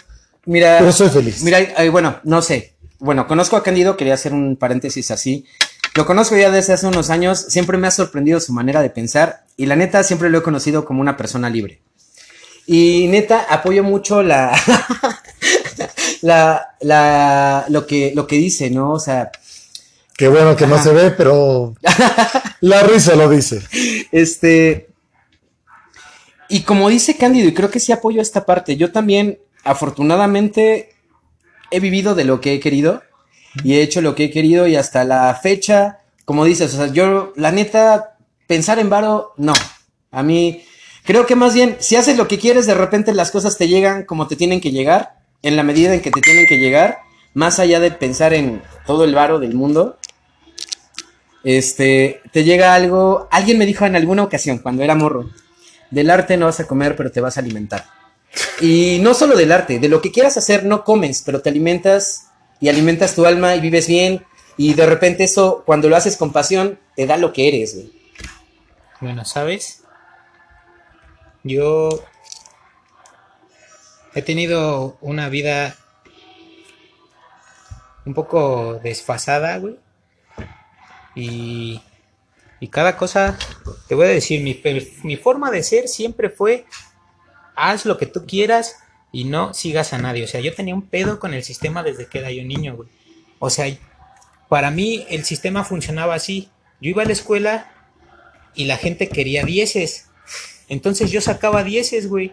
Mira, 0.46 0.78
pero 0.78 0.92
soy 0.92 1.09
feliz. 1.09 1.42
Mira, 1.42 1.61
eh, 1.61 1.88
bueno, 1.88 2.20
no 2.24 2.42
sé. 2.42 2.74
Bueno, 2.98 3.26
conozco 3.26 3.57
a 3.57 3.62
Cándido, 3.62 3.96
quería 3.96 4.14
hacer 4.14 4.33
un 4.33 4.57
paréntesis 4.57 5.11
así. 5.11 5.46
Lo 5.94 6.07
conozco 6.07 6.37
ya 6.37 6.50
desde 6.50 6.72
hace 6.72 6.87
unos 6.87 7.11
años, 7.11 7.38
siempre 7.48 7.76
me 7.78 7.87
ha 7.87 7.90
sorprendido 7.90 8.40
su 8.40 8.52
manera 8.52 8.81
de 8.81 8.90
pensar 8.90 9.44
y 9.57 9.66
la 9.66 9.76
neta 9.76 10.02
siempre 10.05 10.31
lo 10.31 10.38
he 10.38 10.42
conocido 10.42 10.85
como 10.85 11.00
una 11.00 11.16
persona 11.16 11.50
libre. 11.50 11.81
Y 12.66 13.09
neta, 13.09 13.46
apoyo 13.50 13.83
mucho 13.83 14.22
la, 14.22 14.52
la, 16.22 16.76
la, 16.81 17.66
lo 17.68 17.87
que, 17.87 18.12
lo 18.14 18.26
que 18.26 18.37
dice, 18.37 18.70
¿no? 18.70 18.92
O 18.92 19.00
sea, 19.00 19.31
Qué 20.16 20.28
bueno 20.28 20.55
que 20.55 20.66
no 20.66 20.81
se 20.83 20.92
ve, 20.92 21.11
pero 21.11 21.74
la 22.61 22.83
risa 22.83 23.16
lo 23.16 23.28
dice. 23.28 23.61
Este. 24.12 24.88
Y 26.48 26.61
como 26.61 26.90
dice 26.90 27.16
Cándido, 27.16 27.48
y 27.48 27.55
creo 27.55 27.70
que 27.70 27.81
sí 27.81 27.92
apoyo 27.92 28.20
esta 28.20 28.44
parte, 28.44 28.76
yo 28.76 28.92
también, 28.92 29.38
afortunadamente, 29.64 30.94
he 31.70 31.81
vivido 31.81 32.14
de 32.14 32.25
lo 32.25 32.40
que 32.40 32.55
he 32.55 32.61
querido 32.61 33.03
y 33.64 33.75
he 33.75 33.83
hecho 33.83 34.01
lo 34.01 34.14
que 34.14 34.25
he 34.25 34.31
querido 34.31 34.66
y 34.66 34.77
hasta 34.77 35.05
la 35.05 35.35
fecha, 35.35 35.98
como 36.25 36.44
dices, 36.44 36.75
o 36.75 36.77
sea, 36.77 36.87
yo, 36.88 37.33
la 37.37 37.53
neta, 37.53 38.16
pensar 38.46 38.79
en 38.79 38.90
varo, 38.90 39.33
no. 39.37 39.53
A 40.11 40.22
mí, 40.22 40.64
creo 41.05 41.27
que 41.27 41.37
más 41.37 41.55
bien, 41.55 41.77
si 41.81 41.96
haces 41.96 42.16
lo 42.16 42.29
que 42.29 42.38
quieres, 42.38 42.66
de 42.66 42.75
repente 42.75 43.14
las 43.14 43.31
cosas 43.31 43.57
te 43.59 43.68
llegan 43.68 44.05
como 44.05 44.27
te 44.27 44.37
tienen 44.37 44.61
que 44.61 44.70
llegar, 44.70 45.16
en 45.42 45.57
la 45.57 45.62
medida 45.62 45.94
en 45.94 46.01
que 46.01 46.11
te 46.11 46.20
tienen 46.20 46.46
que 46.46 46.59
llegar, 46.59 46.98
más 47.35 47.59
allá 47.59 47.81
de 47.81 47.90
pensar 47.90 48.33
en 48.35 48.62
todo 48.87 49.05
el 49.05 49.14
varo 49.14 49.38
del 49.38 49.55
mundo. 49.55 49.98
Este, 51.44 52.20
te 52.33 52.44
llega 52.44 52.75
algo, 52.75 53.29
alguien 53.31 53.59
me 53.59 53.66
dijo 53.66 53.85
en 53.85 53.96
alguna 53.96 54.22
ocasión, 54.22 54.59
cuando 54.59 54.83
era 54.83 54.94
morro, 54.94 55.31
del 55.90 56.11
arte 56.11 56.37
no 56.37 56.46
vas 56.46 56.61
a 56.61 56.66
comer, 56.66 56.94
pero 56.94 57.11
te 57.11 57.20
vas 57.20 57.37
a 57.37 57.40
alimentar. 57.40 57.85
Y 58.61 58.99
no 59.01 59.14
solo 59.14 59.37
del 59.37 59.53
arte, 59.53 59.79
de 59.79 59.88
lo 59.88 60.01
que 60.01 60.12
quieras 60.12 60.37
hacer 60.37 60.64
no 60.64 60.85
comes, 60.85 61.23
pero 61.25 61.42
te 61.42 61.51
alimentas 61.51 62.29
y 62.61 62.68
alimentas 62.68 63.14
tu 63.14 63.27
alma 63.27 63.55
y 63.57 63.61
vives 63.61 63.88
bien. 63.88 64.25
Y 64.57 64.75
de 64.75 64.87
repente 64.87 65.25
eso, 65.25 65.62
cuando 65.66 65.88
lo 65.88 65.97
haces 65.97 66.16
con 66.16 66.33
pasión, 66.33 66.79
te 66.95 67.07
da 67.07 67.16
lo 67.16 67.33
que 67.33 67.49
eres, 67.49 67.75
güey. 67.75 67.92
Bueno, 69.01 69.25
¿sabes? 69.25 69.83
Yo 71.42 71.88
he 74.14 74.23
tenido 74.23 74.97
una 75.01 75.29
vida 75.29 75.77
un 78.05 78.14
poco 78.14 78.81
desfasada, 78.83 79.59
güey. 79.59 79.77
Y, 81.14 81.83
y 82.61 82.68
cada 82.68 82.97
cosa, 82.97 83.37
te 83.88 83.95
voy 83.95 84.07
a 84.07 84.11
decir, 84.11 84.42
mi, 84.42 84.61
mi 85.03 85.16
forma 85.16 85.51
de 85.51 85.62
ser 85.62 85.88
siempre 85.88 86.31
fue, 86.31 86.64
haz 87.62 87.87
lo 87.87 87.96
que 87.96 88.07
tú 88.07 88.27
quieras 88.27 88.77
y 89.12 89.25
no 89.25 89.55
sigas 89.55 89.92
a 89.92 89.98
nadie. 89.98 90.25
O 90.25 90.27
sea, 90.27 90.40
yo 90.40 90.55
tenía 90.55 90.75
un 90.75 90.83
pedo 90.83 91.20
con 91.20 91.33
el 91.33 91.44
sistema 91.44 91.83
desde 91.83 92.07
que 92.07 92.18
era 92.18 92.33
yo 92.33 92.42
niño, 92.42 92.77
güey. 92.77 92.88
O 93.38 93.51
sea, 93.51 93.72
para 94.48 94.70
mí 94.70 95.07
el 95.09 95.25
sistema 95.25 95.64
funcionaba 95.64 96.14
así. 96.14 96.48
Yo 96.81 96.90
iba 96.90 97.03
a 97.03 97.07
la 97.07 97.12
escuela 97.12 97.70
y 98.55 98.64
la 98.64 98.77
gente 98.77 99.09
quería 99.09 99.44
dieces. 99.44 100.09
Entonces 100.68 101.11
yo 101.11 101.20
sacaba 101.20 101.62
dieces, 101.62 102.09
güey. 102.09 102.33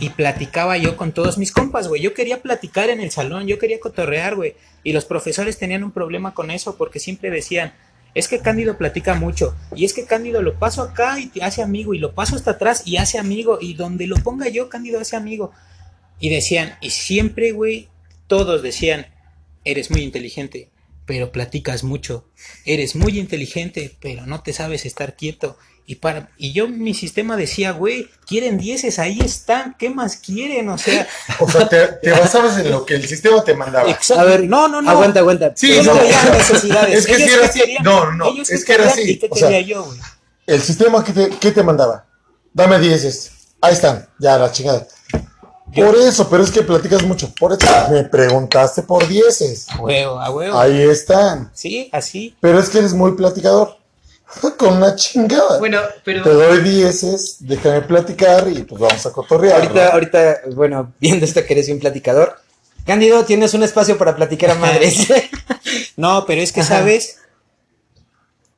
Y 0.00 0.10
platicaba 0.10 0.76
yo 0.76 0.96
con 0.96 1.12
todos 1.12 1.38
mis 1.38 1.52
compas, 1.52 1.86
güey. 1.88 2.02
Yo 2.02 2.12
quería 2.12 2.42
platicar 2.42 2.90
en 2.90 3.00
el 3.00 3.12
salón, 3.12 3.46
yo 3.46 3.58
quería 3.58 3.78
cotorrear, 3.80 4.34
güey. 4.34 4.56
Y 4.82 4.92
los 4.92 5.04
profesores 5.04 5.56
tenían 5.56 5.84
un 5.84 5.92
problema 5.92 6.34
con 6.34 6.50
eso 6.50 6.76
porque 6.76 6.98
siempre 6.98 7.30
decían, 7.30 7.72
es 8.18 8.26
que 8.26 8.40
Cándido 8.40 8.76
platica 8.76 9.14
mucho. 9.14 9.54
Y 9.76 9.84
es 9.84 9.94
que 9.94 10.04
Cándido 10.04 10.42
lo 10.42 10.58
paso 10.58 10.82
acá 10.82 11.18
y 11.20 11.30
hace 11.40 11.62
amigo. 11.62 11.94
Y 11.94 11.98
lo 11.98 12.16
paso 12.16 12.34
hasta 12.34 12.52
atrás 12.52 12.82
y 12.84 12.96
hace 12.96 13.16
amigo. 13.16 13.58
Y 13.60 13.74
donde 13.74 14.08
lo 14.08 14.16
ponga 14.16 14.48
yo, 14.48 14.68
Cándido 14.68 14.98
hace 14.98 15.14
amigo. 15.14 15.52
Y 16.18 16.28
decían, 16.28 16.74
y 16.80 16.90
siempre, 16.90 17.52
güey, 17.52 17.88
todos 18.26 18.60
decían, 18.60 19.06
eres 19.64 19.92
muy 19.92 20.02
inteligente, 20.02 20.68
pero 21.06 21.30
platicas 21.30 21.84
mucho. 21.84 22.28
Eres 22.64 22.96
muy 22.96 23.20
inteligente, 23.20 23.96
pero 24.00 24.26
no 24.26 24.42
te 24.42 24.52
sabes 24.52 24.84
estar 24.84 25.14
quieto. 25.14 25.56
Y, 25.90 25.94
para, 25.94 26.28
y 26.36 26.52
yo, 26.52 26.68
mi 26.68 26.92
sistema 26.92 27.34
decía, 27.34 27.72
güey, 27.72 28.10
quieren 28.26 28.58
dieces, 28.58 28.98
ahí 28.98 29.20
están, 29.24 29.74
¿qué 29.78 29.88
más 29.88 30.18
quieren? 30.18 30.68
O 30.68 30.76
sea, 30.76 31.08
O 31.40 31.50
sea, 31.50 31.66
te, 31.66 31.78
te 31.86 32.10
basabas 32.10 32.58
en 32.58 32.70
lo 32.70 32.84
que 32.84 32.96
el 32.96 33.08
sistema 33.08 33.42
te 33.42 33.54
mandaba. 33.54 33.90
exacto. 33.90 34.20
A 34.20 34.24
ver, 34.26 34.44
no, 34.44 34.68
no, 34.68 34.82
no. 34.82 34.90
Aguanta, 34.90 35.20
aguanta. 35.20 35.54
Sí, 35.56 35.80
no 35.82 35.94
necesidades. 35.94 36.98
Es 36.98 37.06
que 37.06 37.14
Ellos 37.14 37.26
sí 37.30 37.34
era 37.34 37.46
así. 37.46 37.60
querían, 37.60 37.82
No, 37.84 38.12
no, 38.12 38.26
ellos 38.26 38.50
es 38.50 38.66
que 38.66 38.74
era 38.74 38.86
así. 38.86 39.12
¿Y 39.12 39.18
qué 39.18 39.28
O 39.30 39.34
sea, 39.34 39.60
yo, 39.62 39.82
güey? 39.82 39.98
El 40.46 40.60
sistema, 40.60 41.02
¿qué 41.02 41.12
te, 41.14 41.30
qué 41.30 41.52
te 41.52 41.62
mandaba? 41.62 42.04
Dame 42.52 42.78
dieces. 42.80 43.30
Ahí 43.62 43.72
están, 43.72 44.06
ya 44.18 44.36
la 44.36 44.52
chingada. 44.52 44.86
Por 45.74 45.96
eso, 45.96 46.28
pero 46.28 46.44
es 46.44 46.50
que 46.50 46.60
platicas 46.60 47.02
mucho. 47.04 47.32
Por 47.34 47.54
eso 47.54 47.66
me 47.90 48.04
preguntaste 48.04 48.82
por 48.82 49.08
dieces. 49.08 49.66
A 49.70 49.80
huevo, 49.80 50.20
a 50.20 50.30
huevo. 50.30 50.58
Ahí 50.58 50.82
están. 50.82 51.50
Sí, 51.54 51.88
así. 51.94 52.36
Pero 52.40 52.58
es 52.58 52.68
que 52.68 52.76
eres 52.76 52.92
muy 52.92 53.12
platicador. 53.12 53.77
Con 54.58 54.76
una 54.76 54.94
chingada. 54.94 55.58
Bueno, 55.58 55.80
pero 56.04 56.22
Te 56.22 56.30
doy 56.30 56.60
dieces, 56.62 57.36
déjame 57.40 57.82
platicar 57.82 58.48
y 58.48 58.62
pues 58.62 58.80
vamos 58.80 59.04
a 59.06 59.12
cotorrear. 59.12 59.56
ahorita, 59.60 59.84
¿no? 59.86 59.92
ahorita, 59.92 60.40
bueno, 60.54 60.92
viendo 61.00 61.24
esto 61.24 61.44
que 61.44 61.52
eres 61.54 61.68
un 61.68 61.78
platicador. 61.78 62.36
Cándido, 62.86 63.24
tienes 63.24 63.54
un 63.54 63.62
espacio 63.62 63.98
para 63.98 64.16
platicar 64.16 64.50
a 64.50 64.54
madres. 64.54 65.08
No, 65.96 66.24
pero 66.26 66.40
es 66.40 66.52
que, 66.52 66.60
Ajá. 66.60 66.78
¿sabes? 66.78 67.18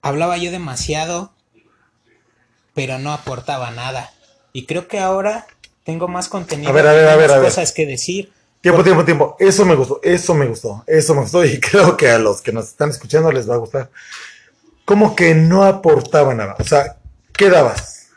Hablaba 0.02 0.36
yo 0.36 0.50
demasiado, 0.50 1.32
pero 2.74 2.98
no 2.98 3.12
aportaba 3.12 3.70
nada. 3.70 4.12
Y 4.52 4.66
creo 4.66 4.86
que 4.88 4.98
ahora 5.00 5.46
tengo 5.84 6.06
más 6.06 6.28
contenido 6.28 6.68
A 6.68 6.72
ver, 6.72 6.86
a 6.86 6.92
ver, 6.92 7.04
y 7.06 7.08
a 7.08 7.16
ver, 7.16 7.28
más 7.28 7.36
a 7.36 7.40
ver. 7.40 7.48
cosas 7.48 7.72
que 7.72 7.86
decir. 7.86 8.30
Tiempo, 8.60 8.84
tiempo, 8.84 9.04
tiempo. 9.06 9.36
Eso 9.40 9.64
me 9.64 9.74
gustó, 9.74 10.00
eso 10.02 10.34
me 10.34 10.46
gustó, 10.46 10.84
eso 10.86 11.14
me 11.14 11.22
gustó 11.22 11.44
y 11.44 11.58
creo 11.58 11.96
que 11.96 12.10
a 12.10 12.18
los 12.18 12.42
que 12.42 12.52
nos 12.52 12.66
están 12.66 12.90
escuchando 12.90 13.32
les 13.32 13.48
va 13.48 13.54
a 13.54 13.58
gustar. 13.58 13.90
Como 14.90 15.14
que 15.14 15.36
no 15.36 15.62
aportaba 15.62 16.34
nada. 16.34 16.56
O 16.58 16.64
sea, 16.64 16.96
¿qué 17.32 17.48
dabas? 17.48 18.08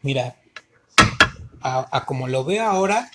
Mira, 0.00 0.36
a, 1.60 2.06
como 2.06 2.26
lo 2.26 2.42
veo 2.42 2.64
ahora, 2.64 3.10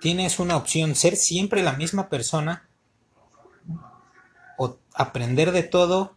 tienes 0.00 0.38
una 0.38 0.56
opción, 0.56 0.94
ser 0.94 1.16
siempre 1.16 1.62
la 1.62 1.74
misma 1.74 2.08
persona 2.08 2.66
o 4.56 4.78
aprender 4.94 5.52
de 5.52 5.64
todo, 5.64 6.16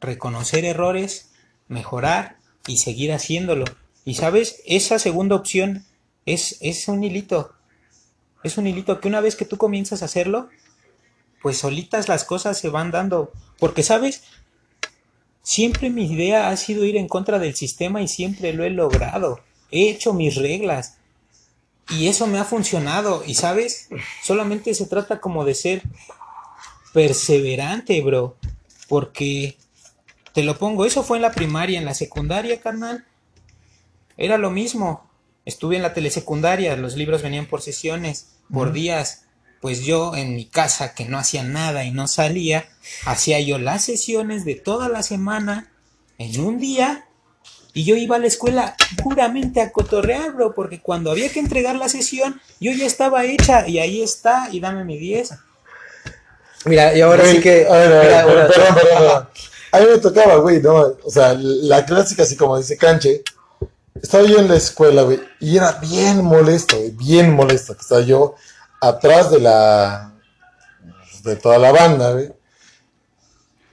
reconocer 0.00 0.64
errores, 0.64 1.30
mejorar 1.68 2.38
y 2.66 2.78
seguir 2.78 3.12
haciéndolo. 3.12 3.66
Y 4.06 4.14
sabes, 4.14 4.62
esa 4.64 4.98
segunda 4.98 5.36
opción 5.36 5.84
es, 6.24 6.56
es 6.62 6.88
un 6.88 7.04
hilito. 7.04 7.52
Es 8.42 8.56
un 8.56 8.66
hilito 8.66 9.00
que 9.00 9.08
una 9.08 9.20
vez 9.20 9.36
que 9.36 9.44
tú 9.44 9.58
comienzas 9.58 10.00
a 10.00 10.06
hacerlo, 10.06 10.48
pues 11.42 11.58
solitas 11.58 12.08
las 12.08 12.24
cosas 12.24 12.58
se 12.58 12.68
van 12.68 12.90
dando. 12.90 13.32
Porque, 13.58 13.82
¿sabes? 13.82 14.22
Siempre 15.42 15.90
mi 15.90 16.10
idea 16.12 16.50
ha 16.50 16.56
sido 16.56 16.84
ir 16.84 16.96
en 16.96 17.08
contra 17.08 17.38
del 17.38 17.54
sistema 17.54 18.02
y 18.02 18.08
siempre 18.08 18.52
lo 18.52 18.64
he 18.64 18.70
logrado. 18.70 19.40
He 19.70 19.88
hecho 19.88 20.12
mis 20.12 20.36
reglas. 20.36 20.98
Y 21.88 22.08
eso 22.08 22.26
me 22.26 22.38
ha 22.38 22.44
funcionado. 22.44 23.22
Y 23.26 23.34
sabes, 23.34 23.88
solamente 24.22 24.74
se 24.74 24.86
trata 24.86 25.20
como 25.20 25.44
de 25.44 25.54
ser 25.54 25.82
perseverante, 26.92 28.00
bro. 28.02 28.36
Porque, 28.88 29.56
te 30.32 30.42
lo 30.42 30.58
pongo, 30.58 30.84
eso 30.84 31.02
fue 31.02 31.18
en 31.18 31.22
la 31.22 31.32
primaria, 31.32 31.78
en 31.78 31.84
la 31.84 31.94
secundaria, 31.94 32.60
carnal. 32.60 33.06
Era 34.16 34.38
lo 34.38 34.50
mismo. 34.50 35.08
Estuve 35.44 35.76
en 35.76 35.82
la 35.82 35.94
telesecundaria, 35.94 36.76
los 36.76 36.96
libros 36.96 37.22
venían 37.22 37.46
por 37.46 37.62
sesiones, 37.62 38.36
por 38.52 38.72
días. 38.72 39.24
Pues 39.60 39.80
yo 39.84 40.14
en 40.16 40.34
mi 40.34 40.46
casa, 40.46 40.94
que 40.94 41.04
no 41.04 41.18
hacía 41.18 41.42
nada 41.42 41.84
y 41.84 41.90
no 41.90 42.08
salía, 42.08 42.68
hacía 43.04 43.40
yo 43.40 43.58
las 43.58 43.84
sesiones 43.84 44.44
de 44.44 44.54
toda 44.54 44.88
la 44.88 45.02
semana 45.02 45.70
en 46.18 46.40
un 46.40 46.58
día 46.58 47.04
y 47.74 47.84
yo 47.84 47.94
iba 47.96 48.16
a 48.16 48.18
la 48.18 48.26
escuela 48.26 48.74
puramente 49.02 49.60
a 49.60 49.70
cotorrear, 49.70 50.32
bro, 50.32 50.54
porque 50.54 50.80
cuando 50.80 51.10
había 51.10 51.28
que 51.30 51.40
entregar 51.40 51.76
la 51.76 51.88
sesión, 51.88 52.40
yo 52.58 52.72
ya 52.72 52.86
estaba 52.86 53.24
hecha 53.26 53.68
y 53.68 53.78
ahí 53.78 54.02
está 54.02 54.48
y 54.50 54.60
dame 54.60 54.84
mi 54.84 54.98
10. 54.98 55.34
Mira, 56.64 56.94
y 56.96 57.00
ahora 57.00 57.24
sí 57.26 57.40
que. 57.40 57.66
a 57.66 57.72
ver, 57.72 57.92
a 57.92 57.98
ver, 58.00 58.06
mira, 58.06 58.24
perdón, 58.26 58.38
ahora- 58.38 58.48
perdón, 58.48 58.74
perdón, 58.74 58.98
perdón. 58.98 59.28
A 59.72 59.78
mí 59.78 59.86
me 59.92 59.98
tocaba, 59.98 60.36
güey, 60.36 60.60
¿no? 60.60 60.74
O 61.04 61.10
sea, 61.10 61.32
la 61.34 61.86
clásica, 61.86 62.24
así 62.24 62.36
como 62.36 62.58
dice 62.58 62.76
Canche. 62.76 63.22
Estaba 64.02 64.24
yo 64.24 64.38
en 64.38 64.48
la 64.48 64.56
escuela, 64.56 65.02
güey, 65.02 65.20
y 65.40 65.56
era 65.56 65.72
bien 65.80 66.24
molesto, 66.24 66.76
güey, 66.76 66.90
bien 66.90 67.34
molesto. 67.34 67.74
Que 67.76 67.82
estaba 67.82 68.00
yo 68.00 68.34
atrás 68.80 69.30
de 69.30 69.40
la. 69.40 70.12
de 71.22 71.36
toda 71.36 71.58
la 71.58 71.72
banda. 71.72 72.18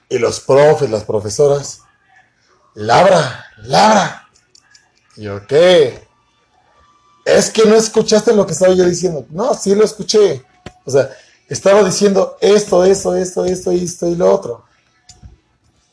Y 0.10 0.18
los 0.20 0.40
profes, 0.40 0.90
las 0.90 1.04
profesoras. 1.04 1.82
Labra, 2.74 3.46
labra. 3.64 4.30
Y 5.16 5.24
yo, 5.24 5.46
¿qué? 5.48 6.08
Es 7.26 7.50
que 7.50 7.66
no 7.66 7.76
escuchaste 7.76 8.34
lo 8.34 8.46
que 8.46 8.54
estaba 8.54 8.74
yo 8.74 8.86
diciendo. 8.86 9.26
No, 9.30 9.54
sí 9.54 9.76
lo 9.76 9.84
escuché. 9.84 10.46
O 10.86 10.92
sea, 10.92 11.10
estaba 11.50 11.84
diciendo 11.84 12.38
esto, 12.40 12.86
esto, 12.86 13.16
esto, 13.16 13.46
esto, 13.46 13.72
esto 13.72 14.08
y 14.08 14.16
lo 14.16 14.34
otro. 14.34 14.66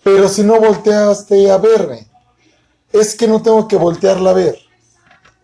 Pero 0.02 0.28
si 0.28 0.42
no 0.42 0.60
volteaste 0.60 1.50
a 1.50 1.58
verme. 1.58 2.06
es 2.92 3.16
que 3.16 3.26
no 3.26 3.42
tengo 3.42 3.66
que 3.66 3.76
voltearla 3.76 4.30
a 4.30 4.34
ver. 4.34 4.58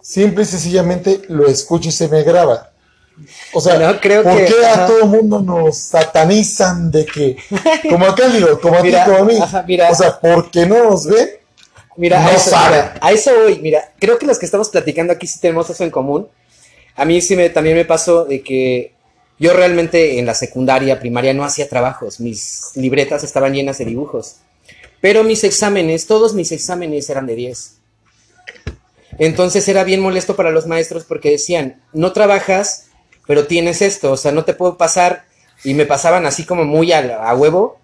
Simple 0.01 0.45
y 0.45 0.47
sencillamente 0.47 1.23
lo 1.29 1.47
escucho 1.47 1.89
y 1.89 1.93
se 1.93 2.09
me 2.09 2.23
graba. 2.23 2.70
O 3.53 3.61
sea, 3.61 3.79
No, 3.79 4.01
creo 4.01 4.23
¿por 4.23 4.37
que- 4.37 4.47
qué 4.47 4.67
a 4.67 4.87
todo 4.87 5.07
mundo 5.07 5.41
nos 5.41 5.77
satanizan 5.77 6.91
de 6.91 7.05
que, 7.07 7.37
como 7.91 8.07
acá 8.07 8.29
digo, 8.29 8.61
como 8.61 8.77
a 8.79 8.83
ti, 8.83 8.93
como 9.05 9.17
a 9.19 9.25
mí? 9.25 9.37
ajá, 9.41 9.65
mira. 9.67 9.91
O 9.91 9.95
sea, 9.95 10.19
¿por 10.21 10.51
qué 10.51 10.67
no 10.67 10.91
nos 10.91 11.07
ven? 11.07 11.29
Mira, 11.97 12.21
No 12.23 12.29
a, 12.29 12.33
eso, 12.33 12.51
mira, 12.57 12.95
a 13.01 13.13
eso 13.13 13.31
voy. 13.43 13.59
Mira, 13.61 13.93
creo 13.99 14.19
que 14.19 14.27
los 14.27 14.39
que 14.39 14.47
estamos 14.47 14.69
platicando 14.71 15.13
aquí 15.13 15.27
sí 15.27 15.39
tenemos 15.41 15.69
eso 15.69 15.85
en 15.85 15.91
común. 15.91 16.29
A 16.97 17.05
mí 17.05 17.21
sí 17.21 17.37
me, 17.37 17.51
también 17.51 17.77
me 17.77 17.85
pasó 17.85 18.25
de 18.25 18.43
que 18.43 18.95
yo 19.39 19.53
realmente 19.53 20.19
en 20.19 20.27
la 20.27 20.35
secundaria, 20.35 21.01
primaria, 21.01 21.35
no 21.35 21.45
hacía 21.45 21.69
trabajos. 21.69 22.21
Mis 22.21 22.71
libretas 22.75 23.25
estaban 23.25 23.53
llenas 23.55 23.79
de 23.79 23.85
dibujos. 23.87 24.37
Pero 25.01 25.25
mis 25.25 25.45
exámenes, 25.45 26.07
todos 26.07 26.35
mis 26.35 26.53
exámenes 26.53 27.09
eran 27.11 27.27
de 27.27 27.35
10. 27.35 27.77
Entonces 29.19 29.67
era 29.69 29.85
bien 29.85 30.01
molesto 30.01 30.37
para 30.37 30.51
los 30.51 30.67
maestros 30.67 31.05
porque 31.05 31.31
decían, 31.31 31.83
no 31.93 32.13
trabajas, 32.13 32.87
pero 33.31 33.47
tienes 33.47 33.81
esto, 33.81 34.11
o 34.11 34.17
sea, 34.17 34.33
no 34.33 34.45
te 34.45 34.55
puedo 34.55 34.77
pasar. 34.77 35.25
Y 35.63 35.75
me 35.75 35.87
pasaban 35.87 36.27
así 36.27 36.43
como 36.45 36.65
muy 36.65 36.91
a, 36.91 36.99
a 36.99 37.33
huevo. 37.37 37.79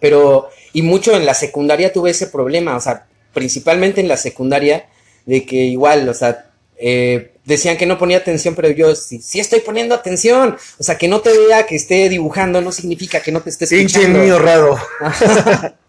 Pero, 0.00 0.48
y 0.72 0.80
mucho 0.80 1.14
en 1.14 1.26
la 1.26 1.34
secundaria 1.34 1.92
tuve 1.92 2.12
ese 2.12 2.28
problema, 2.28 2.74
o 2.74 2.80
sea, 2.80 3.04
principalmente 3.34 4.00
en 4.00 4.08
la 4.08 4.16
secundaria, 4.16 4.86
de 5.26 5.44
que 5.44 5.56
igual, 5.56 6.08
o 6.08 6.14
sea, 6.14 6.46
eh, 6.78 7.34
decían 7.44 7.76
que 7.76 7.84
no 7.84 7.98
ponía 7.98 8.16
atención, 8.16 8.54
pero 8.54 8.70
yo 8.70 8.94
sí, 8.94 9.20
sí 9.20 9.38
estoy 9.38 9.60
poniendo 9.60 9.94
atención. 9.94 10.56
O 10.78 10.82
sea, 10.82 10.96
que 10.96 11.08
no 11.08 11.20
te 11.20 11.36
vea 11.36 11.66
que 11.66 11.76
esté 11.76 12.08
dibujando 12.08 12.62
no 12.62 12.72
significa 12.72 13.20
que 13.20 13.32
no 13.32 13.42
te 13.42 13.50
esté 13.50 13.66
Pinche 13.66 13.98
escuchando. 13.98 14.18
niño 14.18 14.38
raro. 14.38 14.78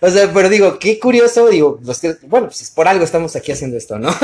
O 0.00 0.10
sea, 0.10 0.32
pero 0.32 0.48
digo, 0.48 0.78
qué 0.78 1.00
curioso, 1.00 1.48
digo, 1.48 1.80
los 1.82 1.98
que, 1.98 2.16
bueno, 2.22 2.46
pues 2.46 2.70
por 2.70 2.86
algo 2.86 3.04
estamos 3.04 3.34
aquí 3.34 3.50
haciendo 3.50 3.76
esto, 3.76 3.98
¿no? 3.98 4.14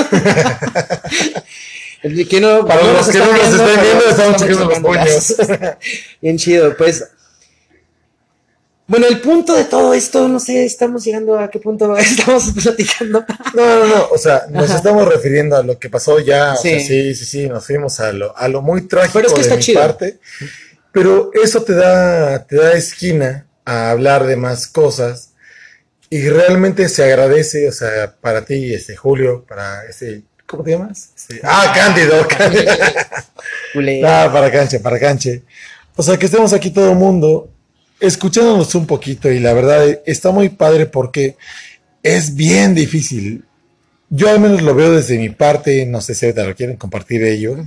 que 2.29 2.41
no, 2.41 2.67
Para 2.67 2.83
los 2.93 3.09
que 3.09 3.19
no 3.19 3.33
nos 3.33 3.41
están 3.49 3.81
viendo, 3.83 4.05
estamos 4.11 4.37
checando 4.37 4.65
los 4.69 4.79
puños. 4.81 5.37
Bien 6.21 6.37
chido, 6.37 6.77
pues. 6.77 7.05
Bueno, 8.87 9.07
el 9.07 9.19
punto 9.23 9.55
de 9.55 9.65
todo 9.65 9.95
esto, 9.95 10.29
no 10.29 10.39
sé, 10.39 10.67
estamos 10.67 11.03
llegando 11.05 11.39
a 11.39 11.49
qué 11.49 11.59
punto 11.59 11.97
estamos 11.97 12.53
platicando. 12.63 13.25
No, 13.55 13.79
no, 13.79 13.87
no. 13.87 14.09
O 14.11 14.19
sea, 14.19 14.45
nos 14.51 14.71
estamos 14.71 15.09
refiriendo 15.09 15.57
a 15.57 15.63
lo 15.63 15.79
que 15.79 15.89
pasó 15.89 16.21
ya. 16.21 16.53
O 16.53 16.57
sea, 16.57 16.79
Sí. 16.79 16.87
sí, 16.87 17.15
sí, 17.15 17.25
sí. 17.25 17.49
Nos 17.49 17.65
fuimos 17.67 17.99
a 18.01 18.13
lo, 18.13 18.37
a 18.37 18.47
lo 18.49 18.61
muy 18.61 18.83
trágico 18.83 19.15
Pero 19.15 19.29
es 19.29 19.33
que 19.33 19.39
de 19.41 19.43
está 19.45 19.57
mi 19.57 19.63
chido. 19.63 19.81
parte. 19.81 20.19
Pero 20.93 21.31
eso 21.43 21.63
te 21.63 21.75
da, 21.75 22.45
te 22.47 22.57
da 22.57 22.73
esquina 22.75 23.47
a 23.65 23.91
hablar 23.91 24.27
de 24.27 24.37
más 24.37 24.67
cosas. 24.67 25.31
Y 26.11 26.29
realmente 26.29 26.89
se 26.91 27.03
agradece, 27.05 27.67
o 27.67 27.73
sea, 27.73 28.15
para 28.21 28.45
ti, 28.45 28.75
este 28.75 28.95
Julio, 28.97 29.45
para 29.49 29.85
este. 29.89 30.23
¿Cómo 30.55 30.65
te 30.65 30.71
llamas? 30.71 31.11
Ah, 31.43 31.73
Cándido, 31.75 32.29
Cándido. 32.39 32.73
Ah, 34.07 34.31
para 34.33 34.53
canche, 34.53 34.79
para 34.79 35.01
canche. 35.01 35.43
O 35.97 36.03
sea, 36.03 36.17
que 36.17 36.27
estemos 36.27 36.53
aquí 36.53 36.71
todo 36.71 36.91
el 36.91 36.97
mundo 36.97 37.51
escuchándonos 37.99 38.73
un 38.77 38.87
poquito 38.87 39.31
y 39.31 39.41
la 39.41 39.53
verdad 39.53 40.01
está 40.07 40.31
muy 40.31 40.49
padre 40.49 40.87
porque 40.87 41.37
es 42.05 42.37
bien 42.37 42.75
difícil. 42.75 43.45
Yo 44.11 44.31
al 44.31 44.39
menos 44.39 44.63
lo 44.63 44.77
veo 44.77 44.93
desde 44.93 45.19
mi 45.19 45.31
parte, 45.31 45.87
no 45.87 46.01
sé 46.01 46.15
si 46.15 46.27
ahorita 46.27 46.45
lo 46.45 46.55
quieren 46.55 46.77
compartir 46.77 47.25
ellos, 47.25 47.59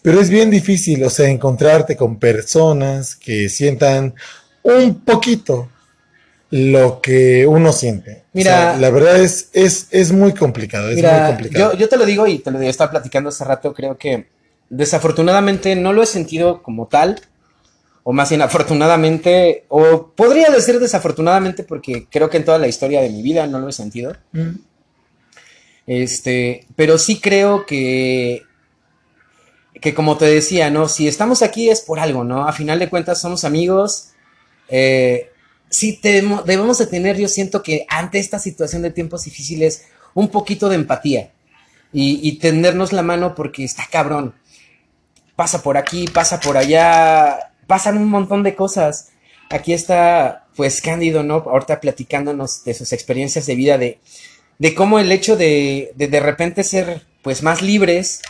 pero 0.00 0.20
es 0.20 0.30
bien 0.30 0.50
difícil, 0.50 1.04
o 1.04 1.10
sea, 1.10 1.28
encontrarte 1.28 1.96
con 1.96 2.18
personas 2.18 3.14
que 3.14 3.50
sientan 3.50 4.14
un 4.62 5.00
poquito 5.00 5.68
lo 6.50 7.00
que 7.00 7.46
uno 7.46 7.72
siente. 7.72 8.22
O 8.26 8.30
Mira- 8.32 8.72
sea, 8.72 8.76
la 8.78 8.90
verdad 8.90 9.18
es, 9.20 9.50
es, 9.52 9.86
es 9.90 10.12
muy 10.12 10.34
complicado, 10.34 10.88
es 10.88 10.94
muy 10.96 11.02
Mira, 11.02 11.26
complicado. 11.28 11.72
yo, 11.72 11.78
yo 11.78 11.88
te 11.88 11.96
lo 11.96 12.04
digo 12.06 12.26
y 12.26 12.38
te 12.40 12.50
lo 12.50 12.60
estaba 12.60 12.90
platicando 12.90 13.28
hace 13.28 13.44
rato, 13.44 13.72
creo 13.72 13.96
que 13.96 14.26
desafortunadamente 14.68 15.74
no 15.76 15.92
lo 15.92 16.02
he 16.02 16.06
sentido 16.06 16.62
como 16.62 16.86
tal, 16.86 17.20
o 18.02 18.12
más 18.12 18.30
bien 18.30 18.42
afortunadamente, 18.42 19.64
o 19.68 20.08
podría 20.16 20.48
decir 20.50 20.80
desafortunadamente 20.80 21.62
porque 21.64 22.06
creo 22.10 22.30
que 22.30 22.38
en 22.38 22.44
toda 22.44 22.58
la 22.58 22.66
historia 22.68 23.00
de 23.02 23.10
mi 23.10 23.22
vida 23.22 23.46
no 23.46 23.58
lo 23.60 23.68
he 23.68 23.72
sentido. 23.72 24.16
Mm. 24.32 24.50
Este, 25.86 26.66
pero 26.76 26.98
sí 26.98 27.20
creo 27.20 27.66
que, 27.66 28.42
que 29.80 29.94
como 29.94 30.16
te 30.16 30.26
decía, 30.26 30.70
¿no? 30.70 30.88
Si 30.88 31.08
estamos 31.08 31.42
aquí 31.42 31.68
es 31.68 31.80
por 31.80 31.98
algo, 31.98 32.22
¿no? 32.24 32.46
A 32.46 32.52
final 32.52 32.78
de 32.78 32.88
cuentas 32.88 33.20
somos 33.20 33.44
amigos. 33.44 34.08
Eh, 34.68 35.30
sí 35.70 35.98
temo- 36.02 36.42
debemos 36.42 36.78
de 36.78 36.86
tener, 36.86 37.16
yo 37.16 37.28
siento 37.28 37.62
que 37.62 37.86
ante 37.88 38.18
esta 38.18 38.38
situación 38.38 38.82
de 38.82 38.90
tiempos 38.90 39.24
difíciles, 39.24 39.84
un 40.12 40.28
poquito 40.28 40.68
de 40.68 40.74
empatía 40.74 41.30
y, 41.92 42.20
y 42.28 42.38
tendernos 42.38 42.92
la 42.92 43.02
mano 43.02 43.34
porque 43.34 43.64
está 43.64 43.86
cabrón. 43.90 44.34
Pasa 45.36 45.62
por 45.62 45.78
aquí, 45.78 46.06
pasa 46.06 46.40
por 46.40 46.56
allá, 46.58 47.52
pasan 47.66 47.96
un 47.96 48.08
montón 48.08 48.42
de 48.42 48.54
cosas. 48.54 49.08
Aquí 49.48 49.72
está, 49.72 50.46
pues, 50.54 50.82
Cándido, 50.82 51.22
¿no? 51.22 51.36
Ahorita 51.36 51.80
platicándonos 51.80 52.62
de 52.64 52.74
sus 52.74 52.92
experiencias 52.92 53.46
de 53.46 53.54
vida, 53.54 53.78
de, 53.78 53.98
de 54.58 54.74
cómo 54.74 54.98
el 54.98 55.10
hecho 55.10 55.36
de, 55.36 55.92
de 55.96 56.08
de 56.08 56.20
repente 56.20 56.62
ser, 56.62 57.06
pues, 57.22 57.42
más 57.42 57.62
libres 57.62 58.20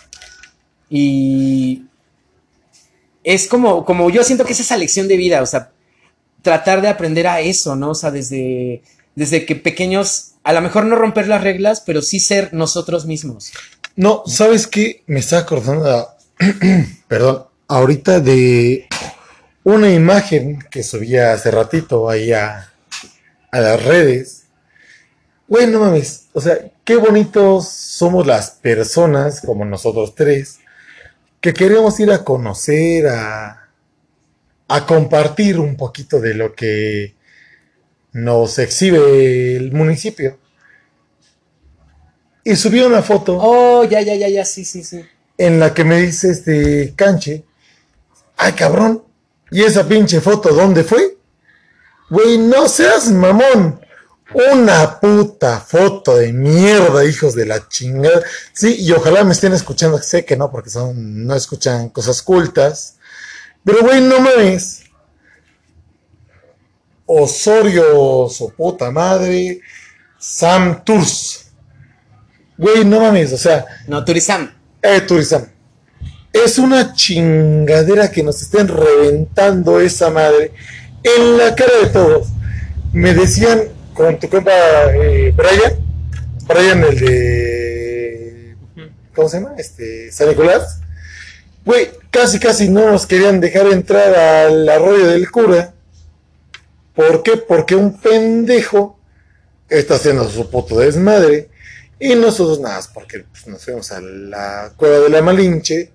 y 0.88 1.84
es 3.24 3.46
como, 3.48 3.84
como 3.84 4.10
yo 4.10 4.24
siento 4.24 4.44
que 4.44 4.52
es 4.52 4.60
esa 4.60 4.76
lección 4.76 5.08
de 5.08 5.16
vida, 5.16 5.42
o 5.42 5.46
sea, 5.46 5.72
tratar 6.42 6.82
de 6.82 6.88
aprender 6.88 7.26
a 7.26 7.40
eso, 7.40 7.76
¿no? 7.76 7.90
O 7.90 7.94
sea, 7.94 8.10
desde, 8.10 8.82
desde 9.14 9.46
que 9.46 9.56
pequeños, 9.56 10.32
a 10.42 10.52
lo 10.52 10.60
mejor 10.60 10.86
no 10.86 10.96
romper 10.96 11.28
las 11.28 11.42
reglas, 11.42 11.82
pero 11.84 12.02
sí 12.02 12.20
ser 12.20 12.54
nosotros 12.54 13.06
mismos. 13.06 13.52
No, 13.96 14.22
¿sabes 14.26 14.66
qué? 14.66 15.02
Me 15.06 15.20
está 15.20 15.38
acordando, 15.38 16.08
perdón, 17.08 17.46
ahorita 17.68 18.20
de 18.20 18.86
una 19.64 19.90
imagen 19.90 20.58
que 20.70 20.82
subía 20.82 21.32
hace 21.32 21.50
ratito 21.50 22.08
ahí 22.08 22.32
a, 22.32 22.66
las 23.52 23.82
redes. 23.82 24.44
Güey, 25.48 25.66
no 25.66 25.80
mames, 25.80 26.28
o 26.32 26.40
sea, 26.40 26.58
qué 26.84 26.96
bonitos 26.96 27.68
somos 27.68 28.26
las 28.26 28.52
personas 28.52 29.40
como 29.40 29.64
nosotros 29.64 30.14
tres 30.14 30.60
que 31.40 31.54
queremos 31.54 31.98
ir 32.00 32.12
a 32.12 32.22
conocer, 32.22 33.08
a, 33.08 33.59
a 34.72 34.86
compartir 34.86 35.58
un 35.58 35.76
poquito 35.76 36.20
de 36.20 36.32
lo 36.32 36.54
que 36.54 37.16
nos 38.12 38.56
exhibe 38.60 39.56
el 39.56 39.72
municipio. 39.72 40.38
Y 42.44 42.54
subí 42.54 42.80
una 42.80 43.02
foto 43.02 43.36
Oh, 43.40 43.82
ya, 43.84 44.00
ya, 44.00 44.14
ya, 44.14 44.28
ya, 44.28 44.44
sí, 44.44 44.64
sí, 44.64 44.84
sí. 44.84 45.04
en 45.36 45.58
la 45.58 45.74
que 45.74 45.82
me 45.82 46.00
dice 46.00 46.30
este 46.30 46.94
canche, 46.94 47.44
ay 48.36 48.52
cabrón, 48.52 49.02
¿y 49.50 49.62
esa 49.62 49.88
pinche 49.88 50.20
foto 50.20 50.54
dónde 50.54 50.84
fue? 50.84 51.18
Güey, 52.08 52.38
no 52.38 52.68
seas 52.68 53.10
mamón. 53.10 53.80
Una 54.52 55.00
puta 55.00 55.58
foto 55.58 56.16
de 56.16 56.32
mierda, 56.32 57.04
hijos 57.04 57.34
de 57.34 57.46
la 57.46 57.66
chingada. 57.68 58.22
Sí, 58.52 58.76
y 58.78 58.92
ojalá 58.92 59.24
me 59.24 59.32
estén 59.32 59.52
escuchando, 59.52 59.98
sé 59.98 60.24
que 60.24 60.36
no, 60.36 60.52
porque 60.52 60.70
son, 60.70 61.26
no 61.26 61.34
escuchan 61.34 61.88
cosas 61.88 62.22
cultas. 62.22 62.99
Pero 63.64 63.80
güey, 63.82 64.00
no 64.00 64.20
mames. 64.20 64.84
Osorio, 67.06 68.28
su 68.28 68.52
puta 68.56 68.90
madre. 68.90 69.60
Sam 70.18 70.84
Tours. 70.84 71.46
Güey, 72.58 72.84
no 72.84 73.00
mames, 73.00 73.32
o 73.32 73.38
sea, 73.38 73.64
No, 73.86 74.04
Turizam. 74.04 74.50
eh, 74.82 75.00
Turizam. 75.00 75.46
Es 76.32 76.58
una 76.58 76.92
chingadera 76.94 78.10
que 78.10 78.22
nos 78.22 78.40
estén 78.42 78.68
reventando 78.68 79.80
esa 79.80 80.10
madre 80.10 80.52
en 81.02 81.38
la 81.38 81.54
cara 81.54 81.72
de 81.82 81.86
todos. 81.88 82.28
Me 82.92 83.14
decían 83.14 83.62
con 83.94 84.18
tu 84.20 84.28
compa 84.28 84.52
eh, 84.94 85.32
Brian, 85.36 85.72
Brian 86.46 86.84
el 86.84 87.00
de. 87.00 88.56
¿Cómo 89.14 89.28
se 89.28 89.40
llama? 89.40 89.54
Este, 89.58 90.12
San 90.12 90.28
Nicolás. 90.28 90.80
Güey, 91.64 91.90
casi 92.10 92.38
casi 92.38 92.68
no 92.68 92.90
nos 92.90 93.06
querían 93.06 93.40
dejar 93.40 93.66
entrar 93.68 94.14
al 94.14 94.68
arroyo 94.68 95.06
del 95.06 95.30
cura. 95.30 95.74
¿Por 96.94 97.22
qué? 97.22 97.36
Porque 97.36 97.74
un 97.74 98.00
pendejo 98.00 98.98
está 99.68 99.94
haciendo 99.94 100.28
su 100.28 100.50
puto 100.50 100.78
desmadre. 100.78 101.48
Y 101.98 102.14
nosotros 102.14 102.60
nada, 102.60 102.80
porque 102.94 103.24
pues, 103.30 103.46
nos 103.46 103.64
fuimos 103.64 103.92
a 103.92 104.00
la 104.00 104.72
cueva 104.76 105.00
de 105.00 105.10
la 105.10 105.20
Malinche, 105.20 105.92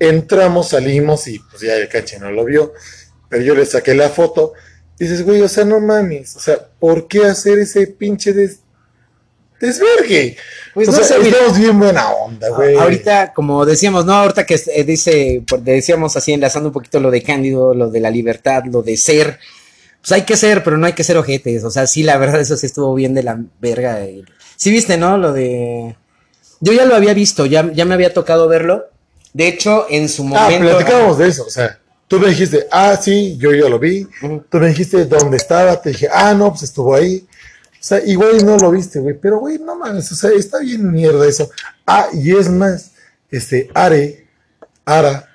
entramos, 0.00 0.70
salimos 0.70 1.28
y 1.28 1.38
pues 1.38 1.62
ya 1.62 1.76
el 1.76 1.88
cache 1.88 2.18
no 2.18 2.32
lo 2.32 2.44
vio, 2.44 2.72
pero 3.28 3.42
yo 3.42 3.54
le 3.54 3.64
saqué 3.64 3.94
la 3.94 4.08
foto. 4.08 4.52
Dices, 4.98 5.22
güey, 5.22 5.42
o 5.42 5.48
sea, 5.48 5.64
no 5.64 5.78
mames, 5.78 6.34
o 6.36 6.40
sea, 6.40 6.68
¿por 6.78 7.06
qué 7.06 7.24
hacer 7.24 7.58
ese 7.58 7.86
pinche 7.86 8.32
des 8.32 8.63
desvergue? 9.66 10.36
Pues 10.74 10.88
o 10.88 10.92
no 10.92 10.98
sea, 10.98 11.06
sé, 11.16 11.18
mira, 11.22 11.36
estamos 11.38 11.58
bien 11.58 11.78
buena 11.78 12.10
onda, 12.10 12.48
güey. 12.50 12.76
ahorita, 12.76 13.32
como 13.32 13.64
decíamos, 13.64 14.04
no, 14.04 14.12
ahorita 14.14 14.44
que 14.46 14.60
eh, 14.74 14.84
dice, 14.84 15.42
por- 15.46 15.60
decíamos 15.62 16.16
así, 16.16 16.32
enlazando 16.32 16.68
un 16.70 16.72
poquito 16.72 16.98
lo 17.00 17.10
de 17.10 17.22
Cándido, 17.22 17.74
lo 17.74 17.90
de 17.90 18.00
la 18.00 18.10
libertad, 18.10 18.64
lo 18.70 18.82
de 18.82 18.96
ser. 18.96 19.38
pues 20.00 20.12
hay 20.12 20.22
que 20.22 20.36
ser, 20.36 20.62
pero 20.64 20.76
no 20.76 20.86
hay 20.86 20.92
que 20.94 21.04
ser 21.04 21.16
ojetes. 21.16 21.62
O 21.64 21.70
sea, 21.70 21.86
sí, 21.86 22.02
la 22.02 22.16
verdad, 22.18 22.40
eso 22.40 22.56
sí 22.56 22.66
estuvo 22.66 22.94
bien 22.94 23.14
de 23.14 23.22
la 23.22 23.38
verga. 23.60 24.00
Sí 24.56 24.70
viste, 24.70 24.96
¿no? 24.96 25.16
Lo 25.16 25.32
de... 25.32 25.96
Yo 26.60 26.72
ya 26.72 26.84
lo 26.86 26.94
había 26.94 27.14
visto, 27.14 27.46
ya, 27.46 27.70
ya 27.72 27.84
me 27.84 27.94
había 27.94 28.12
tocado 28.14 28.48
verlo. 28.48 28.84
De 29.32 29.48
hecho, 29.48 29.86
en 29.90 30.08
su 30.08 30.22
Ah, 30.22 30.26
momento... 30.48 30.68
platicábamos 30.76 31.18
de 31.18 31.28
eso, 31.28 31.44
o 31.46 31.50
sea, 31.50 31.78
tú 32.08 32.20
me 32.20 32.28
dijiste, 32.28 32.66
ah, 32.70 32.96
sí, 33.00 33.36
yo 33.38 33.52
ya 33.52 33.68
lo 33.68 33.78
vi, 33.78 34.06
tú 34.50 34.58
me 34.58 34.68
dijiste 34.68 35.04
dónde 35.06 35.36
estaba, 35.38 35.80
te 35.80 35.90
dije, 35.90 36.08
ah, 36.12 36.32
no, 36.34 36.50
pues 36.50 36.62
estuvo 36.64 36.94
ahí. 36.94 37.26
Sea, 37.84 38.02
igual 38.06 38.46
no 38.46 38.56
lo 38.56 38.70
viste, 38.70 38.98
güey, 38.98 39.14
pero 39.20 39.40
güey, 39.40 39.58
no 39.58 39.76
mames, 39.76 40.10
o 40.10 40.14
sea, 40.14 40.30
está 40.30 40.60
bien 40.60 40.90
mierda 40.90 41.28
eso. 41.28 41.50
Ah, 41.86 42.06
y 42.14 42.34
es 42.34 42.48
más, 42.48 42.92
este, 43.30 43.68
Are, 43.74 44.26
Ara, 44.86 45.28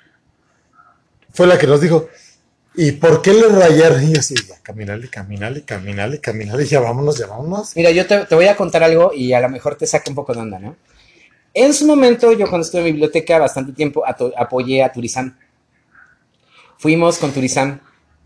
fue 1.32 1.46
la 1.46 1.56
que 1.56 1.68
nos 1.68 1.80
dijo, 1.80 2.08
¿y 2.74 2.90
por 2.90 3.22
qué 3.22 3.34
le 3.34 3.46
rayaron? 3.46 4.02
Y 4.02 4.14
yo 4.14 4.18
así, 4.18 4.34
ya, 4.48 4.58
caminale, 4.64 5.08
caminale, 5.08 5.62
caminale, 5.62 6.18
caminale, 6.18 6.64
ya 6.66 6.80
vámonos, 6.80 7.20
vámonos. 7.20 7.76
Mira, 7.76 7.92
yo 7.92 8.04
te, 8.04 8.26
te 8.26 8.34
voy 8.34 8.48
a 8.48 8.56
contar 8.56 8.82
algo 8.82 9.12
y 9.14 9.32
a 9.32 9.40
lo 9.40 9.48
mejor 9.48 9.76
te 9.76 9.86
saca 9.86 10.10
un 10.10 10.16
poco 10.16 10.34
de 10.34 10.40
onda, 10.40 10.58
¿no? 10.58 10.76
En 11.54 11.72
su 11.72 11.86
momento, 11.86 12.32
yo 12.32 12.48
cuando 12.48 12.64
estuve 12.64 12.80
en 12.80 12.86
biblioteca 12.86 13.38
bastante 13.38 13.70
tiempo 13.70 14.02
apoyé 14.04 14.82
a 14.82 14.90
Turizam. 14.90 15.38
Fuimos 16.78 17.16
con 17.18 17.30
Turizam. 17.30 17.78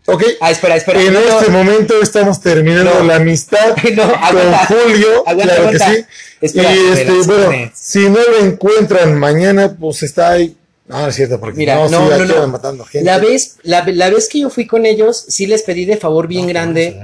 Ok, 0.07 0.23
Ah, 0.39 0.51
espera, 0.51 0.75
espera. 0.75 1.01
en 1.01 1.13
no, 1.13 1.19
este 1.19 1.49
momento 1.49 1.99
estamos 2.01 2.39
terminando 2.39 2.93
No. 2.99 3.03
la 3.05 3.15
amistad 3.15 3.75
No, 3.95 4.03
aguanta. 4.03 4.67
con 4.67 4.77
Julio, 4.77 5.23
Aguanta, 5.27 5.43
claro 5.55 5.61
aguanta. 5.69 5.89
que 5.91 5.95
sí. 5.97 6.05
Espera, 6.41 6.75
y 6.75 6.77
espera, 6.77 6.99
este, 6.99 7.19
espera. 7.19 7.45
bueno, 7.47 7.71
si 7.73 8.09
no 8.09 8.19
lo 8.19 8.37
encuentran 8.39 9.17
mañana, 9.17 9.75
pues 9.79 10.03
está 10.03 10.29
ahí. 10.31 10.55
No, 10.87 10.99
no 11.01 11.07
es 11.07 11.15
cierto, 11.15 11.39
porque 11.39 11.57
Mira, 11.57 11.75
no, 11.75 11.89
no, 11.89 12.07
sí, 12.15 12.23
no, 12.27 12.41
no. 12.41 12.47
matando 12.49 12.85
gente. 12.85 13.03
La 13.05 13.17
vez, 13.17 13.57
la, 13.63 13.83
la 13.87 14.09
vez 14.11 14.29
que 14.29 14.41
yo 14.41 14.51
fui 14.51 14.67
con 14.67 14.85
ellos, 14.85 15.25
sí 15.27 15.47
les 15.47 15.63
pedí 15.63 15.85
de 15.85 15.97
favor 15.97 16.27
bien 16.27 16.43
No, 16.45 16.49
grande 16.49 17.01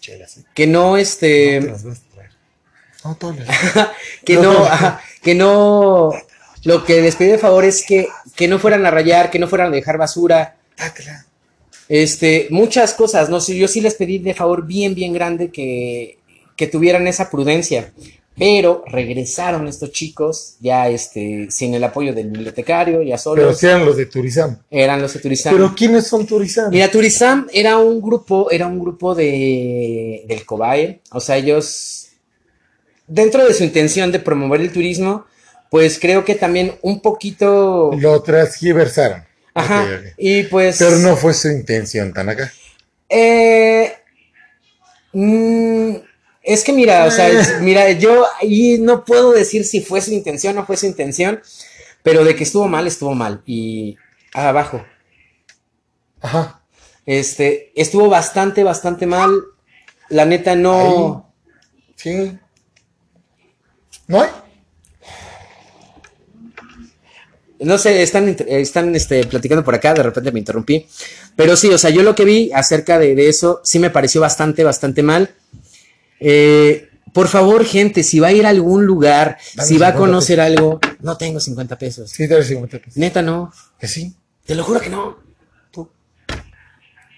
chelas, 0.00 0.36
¿eh? 0.36 0.44
que 0.54 0.66
no, 0.66 0.90
No 0.90 0.94
te 0.96 1.00
este, 1.02 1.60
las. 1.62 1.84
No, 1.84 1.90
las- 1.90 3.88
que 4.24 4.34
No, 4.34 4.42
no, 4.42 4.52
no. 4.58 4.64
ajá, 4.66 5.00
que 5.22 5.34
no, 5.34 6.10
lo 6.64 6.84
que 6.84 7.00
les 7.00 7.16
pedí 7.16 7.30
de 7.30 7.38
favor 7.38 7.64
es 7.64 7.82
que, 7.86 8.08
que 8.36 8.48
no 8.48 8.58
fueran 8.58 8.84
a 8.84 8.90
rayar, 8.90 9.30
que 9.30 9.38
no 9.38 9.48
fueran 9.48 9.68
a 9.68 9.70
dejar 9.70 9.96
basura, 9.96 10.56
Tácala. 10.76 11.24
Este, 11.94 12.46
muchas 12.48 12.94
cosas, 12.94 13.28
no 13.28 13.38
sé, 13.38 13.54
yo 13.54 13.68
sí 13.68 13.82
les 13.82 13.96
pedí 13.96 14.18
de 14.18 14.32
favor 14.32 14.66
bien, 14.66 14.94
bien 14.94 15.12
grande 15.12 15.50
que, 15.50 16.16
que 16.56 16.66
tuvieran 16.66 17.06
esa 17.06 17.28
prudencia. 17.28 17.92
Pero 18.34 18.82
regresaron 18.86 19.68
estos 19.68 19.92
chicos, 19.92 20.56
ya 20.58 20.88
este, 20.88 21.50
sin 21.50 21.74
el 21.74 21.84
apoyo 21.84 22.14
del 22.14 22.30
bibliotecario, 22.30 23.02
ya 23.02 23.16
Pero 23.16 23.18
solos, 23.18 23.58
sí 23.58 23.66
eran 23.66 23.84
los 23.84 23.98
de 23.98 24.06
Turizam. 24.06 24.58
eran 24.70 25.02
los 25.02 25.12
de 25.12 25.20
Turizam. 25.20 25.54
Pero 25.54 25.74
¿quiénes 25.74 26.06
son 26.06 26.26
Turizam? 26.26 26.70
Mira, 26.70 26.90
Turizam 26.90 27.46
era 27.52 27.76
un 27.76 28.00
grupo, 28.00 28.50
era 28.50 28.66
un 28.66 28.78
grupo 28.78 29.14
de 29.14 30.24
del 30.26 30.46
Cobae, 30.46 31.02
o 31.10 31.20
sea, 31.20 31.36
ellos 31.36 32.08
dentro 33.06 33.46
de 33.46 33.52
su 33.52 33.64
intención 33.64 34.10
de 34.10 34.18
promover 34.18 34.62
el 34.62 34.72
turismo, 34.72 35.26
pues 35.70 35.98
creo 36.00 36.24
que 36.24 36.36
también 36.36 36.72
un 36.80 37.02
poquito 37.02 37.90
Lo 37.98 38.22
transgiversaron. 38.22 39.24
Ajá, 39.54 39.86
y 40.16 40.44
pues 40.44 40.76
Pero 40.78 40.98
no 40.98 41.16
fue 41.16 41.34
su 41.34 41.48
intención, 41.48 42.12
Tanaka. 42.12 42.52
eh, 43.08 43.92
mm, 45.12 45.94
es 46.42 46.64
que 46.64 46.72
mira, 46.72 47.04
o 47.06 47.10
sea, 47.10 47.28
es- 47.28 47.54
mira, 47.60 47.90
yo 47.92 48.24
ahí 48.40 48.78
no 48.78 49.04
puedo 49.04 49.32
decir 49.32 49.64
si 49.64 49.80
fue 49.80 50.00
su 50.00 50.12
intención 50.12 50.56
o 50.56 50.60
no 50.60 50.66
fue 50.66 50.76
su 50.76 50.86
intención, 50.86 51.40
pero 52.02 52.24
de 52.24 52.34
que 52.34 52.44
estuvo 52.44 52.66
mal, 52.68 52.86
estuvo 52.86 53.14
mal 53.14 53.42
y 53.46 53.96
abajo 54.34 54.84
Ajá. 56.20 56.60
Este, 57.04 57.72
estuvo 57.74 58.08
bastante, 58.08 58.62
bastante 58.62 59.06
mal. 59.06 59.42
La 60.08 60.24
neta 60.24 60.54
no. 60.54 61.32
Sí. 61.96 62.38
¿No 64.06 64.22
hay? 64.22 64.30
No 67.64 67.78
sé, 67.78 68.02
están, 68.02 68.36
están 68.48 68.94
este, 68.94 69.24
platicando 69.26 69.64
por 69.64 69.74
acá, 69.74 69.94
de 69.94 70.02
repente 70.02 70.32
me 70.32 70.38
interrumpí. 70.38 70.86
Pero 71.36 71.56
sí, 71.56 71.68
o 71.68 71.78
sea, 71.78 71.90
yo 71.90 72.02
lo 72.02 72.14
que 72.14 72.24
vi 72.24 72.50
acerca 72.52 72.98
de, 72.98 73.14
de 73.14 73.28
eso 73.28 73.60
sí 73.64 73.78
me 73.78 73.90
pareció 73.90 74.20
bastante, 74.20 74.64
bastante 74.64 75.02
mal. 75.02 75.34
Eh, 76.20 76.88
por 77.12 77.28
favor, 77.28 77.64
gente, 77.64 78.02
si 78.02 78.20
va 78.20 78.28
a 78.28 78.32
ir 78.32 78.46
a 78.46 78.50
algún 78.50 78.86
lugar, 78.86 79.38
Dame 79.54 79.68
si 79.68 79.76
va 79.76 79.88
a 79.88 79.92
50 79.92 79.98
conocer 79.98 80.40
algo, 80.40 80.80
no 81.00 81.16
tengo 81.16 81.40
50 81.40 81.78
pesos. 81.78 82.10
Sí, 82.10 82.26
dale 82.26 82.44
50 82.44 82.78
pesos. 82.78 82.96
Neta, 82.96 83.20
no. 83.22 83.52
Que 83.78 83.86
sí. 83.88 84.14
Te 84.46 84.54
lo 84.54 84.64
juro 84.64 84.80
que 84.80 84.88
no. 84.88 85.18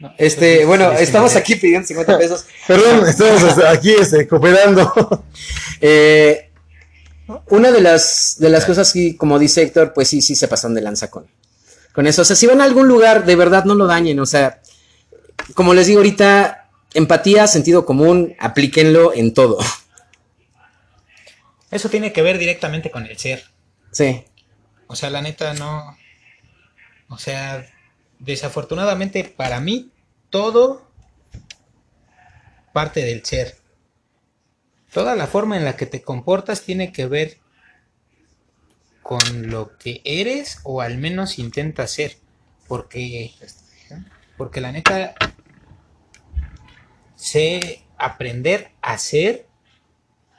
No, 0.00 0.12
Este, 0.18 0.64
bueno, 0.64 0.90
este, 0.90 1.04
estamos 1.04 1.36
aquí 1.36 1.54
pidiendo 1.54 1.86
50 1.86 2.18
pesos. 2.18 2.46
Perdón, 2.66 3.08
estamos 3.08 3.58
aquí 3.68 3.92
este, 3.92 4.26
cooperando. 4.26 5.24
Eh, 5.80 6.50
una 7.48 7.70
de 7.70 7.80
las, 7.80 8.36
de 8.38 8.50
las 8.50 8.64
cosas 8.64 8.92
que, 8.92 9.16
como 9.16 9.38
dice 9.38 9.62
Héctor, 9.62 9.92
pues 9.94 10.08
sí, 10.08 10.20
sí 10.20 10.34
se 10.34 10.48
pasan 10.48 10.74
de 10.74 10.82
lanza 10.82 11.10
con, 11.10 11.26
con 11.92 12.06
eso. 12.06 12.22
O 12.22 12.24
sea, 12.24 12.36
si 12.36 12.46
van 12.46 12.60
a 12.60 12.64
algún 12.64 12.88
lugar, 12.88 13.24
de 13.24 13.36
verdad 13.36 13.64
no 13.64 13.74
lo 13.74 13.86
dañen. 13.86 14.20
O 14.20 14.26
sea, 14.26 14.60
como 15.54 15.74
les 15.74 15.86
digo 15.86 16.00
ahorita, 16.00 16.68
empatía, 16.94 17.46
sentido 17.46 17.86
común, 17.86 18.34
aplíquenlo 18.38 19.14
en 19.14 19.34
todo. 19.34 19.58
Eso 21.70 21.88
tiene 21.88 22.12
que 22.12 22.22
ver 22.22 22.38
directamente 22.38 22.90
con 22.90 23.06
el 23.06 23.18
ser. 23.18 23.44
Sí. 23.90 24.24
O 24.86 24.96
sea, 24.96 25.10
la 25.10 25.22
neta 25.22 25.54
no. 25.54 25.96
O 27.08 27.18
sea, 27.18 27.66
desafortunadamente 28.18 29.24
para 29.24 29.60
mí 29.60 29.90
todo 30.30 30.88
parte 32.72 33.04
del 33.04 33.24
ser. 33.24 33.56
Toda 34.94 35.16
la 35.16 35.26
forma 35.26 35.56
en 35.56 35.64
la 35.64 35.76
que 35.76 35.86
te 35.86 36.02
comportas 36.02 36.62
tiene 36.62 36.92
que 36.92 37.06
ver 37.06 37.40
con 39.02 39.50
lo 39.50 39.76
que 39.76 40.00
eres 40.04 40.60
o 40.62 40.80
al 40.80 40.98
menos 40.98 41.40
intentas 41.40 41.90
ser. 41.90 42.16
Porque, 42.68 43.34
porque 44.36 44.60
la 44.60 44.70
neta, 44.70 45.16
sé 47.16 47.82
aprender 47.98 48.70
a 48.82 48.96
ser, 48.98 49.48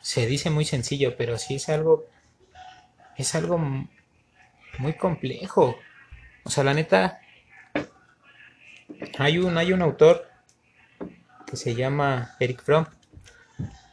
se 0.01 0.25
dice 0.25 0.49
muy 0.49 0.63
sencillo, 0.63 1.17
pero 1.17 1.37
sí 1.37 1.55
es 1.55 1.67
algo, 1.67 2.05
es 3.17 3.35
algo 3.35 3.59
muy 4.77 4.93
complejo. 4.93 5.77
O 6.45 6.49
sea, 6.49 6.63
la 6.63 6.73
neta, 6.73 7.19
hay 9.19 9.37
un, 9.37 9.57
hay 9.57 9.73
un 9.73 9.81
autor 9.81 10.29
que 11.45 11.57
se 11.57 11.75
llama 11.75 12.37
Eric 12.39 12.63
Fromm. 12.63 12.85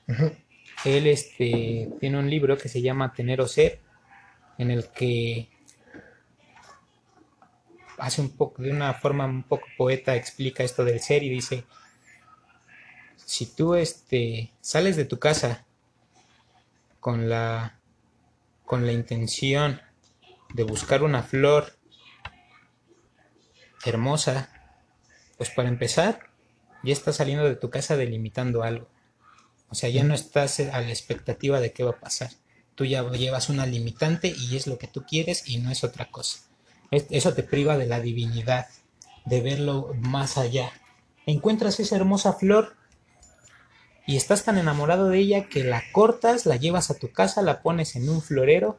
Ujú. 0.06 0.41
Él 0.84 1.06
este, 1.06 1.88
tiene 2.00 2.18
un 2.18 2.28
libro 2.28 2.58
que 2.58 2.68
se 2.68 2.82
llama 2.82 3.12
Tener 3.12 3.40
o 3.40 3.48
Ser, 3.48 3.80
en 4.58 4.70
el 4.70 4.88
que 4.88 5.48
hace 7.98 8.20
un 8.20 8.36
poco, 8.36 8.62
de 8.62 8.72
una 8.72 8.94
forma 8.94 9.26
un 9.26 9.44
poco 9.44 9.66
poeta, 9.76 10.16
explica 10.16 10.64
esto 10.64 10.84
del 10.84 11.00
ser 11.00 11.22
y 11.22 11.28
dice, 11.28 11.64
si 13.16 13.46
tú 13.46 13.74
este, 13.74 14.52
sales 14.60 14.96
de 14.96 15.04
tu 15.04 15.18
casa 15.18 15.64
con 16.98 17.28
la, 17.28 17.78
con 18.64 18.86
la 18.86 18.92
intención 18.92 19.80
de 20.52 20.64
buscar 20.64 21.02
una 21.02 21.22
flor 21.22 21.76
hermosa, 23.84 24.50
pues 25.36 25.50
para 25.50 25.68
empezar, 25.68 26.30
ya 26.82 26.92
estás 26.92 27.16
saliendo 27.16 27.44
de 27.44 27.56
tu 27.56 27.70
casa 27.70 27.96
delimitando 27.96 28.62
algo. 28.62 28.88
O 29.72 29.74
sea, 29.74 29.88
ya 29.88 30.04
no 30.04 30.12
estás 30.14 30.60
a 30.60 30.80
la 30.82 30.90
expectativa 30.90 31.58
de 31.58 31.72
qué 31.72 31.82
va 31.82 31.92
a 31.92 31.98
pasar. 32.00 32.30
Tú 32.74 32.84
ya 32.84 33.02
llevas 33.12 33.48
una 33.48 33.64
limitante 33.64 34.28
y 34.28 34.54
es 34.54 34.66
lo 34.66 34.76
que 34.76 34.86
tú 34.86 35.02
quieres 35.08 35.48
y 35.48 35.56
no 35.58 35.70
es 35.70 35.82
otra 35.82 36.10
cosa. 36.10 36.40
Es- 36.90 37.06
Eso 37.08 37.32
te 37.32 37.42
priva 37.42 37.78
de 37.78 37.86
la 37.86 37.98
divinidad, 38.00 38.66
de 39.24 39.40
verlo 39.40 39.94
más 39.98 40.36
allá. 40.36 40.70
Encuentras 41.24 41.80
esa 41.80 41.96
hermosa 41.96 42.34
flor 42.34 42.76
y 44.06 44.16
estás 44.16 44.44
tan 44.44 44.58
enamorado 44.58 45.08
de 45.08 45.18
ella 45.20 45.48
que 45.48 45.64
la 45.64 45.82
cortas, 45.92 46.44
la 46.44 46.56
llevas 46.56 46.90
a 46.90 46.98
tu 46.98 47.10
casa, 47.10 47.40
la 47.40 47.62
pones 47.62 47.96
en 47.96 48.10
un 48.10 48.20
florero 48.20 48.78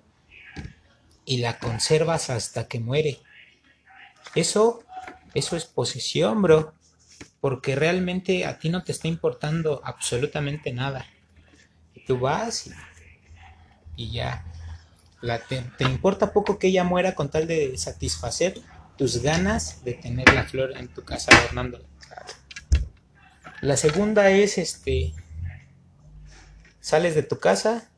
y 1.25 1.37
la 1.37 1.57
conservas 1.57 2.29
hasta 2.29 2.67
que 2.67 2.79
muere. 2.79 3.19
Eso, 4.35 4.83
eso 5.33 5.55
es 5.57 5.65
posesión, 5.65 6.41
bro. 6.43 6.75
Porque 7.39 7.75
realmente 7.75 8.45
a 8.45 8.59
ti 8.59 8.69
no 8.69 8.83
te 8.83 8.91
está 8.91 9.07
importando 9.07 9.81
absolutamente 9.83 10.73
nada. 10.73 11.05
Y 11.93 12.05
tú 12.05 12.19
vas 12.19 12.67
y, 12.67 12.71
y 13.95 14.11
ya. 14.11 14.45
La, 15.21 15.39
te, 15.39 15.61
te 15.77 15.85
importa 15.85 16.33
poco 16.33 16.59
que 16.59 16.67
ella 16.67 16.83
muera 16.83 17.15
con 17.15 17.29
tal 17.29 17.47
de 17.47 17.77
satisfacer 17.77 18.61
tus 18.97 19.21
ganas 19.21 19.83
de 19.83 19.93
tener 19.93 20.31
la 20.33 20.43
flor 20.43 20.77
en 20.77 20.87
tu 20.87 21.03
casa 21.03 21.35
adornándola. 21.35 21.85
La 23.61 23.77
segunda 23.77 24.29
es 24.29 24.57
este. 24.57 25.13
Sales 26.81 27.15
de 27.15 27.23
tu 27.23 27.39
casa 27.39 27.89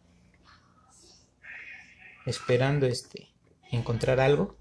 esperando 2.25 2.85
este 2.85 3.29
encontrar 3.71 4.19
algo, 4.19 4.57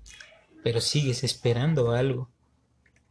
pero 0.62 0.80
sigues 0.80 1.24
esperando 1.24 1.92
algo. 1.92 2.30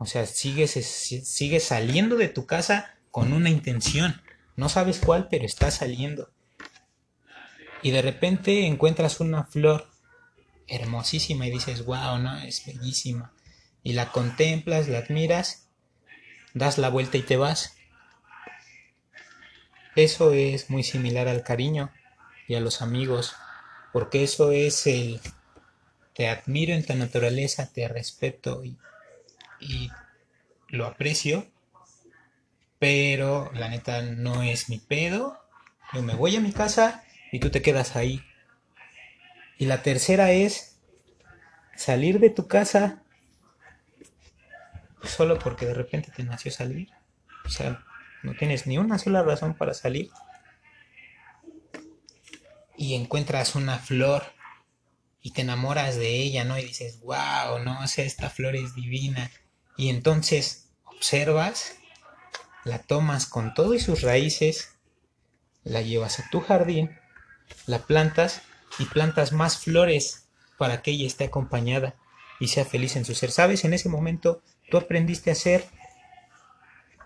O 0.04 0.06
sea, 0.06 0.26
sigues, 0.26 0.72
sigues 0.72 1.64
saliendo 1.64 2.18
de 2.18 2.28
tu 2.28 2.46
casa 2.46 2.94
con 3.10 3.32
una 3.32 3.50
intención. 3.50 4.22
No 4.58 4.68
sabes 4.68 5.00
cuál, 5.00 5.30
pero 5.30 5.46
estás 5.46 5.76
saliendo. 5.76 6.30
Y 7.82 7.92
de 7.92 8.02
repente 8.02 8.68
encuentras 8.68 9.22
una 9.22 9.46
flor 9.46 9.90
hermosísima 10.68 11.48
y 11.48 11.52
dices, 11.52 11.86
wow, 11.86 12.20
no, 12.20 12.38
es 12.40 12.66
bellísima. 12.66 13.32
Y 13.82 13.94
la 13.94 14.12
contemplas, 14.12 14.90
la 14.90 14.98
admiras, 14.98 15.70
das 16.54 16.78
la 16.78 16.90
vuelta 16.90 17.16
y 17.16 17.22
te 17.22 17.38
vas. 17.38 17.78
Eso 19.96 20.34
es 20.34 20.70
muy 20.70 20.84
similar 20.84 21.30
al 21.30 21.44
cariño 21.44 21.94
y 22.50 22.56
a 22.56 22.60
los 22.60 22.82
amigos, 22.82 23.38
porque 23.94 24.26
eso 24.26 24.52
es 24.52 24.86
el 24.86 25.22
te 26.14 26.28
admiro 26.28 26.74
en 26.74 26.86
tu 26.86 26.94
naturaleza, 26.94 27.72
te 27.72 27.88
respeto 27.88 28.66
y, 28.66 28.78
y 29.64 29.92
lo 30.68 30.86
aprecio, 30.86 31.48
pero 32.80 33.52
la 33.54 33.70
neta 33.70 34.02
no 34.02 34.44
es 34.44 34.70
mi 34.70 34.78
pedo. 34.78 35.40
Yo 35.94 36.04
me 36.04 36.16
voy 36.16 36.36
a 36.36 36.42
mi 36.42 36.52
casa 36.52 37.04
y 37.32 37.40
tú 37.40 37.50
te 37.50 37.62
quedas 37.62 37.96
ahí. 37.96 38.24
Y 39.58 39.66
la 39.66 39.82
tercera 39.82 40.32
es 40.32 40.80
salir 41.76 42.20
de 42.20 42.30
tu 42.30 42.48
casa 42.48 43.04
solo 45.04 45.40
porque 45.40 45.66
de 45.66 45.74
repente 45.74 46.12
te 46.16 46.24
nació 46.24 46.52
salir. 46.52 46.90
O 47.46 47.50
sea, 47.50 47.84
no 48.24 48.34
tienes 48.34 48.68
ni 48.68 48.78
una 48.78 48.98
sola 48.98 49.22
razón 49.24 49.54
para 49.54 49.74
salir. 49.74 50.10
Y 52.76 52.96
encuentras 52.96 53.56
una 53.56 53.78
flor 53.80 54.24
y 55.22 55.32
te 55.32 55.42
enamoras 55.42 55.96
de 55.96 56.10
ella, 56.10 56.44
¿no? 56.44 56.58
Y 56.58 56.64
dices, 56.64 57.00
wow, 57.02 57.60
no, 57.64 57.82
o 57.82 57.88
sea, 57.88 58.06
esta 58.06 58.30
flor 58.30 58.56
es 58.56 58.76
divina. 58.76 59.30
Y 59.78 59.90
entonces 59.90 60.70
observas, 60.86 61.76
la 62.64 62.80
tomas 62.80 63.26
con 63.26 63.54
todo 63.54 63.74
y 63.74 63.80
sus 63.80 64.02
raíces, 64.02 64.76
la 65.64 65.82
llevas 65.82 66.20
a 66.20 66.30
tu 66.30 66.42
jardín, 66.42 66.92
la 67.66 67.80
plantas 67.80 68.42
y 68.80 68.86
plantas 68.86 69.32
más 69.32 69.58
flores 69.58 70.28
para 70.58 70.82
que 70.82 70.92
ella 70.92 71.08
esté 71.08 71.26
acompañada 71.26 71.96
y 72.40 72.50
sea 72.50 72.66
feliz 72.66 72.96
en 72.96 73.06
su 73.06 73.16
ser. 73.16 73.32
¿Sabes? 73.32 73.64
En 73.64 73.74
ese 73.74 73.90
momento 73.90 74.42
tú 74.70 74.78
aprendiste 74.78 75.32
a 75.32 75.36
ser 75.36 75.66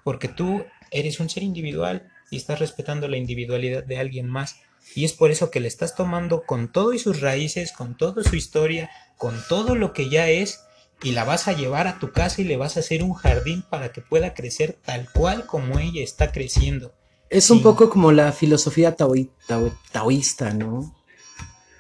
porque 0.04 0.28
tú 0.28 0.66
eres 0.92 1.20
un 1.20 1.30
ser 1.30 1.44
individual 1.44 2.12
y 2.30 2.38
estás 2.38 2.60
respetando 2.60 3.08
la 3.08 3.18
individualidad 3.18 3.84
de 3.84 4.00
alguien 4.00 4.28
más. 4.28 4.62
Y 4.96 5.06
es 5.06 5.14
por 5.14 5.32
eso 5.32 5.52
que 5.52 5.60
le 5.60 5.68
estás 5.68 5.96
tomando 5.96 6.44
con 6.44 6.72
todo 6.72 6.94
y 6.94 7.00
sus 7.00 7.20
raíces, 7.20 7.72
con 7.72 7.98
toda 7.98 8.24
su 8.24 8.36
historia, 8.36 8.90
con 9.18 9.44
todo 9.50 9.76
lo 9.76 9.92
que 9.92 10.10
ya 10.10 10.30
es, 10.30 10.62
y 11.04 11.12
la 11.12 11.24
vas 11.24 11.48
a 11.48 11.54
llevar 11.54 11.88
a 11.88 12.00
tu 12.00 12.12
casa 12.12 12.42
y 12.42 12.46
le 12.46 12.58
vas 12.58 12.78
a 12.78 12.80
hacer 12.80 13.04
un 13.04 13.14
jardín 13.14 13.64
para 13.70 13.92
que 13.92 14.02
pueda 14.02 14.34
crecer 14.34 14.78
tal 14.84 15.10
cual 15.12 15.46
como 15.46 15.80
ella 15.80 16.04
está 16.04 16.32
creciendo. 16.32 16.94
Es 17.30 17.50
un 17.50 17.62
poco 17.62 17.90
como 17.90 18.12
la 18.12 18.32
filosofía 18.32 18.96
taoísta, 18.96 20.54
¿no? 20.54 20.96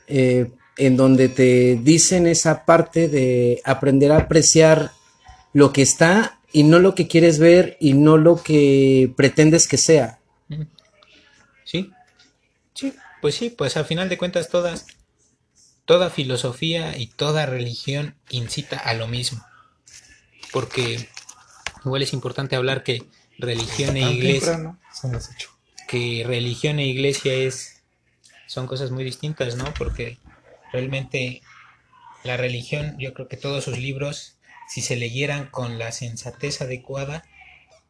Eh, 0.07 0.51
en 0.77 0.97
donde 0.97 1.29
te 1.29 1.79
dicen 1.81 2.27
esa 2.27 2.65
parte 2.65 3.07
de 3.07 3.61
aprender 3.63 4.11
a 4.11 4.17
apreciar 4.17 4.91
lo 5.53 5.73
que 5.73 5.81
está 5.81 6.39
y 6.51 6.63
no 6.63 6.79
lo 6.79 6.95
que 6.95 7.07
quieres 7.07 7.39
ver 7.39 7.77
y 7.79 7.93
no 7.93 8.17
lo 8.17 8.41
que 8.41 9.11
pretendes 9.15 9.67
que 9.67 9.77
sea. 9.77 10.19
Sí, 11.63 11.91
sí, 12.73 12.93
pues 13.21 13.35
sí, 13.35 13.49
pues 13.49 13.75
al 13.77 13.85
final 13.85 14.09
de 14.09 14.17
cuentas 14.17 14.49
todas, 14.49 14.85
toda 15.87 16.11
filosofía 16.11 16.95
y 16.97 17.07
toda 17.07 17.47
religión 17.47 18.15
incita 18.29 18.77
a 18.77 18.93
lo 18.93 19.07
mismo. 19.07 19.43
Porque 20.51 21.09
igual 21.83 22.03
es 22.03 22.13
importante 22.13 22.55
hablar 22.55 22.83
que 22.83 23.03
religión 23.39 23.97
e 23.97 24.11
iglesia, 24.11 24.77
que 25.87 26.23
religión 26.27 26.77
e 26.77 26.85
iglesia 26.85 27.33
es, 27.33 27.81
son 28.45 28.67
cosas 28.67 28.91
muy 28.91 29.03
distintas, 29.03 29.55
¿no? 29.55 29.73
Porque 29.73 30.19
realmente 30.71 31.41
la 32.23 32.37
religión, 32.37 32.97
yo 32.99 33.13
creo 33.13 33.27
que 33.27 33.37
todos 33.37 33.63
sus 33.63 33.79
libros 33.79 34.37
si 34.67 34.81
se 34.81 34.97
leyeran 34.97 35.47
con 35.49 35.79
la 35.79 35.91
sensatez 35.93 36.61
adecuada, 36.61 37.23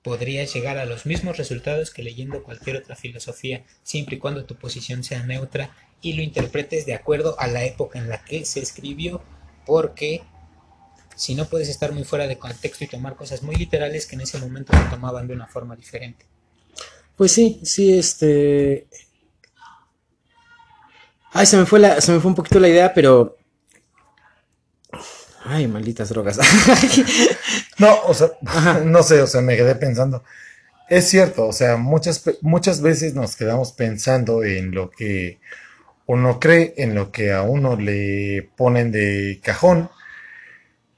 podrías 0.07 0.53
llegar 0.53 0.77
a 0.77 0.85
los 0.85 1.05
mismos 1.05 1.35
resultados 1.35 1.91
que 1.91 2.01
leyendo 2.01 2.41
cualquier 2.41 2.77
otra 2.77 2.95
filosofía, 2.95 3.65
siempre 3.83 4.15
y 4.15 4.19
cuando 4.19 4.45
tu 4.45 4.55
posición 4.55 5.03
sea 5.03 5.21
neutra 5.23 5.69
y 5.99 6.13
lo 6.13 6.21
interpretes 6.21 6.85
de 6.85 6.93
acuerdo 6.93 7.37
a 7.41 7.47
la 7.47 7.65
época 7.65 7.99
en 7.99 8.07
la 8.07 8.23
que 8.23 8.45
se 8.45 8.61
escribió, 8.61 9.21
porque 9.65 10.23
si 11.17 11.35
no 11.35 11.43
puedes 11.43 11.67
estar 11.67 11.91
muy 11.91 12.05
fuera 12.05 12.25
de 12.25 12.37
contexto 12.37 12.85
y 12.85 12.87
tomar 12.87 13.17
cosas 13.17 13.43
muy 13.43 13.57
literales 13.57 14.05
que 14.05 14.15
en 14.15 14.21
ese 14.21 14.37
momento 14.37 14.71
se 14.71 14.89
tomaban 14.89 15.27
de 15.27 15.33
una 15.33 15.47
forma 15.47 15.75
diferente. 15.75 16.25
Pues 17.17 17.33
sí, 17.33 17.59
sí, 17.63 17.99
este... 17.99 18.87
Ay, 21.33 21.45
se 21.47 21.57
me 21.57 21.65
fue, 21.65 21.79
la, 21.79 21.99
se 21.99 22.13
me 22.13 22.21
fue 22.21 22.29
un 22.29 22.35
poquito 22.35 22.61
la 22.61 22.69
idea, 22.69 22.93
pero 22.93 23.35
Ay, 25.49 25.67
malditas 25.67 26.09
drogas. 26.09 26.39
no, 27.79 28.01
o 28.05 28.13
sea, 28.13 28.29
no 28.85 29.03
sé, 29.03 29.21
o 29.21 29.27
sea, 29.27 29.41
me 29.41 29.55
quedé 29.55 29.75
pensando. 29.75 30.23
Es 30.89 31.09
cierto, 31.09 31.47
o 31.47 31.53
sea, 31.53 31.75
muchas, 31.77 32.23
muchas 32.41 32.81
veces 32.81 33.13
nos 33.13 33.35
quedamos 33.35 33.73
pensando 33.73 34.43
en 34.43 34.71
lo 34.71 34.89
que 34.89 35.39
uno 36.05 36.39
cree, 36.39 36.73
en 36.77 36.95
lo 36.95 37.11
que 37.11 37.33
a 37.33 37.41
uno 37.41 37.75
le 37.75 38.49
ponen 38.55 38.91
de 38.91 39.39
cajón, 39.43 39.89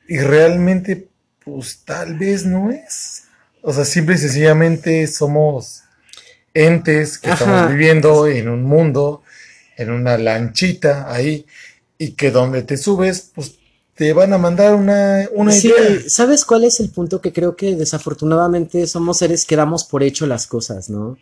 y 0.08 0.20
realmente, 0.20 1.08
pues 1.44 1.84
tal 1.86 2.18
vez 2.18 2.46
no 2.46 2.72
es. 2.72 3.26
O 3.62 3.74
sea, 3.74 3.86
simple 3.86 4.16
y 4.16 4.20
sencillamente 4.20 5.06
somos 5.08 5.84
entes 6.54 7.18
que 7.18 7.32
estamos 7.32 7.70
viviendo 7.70 8.28
en 8.28 8.50
un 8.50 8.64
mundo, 8.64 9.24
en 9.78 9.92
una 9.92 10.18
lanchita 10.18 11.12
ahí, 11.12 11.46
y 11.98 12.14
que 12.14 12.32
donde 12.32 12.64
te 12.64 12.78
subes, 12.78 13.32
pues 13.36 13.59
te 14.00 14.14
van 14.14 14.32
a 14.32 14.38
mandar 14.38 14.76
una, 14.76 15.28
una 15.34 15.52
sí, 15.52 15.74
¿Sabes 16.08 16.46
cuál 16.46 16.64
es 16.64 16.80
el 16.80 16.90
punto? 16.90 17.20
Que 17.20 17.34
creo 17.34 17.58
que 17.58 17.76
desafortunadamente 17.76 18.88
somos 18.88 19.18
seres 19.18 19.46
que 19.46 19.58
damos 19.58 19.84
por 19.84 20.04
hecho 20.04 20.26
las 20.26 20.48
cosas, 20.48 20.90
¿no? 20.90 21.18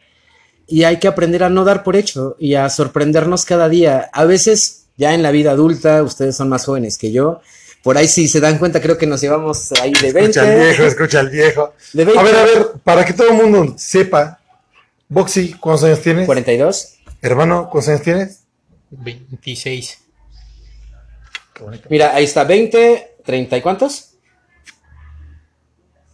Y 0.68 0.84
hay 0.84 1.00
que 1.00 1.08
aprender 1.08 1.44
a 1.44 1.50
no 1.50 1.66
dar 1.66 1.84
por 1.84 1.96
hecho 1.96 2.36
y 2.38 2.54
a 2.54 2.70
sorprendernos 2.70 3.46
cada 3.46 3.68
día. 3.68 4.12
A 4.14 4.26
veces, 4.26 4.84
ya 4.96 5.16
en 5.16 5.24
la 5.24 5.32
vida 5.32 5.54
adulta, 5.54 6.04
ustedes 6.04 6.36
son 6.36 6.50
más 6.50 6.66
jóvenes 6.66 7.00
que 7.00 7.12
yo. 7.12 7.42
Por 7.82 7.98
ahí 7.98 8.08
si 8.08 8.28
se 8.28 8.40
dan 8.40 8.60
cuenta, 8.60 8.80
creo 8.80 8.96
que 8.96 9.08
nos 9.08 9.22
llevamos 9.22 9.72
ahí 9.82 9.94
de 9.94 10.14
20. 10.14 10.40
Escucha 10.40 10.42
al 10.44 10.60
viejo, 10.60 10.84
escucha 10.84 11.20
al 11.22 11.30
viejo. 11.30 11.62
A 11.64 12.24
ver, 12.24 12.36
a 12.36 12.44
ver, 12.44 12.68
para 12.84 13.04
que 13.04 13.14
todo 13.14 13.30
el 13.30 13.38
mundo 13.38 13.74
sepa, 13.76 14.40
Boxy, 15.10 15.54
¿cuántos 15.54 15.86
años 15.86 16.02
tienes? 16.04 16.28
42. 16.28 16.94
Hermano, 17.24 17.70
¿cuántos 17.72 17.90
años 17.90 18.04
tienes? 18.04 18.42
26. 18.92 19.98
Mira, 21.90 22.16
ahí 22.16 22.24
está, 22.24 22.44
20, 22.44 23.18
30 23.24 23.58
y 23.58 23.62
cuántos? 23.62 24.14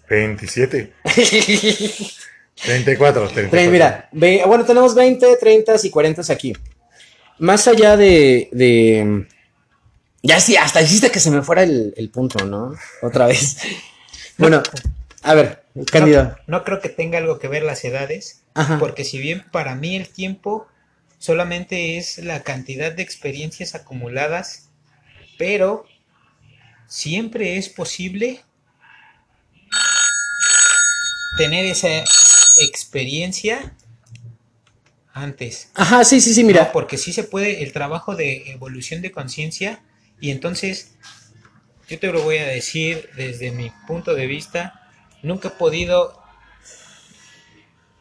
27. 0.09 0.93
34, 2.63 3.27
34. 3.29 3.71
Mira, 3.71 4.09
bueno, 4.45 4.65
tenemos 4.65 4.93
20, 4.95 5.37
30 5.37 5.75
y 5.83 5.89
40 5.89 6.21
aquí. 6.31 6.53
Más 7.39 7.67
allá 7.67 7.97
de, 7.97 8.49
de... 8.51 9.27
Ya 10.21 10.39
sí, 10.39 10.55
hasta 10.55 10.81
hiciste 10.81 11.11
que 11.11 11.19
se 11.19 11.31
me 11.31 11.41
fuera 11.41 11.63
el, 11.63 12.09
punto, 12.13 12.45
¿no? 12.45 12.75
Otra 13.01 13.27
vez. 13.27 13.57
Bueno, 14.35 14.63
a 15.21 15.35
ver, 15.35 15.63
candidato. 15.91 16.41
No, 16.47 16.63
creo 16.63 16.81
que 16.81 16.89
tenga 16.89 17.19
algo 17.19 17.37
que 17.37 17.47
ver 17.47 17.61
las 17.61 17.85
edades, 17.85 18.41
porque 18.79 19.03
si 19.03 19.19
bien 19.19 19.45
para 19.51 19.75
mí 19.75 19.95
el 19.95 20.09
tiempo 20.09 20.65
solamente 21.19 21.99
es 21.99 22.17
la 22.17 22.41
cantidad 22.41 22.91
de 22.91 23.03
experiencias 23.03 23.75
acumuladas 23.75 24.71
pero 25.37 25.85
siempre 26.87 27.57
es 27.57 27.69
posible 27.69 28.41
tener 31.37 31.65
esa 31.65 32.03
experiencia 32.59 33.75
antes. 35.13 35.69
Ajá, 35.75 36.03
sí, 36.03 36.21
sí, 36.21 36.33
sí, 36.33 36.43
mira. 36.43 36.71
porque 36.71 36.97
sí 36.97 37.13
se 37.13 37.23
puede 37.23 37.63
el 37.63 37.71
trabajo 37.71 38.15
de 38.15 38.51
evolución 38.51 39.01
de 39.01 39.11
conciencia 39.11 39.83
y 40.19 40.31
entonces 40.31 40.95
yo 41.87 41.99
te 41.99 42.11
lo 42.11 42.21
voy 42.23 42.37
a 42.37 42.47
decir 42.47 43.09
desde 43.15 43.51
mi 43.51 43.71
punto 43.87 44.15
de 44.15 44.25
vista, 44.25 44.89
nunca 45.21 45.49
he 45.49 45.51
podido 45.51 46.21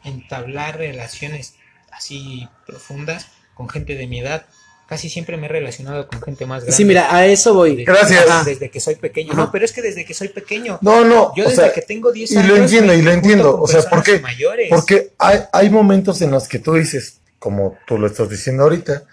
entablar 0.04 0.78
relaciones 0.78 1.54
así 1.90 2.48
profundas 2.66 3.28
con 3.54 3.68
gente 3.68 3.94
de 3.94 4.06
mi 4.06 4.20
edad 4.20 4.46
casi 4.92 5.08
siempre 5.08 5.38
me 5.38 5.46
he 5.46 5.48
relacionado 5.48 6.06
con 6.06 6.20
gente 6.20 6.44
más 6.44 6.64
grande. 6.64 6.76
Sí, 6.76 6.84
mira, 6.84 7.16
a 7.16 7.24
eso 7.24 7.54
voy. 7.54 7.82
Gracias. 7.82 8.44
Desde 8.44 8.70
que 8.70 8.78
soy 8.78 8.96
pequeño. 8.96 9.32
No, 9.32 9.50
pero 9.50 9.64
es 9.64 9.72
que 9.72 9.80
desde 9.80 10.04
que 10.04 10.12
soy 10.12 10.28
pequeño. 10.28 10.78
No, 10.82 11.02
no. 11.02 11.32
Yo 11.34 11.48
desde 11.48 11.72
que 11.72 11.80
tengo 11.80 12.12
10 12.12 12.36
años. 12.36 12.44
Y 12.44 12.48
lo 12.48 12.56
entiendo, 12.56 12.92
y 12.92 13.00
lo 13.00 13.10
entiendo. 13.10 13.58
O 13.58 13.66
sea, 13.66 13.80
¿por 13.84 14.02
qué? 14.02 14.22
Porque 14.68 15.12
hay, 15.16 15.44
hay 15.50 15.70
momentos 15.70 16.20
en 16.20 16.30
los 16.30 16.46
que 16.46 16.58
tú 16.58 16.74
dices, 16.74 17.20
como 17.38 17.78
tú 17.86 17.96
lo 17.96 18.06
estás 18.06 18.28
diciendo 18.28 18.64
ahorita, 18.64 19.04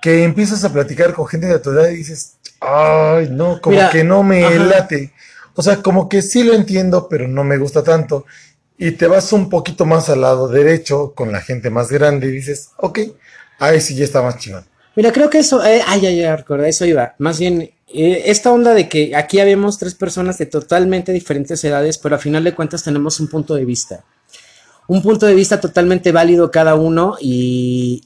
que 0.00 0.24
empiezas 0.24 0.64
a 0.64 0.72
platicar 0.72 1.12
con 1.12 1.28
gente 1.28 1.46
de 1.46 1.60
tu 1.60 1.70
edad 1.70 1.88
y 1.88 1.98
dices, 1.98 2.32
ay, 2.58 3.28
no, 3.30 3.60
como 3.60 3.78
que 3.90 4.02
no 4.02 4.24
me 4.24 4.58
late. 4.58 5.12
O 5.54 5.62
sea, 5.62 5.76
como 5.76 6.08
que 6.08 6.20
sí 6.20 6.42
lo 6.42 6.52
entiendo, 6.52 7.06
pero 7.08 7.28
no 7.28 7.44
me 7.44 7.58
gusta 7.58 7.84
tanto. 7.84 8.26
Y 8.76 8.90
te 8.90 9.06
vas 9.06 9.32
un 9.32 9.48
poquito 9.48 9.86
más 9.86 10.08
al 10.08 10.22
lado 10.22 10.48
derecho 10.48 11.12
con 11.14 11.30
la 11.30 11.40
gente 11.42 11.70
más 11.70 11.90
grande 11.92 12.26
y 12.26 12.32
dices, 12.32 12.70
ok, 12.78 12.98
ahí 13.60 13.80
sí 13.80 13.94
ya 13.94 14.02
está 14.02 14.20
más 14.20 14.38
chingón. 14.38 14.64
Mira, 14.94 15.12
creo 15.12 15.30
que 15.30 15.38
eso, 15.38 15.64
eh, 15.64 15.82
ay, 15.86 16.06
ay, 16.06 16.22
ay, 16.22 16.36
recuerda, 16.36 16.68
eso 16.68 16.84
iba. 16.84 17.14
Más 17.18 17.38
bien, 17.38 17.70
eh, 17.94 18.22
esta 18.26 18.52
onda 18.52 18.74
de 18.74 18.88
que 18.88 19.16
aquí 19.16 19.40
habíamos 19.40 19.78
tres 19.78 19.94
personas 19.94 20.38
de 20.38 20.46
totalmente 20.46 21.12
diferentes 21.12 21.62
edades, 21.64 21.98
pero 21.98 22.16
a 22.16 22.18
final 22.18 22.44
de 22.44 22.54
cuentas 22.54 22.82
tenemos 22.82 23.18
un 23.20 23.28
punto 23.28 23.54
de 23.54 23.64
vista. 23.64 24.04
Un 24.88 25.02
punto 25.02 25.26
de 25.26 25.34
vista 25.34 25.60
totalmente 25.60 26.12
válido 26.12 26.50
cada 26.50 26.74
uno 26.74 27.16
y, 27.20 28.02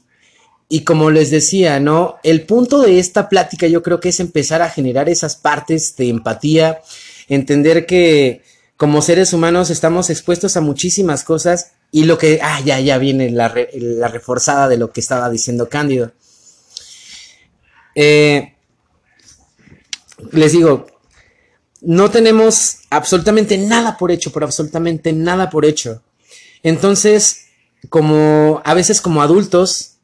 y 0.69 0.81
como 0.81 1.11
les 1.11 1.31
decía, 1.31 1.79
¿no? 1.79 2.17
El 2.23 2.45
punto 2.45 2.81
de 2.81 2.99
esta 2.99 3.27
plática 3.27 3.67
yo 3.67 3.83
creo 3.83 3.99
que 3.99 4.09
es 4.09 4.19
empezar 4.19 4.61
a 4.61 4.69
generar 4.69 5.09
esas 5.09 5.35
partes 5.35 5.95
de 5.97 6.09
empatía, 6.09 6.79
entender 7.27 7.85
que 7.85 8.43
como 8.77 9.01
seres 9.01 9.33
humanos 9.33 9.69
estamos 9.71 10.09
expuestos 10.09 10.55
a 10.55 10.61
muchísimas 10.61 11.23
cosas 11.23 11.71
y 11.91 12.03
lo 12.03 12.17
que, 12.17 12.39
ah, 12.41 12.61
ya, 12.63 12.79
ya 12.79 12.97
viene 12.97 13.31
la, 13.31 13.53
la 13.73 14.07
reforzada 14.07 14.67
de 14.67 14.77
lo 14.77 14.91
que 14.91 15.01
estaba 15.01 15.29
diciendo 15.29 15.67
Cándido. 15.67 16.11
Eh, 17.99 18.53
les 20.31 20.51
digo, 20.51 20.85
no 21.81 22.11
tenemos 22.11 22.81
absolutamente 22.91 23.57
nada 23.57 23.97
por 23.97 24.11
hecho, 24.11 24.31
pero 24.31 24.45
absolutamente 24.45 25.13
nada 25.13 25.49
por 25.49 25.65
hecho. 25.65 26.03
Entonces, 26.61 27.47
como 27.89 28.61
a 28.63 28.75
veces 28.75 29.01
como 29.01 29.23
adultos, 29.23 29.95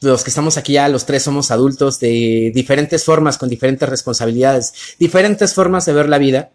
los 0.00 0.24
que 0.24 0.30
estamos 0.30 0.56
aquí 0.56 0.72
ya, 0.72 0.88
los 0.88 1.04
tres 1.04 1.22
somos 1.22 1.50
adultos 1.50 2.00
de 2.00 2.50
diferentes 2.54 3.04
formas, 3.04 3.36
con 3.36 3.50
diferentes 3.50 3.86
responsabilidades, 3.86 4.72
diferentes 4.98 5.52
formas 5.52 5.84
de 5.84 5.92
ver 5.92 6.08
la 6.08 6.16
vida. 6.16 6.50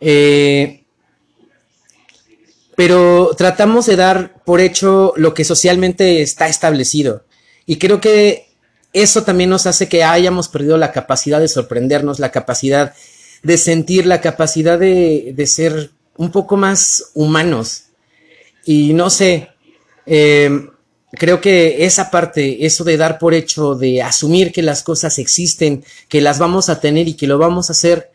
Eh, 0.00 0.84
pero 2.76 3.32
tratamos 3.36 3.84
de 3.84 3.96
dar 3.96 4.42
por 4.44 4.62
hecho 4.62 5.12
lo 5.16 5.34
que 5.34 5.44
socialmente 5.44 6.22
está 6.22 6.48
establecido. 6.48 7.26
Y 7.66 7.76
creo 7.76 8.00
que 8.00 8.49
eso 8.92 9.22
también 9.22 9.50
nos 9.50 9.66
hace 9.66 9.88
que 9.88 10.04
hayamos 10.04 10.48
perdido 10.48 10.76
la 10.76 10.92
capacidad 10.92 11.40
de 11.40 11.48
sorprendernos, 11.48 12.18
la 12.18 12.30
capacidad 12.30 12.94
de 13.42 13.56
sentir, 13.56 14.06
la 14.06 14.20
capacidad 14.20 14.78
de, 14.78 15.32
de 15.34 15.46
ser 15.46 15.90
un 16.16 16.30
poco 16.30 16.56
más 16.56 17.10
humanos. 17.14 17.84
Y 18.64 18.92
no 18.92 19.10
sé, 19.10 19.48
eh, 20.06 20.68
creo 21.12 21.40
que 21.40 21.84
esa 21.84 22.10
parte, 22.10 22.66
eso 22.66 22.84
de 22.84 22.96
dar 22.96 23.18
por 23.18 23.34
hecho, 23.34 23.74
de 23.74 24.02
asumir 24.02 24.52
que 24.52 24.62
las 24.62 24.82
cosas 24.82 25.18
existen, 25.18 25.84
que 26.08 26.20
las 26.20 26.38
vamos 26.38 26.68
a 26.68 26.80
tener 26.80 27.08
y 27.08 27.14
que 27.14 27.26
lo 27.26 27.38
vamos 27.38 27.68
a 27.68 27.72
hacer, 27.72 28.10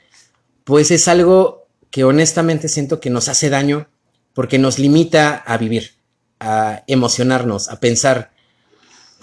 pues 0.64 0.92
es 0.92 1.08
algo 1.08 1.68
que 1.90 2.04
honestamente 2.04 2.68
siento 2.68 3.00
que 3.00 3.10
nos 3.10 3.30
hace 3.30 3.50
daño 3.50 3.88
porque 4.34 4.60
nos 4.60 4.80
limita 4.80 5.36
a 5.36 5.58
vivir, 5.58 5.94
a 6.40 6.84
emocionarnos, 6.88 7.70
a 7.70 7.80
pensar, 7.80 8.32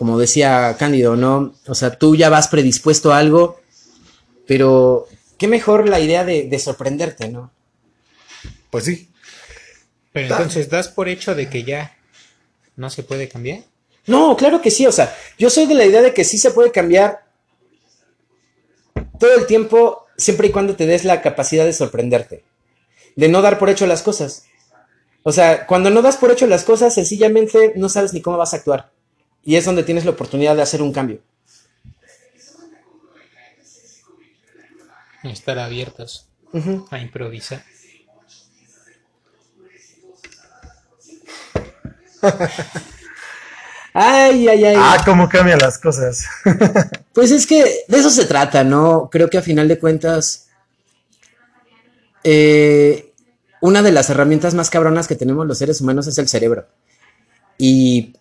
como 0.03 0.19
decía 0.19 0.75
Cándido, 0.81 1.15
¿no? 1.15 1.55
O 1.69 1.77
sea, 1.77 1.97
tú 1.97 2.17
ya 2.17 2.29
vas 2.29 2.49
predispuesto 2.49 3.13
a 3.13 3.19
algo, 3.19 3.61
pero 4.49 5.07
qué 5.39 5.47
mejor 5.47 5.89
la 5.89 6.01
idea 6.01 6.25
de, 6.25 6.49
de 6.49 6.59
sorprenderte, 6.59 7.29
¿no? 7.29 7.53
Pues 8.71 8.87
sí. 8.87 9.09
Pero 10.13 10.35
entonces 10.35 10.69
das 10.69 10.89
por 10.89 11.09
hecho 11.09 11.37
de 11.37 11.49
que 11.49 11.63
ya 11.63 11.97
no 12.75 12.91
se 12.91 13.05
puede 13.05 13.29
cambiar. 13.29 13.63
No, 14.09 14.37
claro 14.37 14.61
que 14.61 14.73
sí, 14.73 14.89
o 14.89 14.91
sea, 14.91 15.17
yo 15.39 15.51
soy 15.51 15.67
de 15.67 15.75
la 15.75 15.85
idea 15.85 16.03
de 16.03 16.13
que 16.13 16.25
sí 16.25 16.37
se 16.37 16.51
puede 16.51 16.73
cambiar 16.73 17.23
todo 19.21 19.37
el 19.37 19.47
tiempo, 19.47 20.09
siempre 20.17 20.49
y 20.49 20.51
cuando 20.51 20.75
te 20.75 20.87
des 20.87 21.05
la 21.05 21.23
capacidad 21.23 21.65
de 21.65 21.75
sorprenderte, 21.75 22.43
de 23.15 23.29
no 23.29 23.41
dar 23.41 23.57
por 23.57 23.71
hecho 23.71 23.87
las 23.87 24.03
cosas. 24.03 24.47
O 25.23 25.31
sea, 25.31 25.65
cuando 25.69 25.91
no 25.91 26.03
das 26.03 26.17
por 26.17 26.33
hecho 26.33 26.49
las 26.49 26.65
cosas, 26.65 26.93
sencillamente 26.93 27.75
no 27.77 27.89
sabes 27.89 28.13
ni 28.13 28.21
cómo 28.21 28.37
vas 28.37 28.53
a 28.53 28.57
actuar. 28.57 28.91
Y 29.45 29.57
es 29.57 29.65
donde 29.65 29.83
tienes 29.83 30.05
la 30.05 30.13
oportunidad 30.13 30.55
de 30.57 30.63
hacer 30.63 30.83
un 30.83 30.93
cambio. 30.93 31.21
Estar 35.25 35.59
abiertos 35.59 36.27
uh 36.53 36.59
-huh. 36.59 36.87
a 36.91 36.99
improvisar. 36.99 37.65
Ay, 43.95 44.49
ay, 44.49 44.65
ay. 44.65 44.77
Ah, 44.79 45.03
cómo 45.05 45.29
cambian 45.29 45.59
las 45.59 45.79
cosas. 45.79 46.25
pues 47.13 47.31
es 47.31 47.47
que 47.47 47.85
de 47.87 47.99
eso 47.99 48.11
se 48.11 48.25
trata, 48.25 48.65
¿no? 48.65 49.11
Creo 49.13 49.29
que 49.29 49.37
a 49.37 49.43
final 49.43 49.69
de 49.69 49.79
cuentas, 49.79 50.49
eh, 52.25 53.13
una 53.61 53.83
de 53.83 53.93
las 53.93 54.09
herramientas 54.09 54.55
más 54.55 54.71
cabronas 54.71 55.07
que 55.07 55.15
tenemos 55.15 55.47
los 55.47 55.59
seres 55.59 55.81
humanos 55.81 56.07
es 56.07 56.17
el 56.17 56.29
cerebro. 56.29 56.67
Y, 57.59 58.15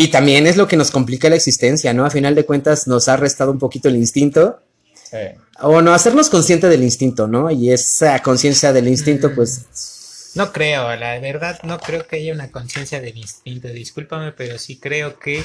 y 0.00 0.08
también 0.08 0.46
es 0.46 0.56
lo 0.56 0.66
que 0.66 0.78
nos 0.78 0.90
complica 0.90 1.28
la 1.28 1.36
existencia, 1.36 1.92
¿no? 1.92 2.06
A 2.06 2.10
final 2.10 2.34
de 2.34 2.46
cuentas 2.46 2.86
nos 2.86 3.06
ha 3.08 3.18
restado 3.18 3.50
un 3.52 3.58
poquito 3.58 3.90
el 3.90 3.96
instinto. 3.96 4.62
Sí. 4.94 5.18
O 5.60 5.82
no, 5.82 5.92
hacernos 5.92 6.30
consciente 6.30 6.70
del 6.70 6.82
instinto, 6.82 7.28
¿no? 7.28 7.50
Y 7.50 7.70
esa 7.70 8.18
conciencia 8.20 8.72
del 8.72 8.88
instinto, 8.88 9.28
mm. 9.28 9.34
pues 9.34 10.32
no 10.36 10.52
creo, 10.52 10.96
la 10.96 11.18
verdad, 11.18 11.60
no 11.64 11.78
creo 11.78 12.06
que 12.06 12.16
haya 12.16 12.32
una 12.32 12.50
conciencia 12.50 13.02
del 13.02 13.18
instinto. 13.18 13.68
Discúlpame, 13.68 14.32
pero 14.32 14.58
sí 14.58 14.80
creo 14.80 15.18
que 15.18 15.44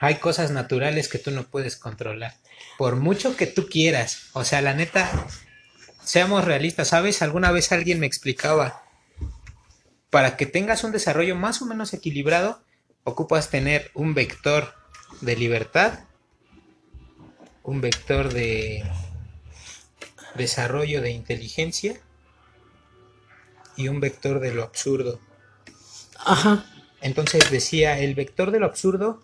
hay 0.00 0.16
cosas 0.16 0.50
naturales 0.50 1.06
que 1.06 1.18
tú 1.18 1.30
no 1.30 1.44
puedes 1.44 1.76
controlar. 1.76 2.34
Por 2.76 2.96
mucho 2.96 3.36
que 3.36 3.46
tú 3.46 3.68
quieras. 3.68 4.30
O 4.32 4.42
sea, 4.42 4.62
la 4.62 4.74
neta, 4.74 5.28
seamos 6.02 6.44
realistas, 6.44 6.88
¿sabes? 6.88 7.22
Alguna 7.22 7.52
vez 7.52 7.70
alguien 7.70 8.00
me 8.00 8.06
explicaba, 8.06 8.82
para 10.10 10.36
que 10.36 10.46
tengas 10.46 10.82
un 10.82 10.90
desarrollo 10.90 11.36
más 11.36 11.62
o 11.62 11.66
menos 11.66 11.94
equilibrado, 11.94 12.64
ocupas 13.04 13.50
tener 13.50 13.90
un 13.94 14.14
vector 14.14 14.74
de 15.20 15.36
libertad, 15.36 16.00
un 17.62 17.80
vector 17.80 18.32
de 18.32 18.84
desarrollo 20.34 21.02
de 21.02 21.10
inteligencia 21.10 22.00
y 23.76 23.88
un 23.88 24.00
vector 24.00 24.40
de 24.40 24.54
lo 24.54 24.62
absurdo. 24.62 25.20
Ajá. 26.18 26.66
Entonces 27.00 27.50
decía, 27.50 27.98
el 27.98 28.14
vector 28.14 28.50
de 28.50 28.60
lo 28.60 28.66
absurdo, 28.66 29.22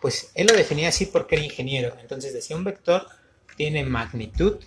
pues 0.00 0.30
él 0.34 0.46
lo 0.46 0.54
definía 0.54 0.88
así 0.88 1.06
porque 1.06 1.36
era 1.36 1.44
ingeniero. 1.44 1.96
Entonces 2.00 2.32
decía, 2.32 2.56
un 2.56 2.64
vector 2.64 3.06
tiene 3.56 3.84
magnitud, 3.84 4.58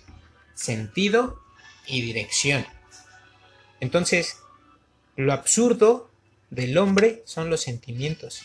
sentido 0.54 1.40
y 1.86 2.02
dirección. 2.02 2.64
Entonces, 3.80 4.38
lo 5.16 5.32
absurdo 5.32 6.09
del 6.50 6.76
hombre 6.78 7.22
son 7.26 7.50
los 7.50 7.62
sentimientos. 7.62 8.42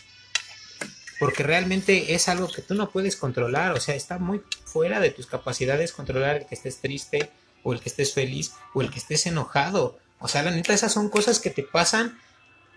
Porque 1.18 1.42
realmente 1.42 2.14
es 2.14 2.28
algo 2.28 2.50
que 2.50 2.62
tú 2.62 2.74
no 2.74 2.90
puedes 2.90 3.16
controlar, 3.16 3.72
o 3.72 3.80
sea, 3.80 3.94
está 3.94 4.18
muy 4.18 4.42
fuera 4.64 5.00
de 5.00 5.10
tus 5.10 5.26
capacidades 5.26 5.92
controlar 5.92 6.36
el 6.36 6.46
que 6.46 6.54
estés 6.54 6.80
triste 6.80 7.30
o 7.62 7.72
el 7.72 7.80
que 7.80 7.88
estés 7.88 8.12
feliz 8.12 8.52
o 8.74 8.82
el 8.82 8.90
que 8.90 8.98
estés 8.98 9.26
enojado. 9.26 9.98
O 10.18 10.28
sea, 10.28 10.42
la 10.42 10.50
neta, 10.50 10.74
esas 10.74 10.92
son 10.92 11.08
cosas 11.08 11.40
que 11.40 11.50
te 11.50 11.62
pasan. 11.62 12.18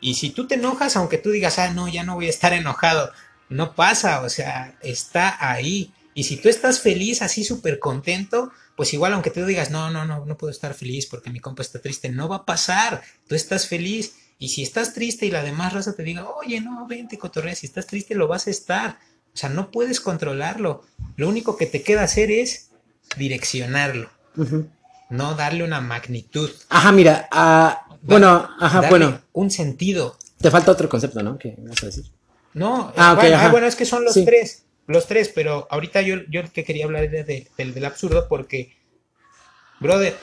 Y 0.02 0.16
si 0.16 0.30
tú 0.30 0.48
te 0.48 0.56
enojas, 0.56 0.96
aunque 0.96 1.18
tú 1.18 1.32
digas, 1.32 1.60
ah, 1.60 1.74
no, 1.74 1.90
ya 1.90 2.04
no 2.04 2.16
voy 2.16 2.28
a 2.28 2.30
estar 2.30 2.54
enojado, 2.54 3.12
no 3.50 3.76
pasa, 3.76 4.22
o 4.22 4.30
sea, 4.30 4.78
está 4.82 5.38
ahí. 5.52 5.94
Y 6.14 6.24
si 6.24 6.38
tú 6.38 6.50
estás 6.50 6.80
feliz, 6.80 7.22
así 7.22 7.44
súper 7.44 7.80
contento, 7.80 8.52
pues 8.76 8.94
igual 8.94 9.14
aunque 9.14 9.30
tú 9.30 9.46
digas, 9.46 9.72
no, 9.72 9.90
no, 9.90 10.06
no, 10.06 10.26
no 10.26 10.38
puedo 10.38 10.52
estar 10.52 10.74
feliz 10.74 11.06
porque 11.06 11.30
mi 11.30 11.40
compa 11.40 11.62
está 11.62 11.82
triste, 11.82 12.10
no 12.10 12.30
va 12.30 12.38
a 12.38 12.46
pasar. 12.46 13.04
Tú 13.28 13.36
estás 13.36 13.68
feliz. 13.68 14.16
Y 14.40 14.50
si 14.50 14.64
estás 14.64 14.94
triste 14.94 15.28
y 15.28 15.32
la 15.32 15.44
demás 15.44 15.74
raza 15.74 15.94
te 15.94 16.02
diga, 16.02 16.28
oye, 16.28 16.60
no, 16.62 16.88
vente, 16.88 17.20
cotorrea, 17.20 17.54
si 17.54 17.68
estás 17.68 17.86
triste 17.86 18.16
lo 18.16 18.28
vas 18.28 18.48
a 18.48 18.50
estar. 18.50 18.98
O 19.34 19.38
sea, 19.38 19.50
no 19.50 19.70
puedes 19.70 20.00
controlarlo. 20.00 20.84
Lo 21.18 21.30
único 21.30 21.58
que 21.58 21.68
te 21.68 21.84
queda 21.84 22.04
hacer 22.04 22.32
es 22.32 22.72
direccionarlo. 23.18 24.10
Uh 24.36 24.64
no 25.10 25.34
darle 25.34 25.64
una 25.64 25.82
magnitud. 25.82 26.50
Ajá, 26.70 26.92
mira, 26.92 27.28
uh, 27.34 27.96
bueno, 28.04 28.48
ajá, 28.60 28.90
bueno. 28.90 29.22
Un 29.34 29.52
sentido. 29.52 30.18
Te 30.40 30.52
falta 30.52 30.72
otro 30.72 30.88
concepto, 30.88 31.22
¿no? 31.22 31.38
¿Qué 31.38 31.56
vas 31.58 31.84
a 31.84 31.88
decir? 31.88 32.06
No, 32.54 32.94
ah, 32.96 33.14
okay, 33.14 33.32
bueno, 33.32 33.52
bueno, 33.52 33.68
es 33.68 33.76
que 33.76 33.86
son 33.86 34.04
los 34.04 34.14
sí. 34.14 34.26
tres, 34.26 34.66
los 34.88 35.06
tres, 35.08 35.32
pero 35.34 35.68
ahorita 35.70 36.02
yo, 36.02 36.18
yo 36.30 36.42
que 36.52 36.64
quería 36.64 36.86
hablar 36.86 37.10
de, 37.10 37.24
de, 37.24 37.48
del, 37.58 37.74
del 37.74 37.86
absurdo 37.86 38.28
porque, 38.28 38.76
brother, 39.80 40.16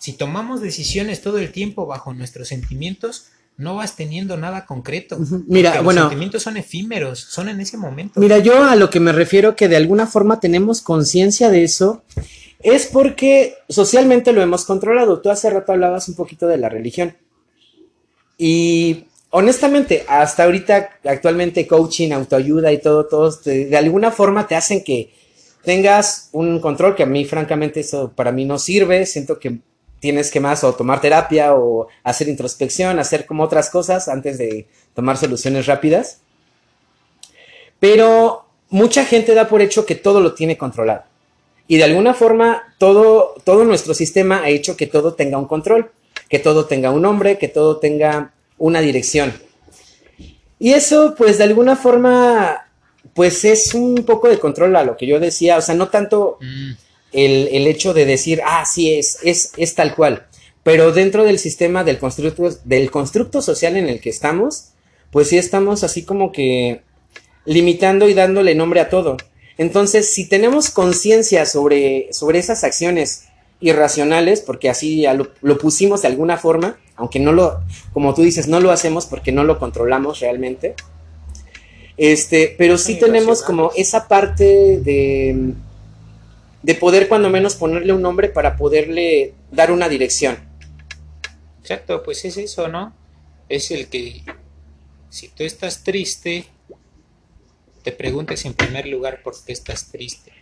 si 0.00 0.14
tomamos 0.14 0.62
decisiones 0.62 1.20
todo 1.20 1.38
el 1.38 1.52
tiempo 1.52 1.84
bajo 1.84 2.14
nuestros 2.14 2.48
sentimientos, 2.48 3.26
no 3.58 3.76
vas 3.76 3.96
teniendo 3.96 4.38
nada 4.38 4.64
concreto. 4.64 5.18
Mira, 5.46 5.82
bueno. 5.82 6.00
Los 6.00 6.08
sentimientos 6.08 6.42
son 6.42 6.56
efímeros, 6.56 7.20
son 7.20 7.50
en 7.50 7.60
ese 7.60 7.76
momento. 7.76 8.18
Mira, 8.18 8.38
yo 8.38 8.64
a 8.64 8.76
lo 8.76 8.88
que 8.88 8.98
me 8.98 9.12
refiero 9.12 9.54
que 9.54 9.68
de 9.68 9.76
alguna 9.76 10.06
forma 10.06 10.40
tenemos 10.40 10.80
conciencia 10.80 11.50
de 11.50 11.64
eso 11.64 12.02
es 12.60 12.86
porque 12.86 13.56
socialmente 13.68 14.32
lo 14.32 14.40
hemos 14.40 14.64
controlado. 14.64 15.20
Tú 15.20 15.28
hace 15.28 15.50
rato 15.50 15.72
hablabas 15.72 16.08
un 16.08 16.14
poquito 16.14 16.46
de 16.46 16.56
la 16.56 16.70
religión. 16.70 17.14
Y 18.38 19.04
honestamente, 19.28 20.06
hasta 20.08 20.44
ahorita, 20.44 20.98
actualmente, 21.04 21.66
coaching, 21.66 22.12
autoayuda 22.12 22.72
y 22.72 22.80
todo, 22.80 23.04
todos 23.06 23.44
de 23.44 23.76
alguna 23.76 24.10
forma 24.10 24.48
te 24.48 24.56
hacen 24.56 24.82
que 24.82 25.12
tengas 25.62 26.30
un 26.32 26.58
control 26.58 26.96
que 26.96 27.02
a 27.02 27.06
mí 27.06 27.26
francamente 27.26 27.80
eso 27.80 28.14
para 28.16 28.32
mí 28.32 28.46
no 28.46 28.58
sirve, 28.58 29.04
siento 29.04 29.38
que 29.38 29.60
tienes 30.00 30.30
que 30.30 30.40
más 30.40 30.64
o 30.64 30.74
tomar 30.74 31.00
terapia 31.00 31.54
o 31.54 31.88
hacer 32.02 32.28
introspección, 32.28 32.98
hacer 32.98 33.26
como 33.26 33.44
otras 33.44 33.70
cosas 33.70 34.08
antes 34.08 34.38
de 34.38 34.66
tomar 34.94 35.16
soluciones 35.16 35.66
rápidas. 35.66 36.20
Pero 37.78 38.46
mucha 38.70 39.04
gente 39.04 39.34
da 39.34 39.48
por 39.48 39.62
hecho 39.62 39.86
que 39.86 39.94
todo 39.94 40.20
lo 40.20 40.34
tiene 40.34 40.58
controlado. 40.58 41.04
Y 41.68 41.76
de 41.76 41.84
alguna 41.84 42.14
forma 42.14 42.74
todo, 42.78 43.34
todo 43.44 43.64
nuestro 43.64 43.94
sistema 43.94 44.42
ha 44.42 44.48
hecho 44.48 44.76
que 44.76 44.86
todo 44.86 45.14
tenga 45.14 45.38
un 45.38 45.46
control, 45.46 45.92
que 46.28 46.38
todo 46.38 46.66
tenga 46.66 46.90
un 46.90 47.02
nombre, 47.02 47.38
que 47.38 47.48
todo 47.48 47.76
tenga 47.76 48.32
una 48.58 48.80
dirección. 48.80 49.32
Y 50.58 50.72
eso, 50.72 51.14
pues 51.16 51.38
de 51.38 51.44
alguna 51.44 51.76
forma, 51.76 52.66
pues 53.14 53.44
es 53.44 53.74
un 53.74 54.04
poco 54.04 54.28
de 54.28 54.38
control 54.38 54.74
a 54.76 54.84
lo 54.84 54.96
que 54.96 55.06
yo 55.06 55.20
decía, 55.20 55.56
o 55.58 55.62
sea, 55.62 55.74
no 55.74 55.88
tanto 55.88 56.38
Mm, 56.40 56.72
el, 57.12 57.48
el 57.48 57.66
hecho 57.66 57.94
de 57.94 58.06
decir, 58.06 58.40
ah, 58.44 58.64
sí, 58.64 58.94
es, 58.94 59.18
es, 59.22 59.52
es 59.56 59.74
tal 59.74 59.94
cual, 59.94 60.26
pero 60.62 60.92
dentro 60.92 61.24
del 61.24 61.38
sistema 61.38 61.84
del 61.84 61.98
constructo, 61.98 62.50
del 62.64 62.90
constructo 62.90 63.42
social 63.42 63.76
en 63.76 63.88
el 63.88 64.00
que 64.00 64.10
estamos, 64.10 64.72
pues 65.10 65.28
sí 65.28 65.38
estamos 65.38 65.82
así 65.82 66.04
como 66.04 66.32
que 66.32 66.82
limitando 67.44 68.08
y 68.08 68.14
dándole 68.14 68.54
nombre 68.54 68.80
a 68.80 68.88
todo. 68.88 69.16
Entonces, 69.58 70.12
si 70.12 70.28
tenemos 70.28 70.70
conciencia 70.70 71.46
sobre, 71.46 72.12
sobre 72.12 72.38
esas 72.38 72.64
acciones 72.64 73.24
irracionales, 73.60 74.40
porque 74.40 74.70
así 74.70 75.02
ya 75.02 75.14
lo, 75.14 75.28
lo 75.42 75.58
pusimos 75.58 76.02
de 76.02 76.08
alguna 76.08 76.38
forma, 76.38 76.78
aunque 76.96 77.18
no 77.18 77.32
lo, 77.32 77.60
como 77.92 78.14
tú 78.14 78.22
dices, 78.22 78.48
no 78.48 78.60
lo 78.60 78.70
hacemos 78.70 79.06
porque 79.06 79.32
no 79.32 79.44
lo 79.44 79.58
controlamos 79.58 80.20
realmente. 80.20 80.74
Este, 81.96 82.54
pero 82.56 82.78
sí 82.78 82.98
tenemos 82.98 83.42
como 83.42 83.72
esa 83.76 84.08
parte 84.08 84.80
de, 84.80 85.52
de 86.62 86.74
poder 86.74 87.08
cuando 87.08 87.30
menos 87.30 87.56
ponerle 87.56 87.92
un 87.92 88.02
nombre 88.02 88.28
para 88.28 88.56
poderle 88.56 89.34
dar 89.50 89.72
una 89.72 89.88
dirección. 89.88 90.38
Exacto, 91.60 92.02
pues 92.02 92.24
es 92.24 92.36
eso, 92.36 92.68
¿no? 92.68 92.94
Es 93.48 93.70
el 93.70 93.88
que 93.88 94.22
si 95.08 95.28
tú 95.28 95.42
estás 95.44 95.82
triste, 95.82 96.46
te 97.82 97.92
preguntes 97.92 98.44
en 98.44 98.54
primer 98.54 98.86
lugar 98.86 99.22
por 99.22 99.34
qué 99.44 99.52
estás 99.52 99.90
triste. 99.90 100.32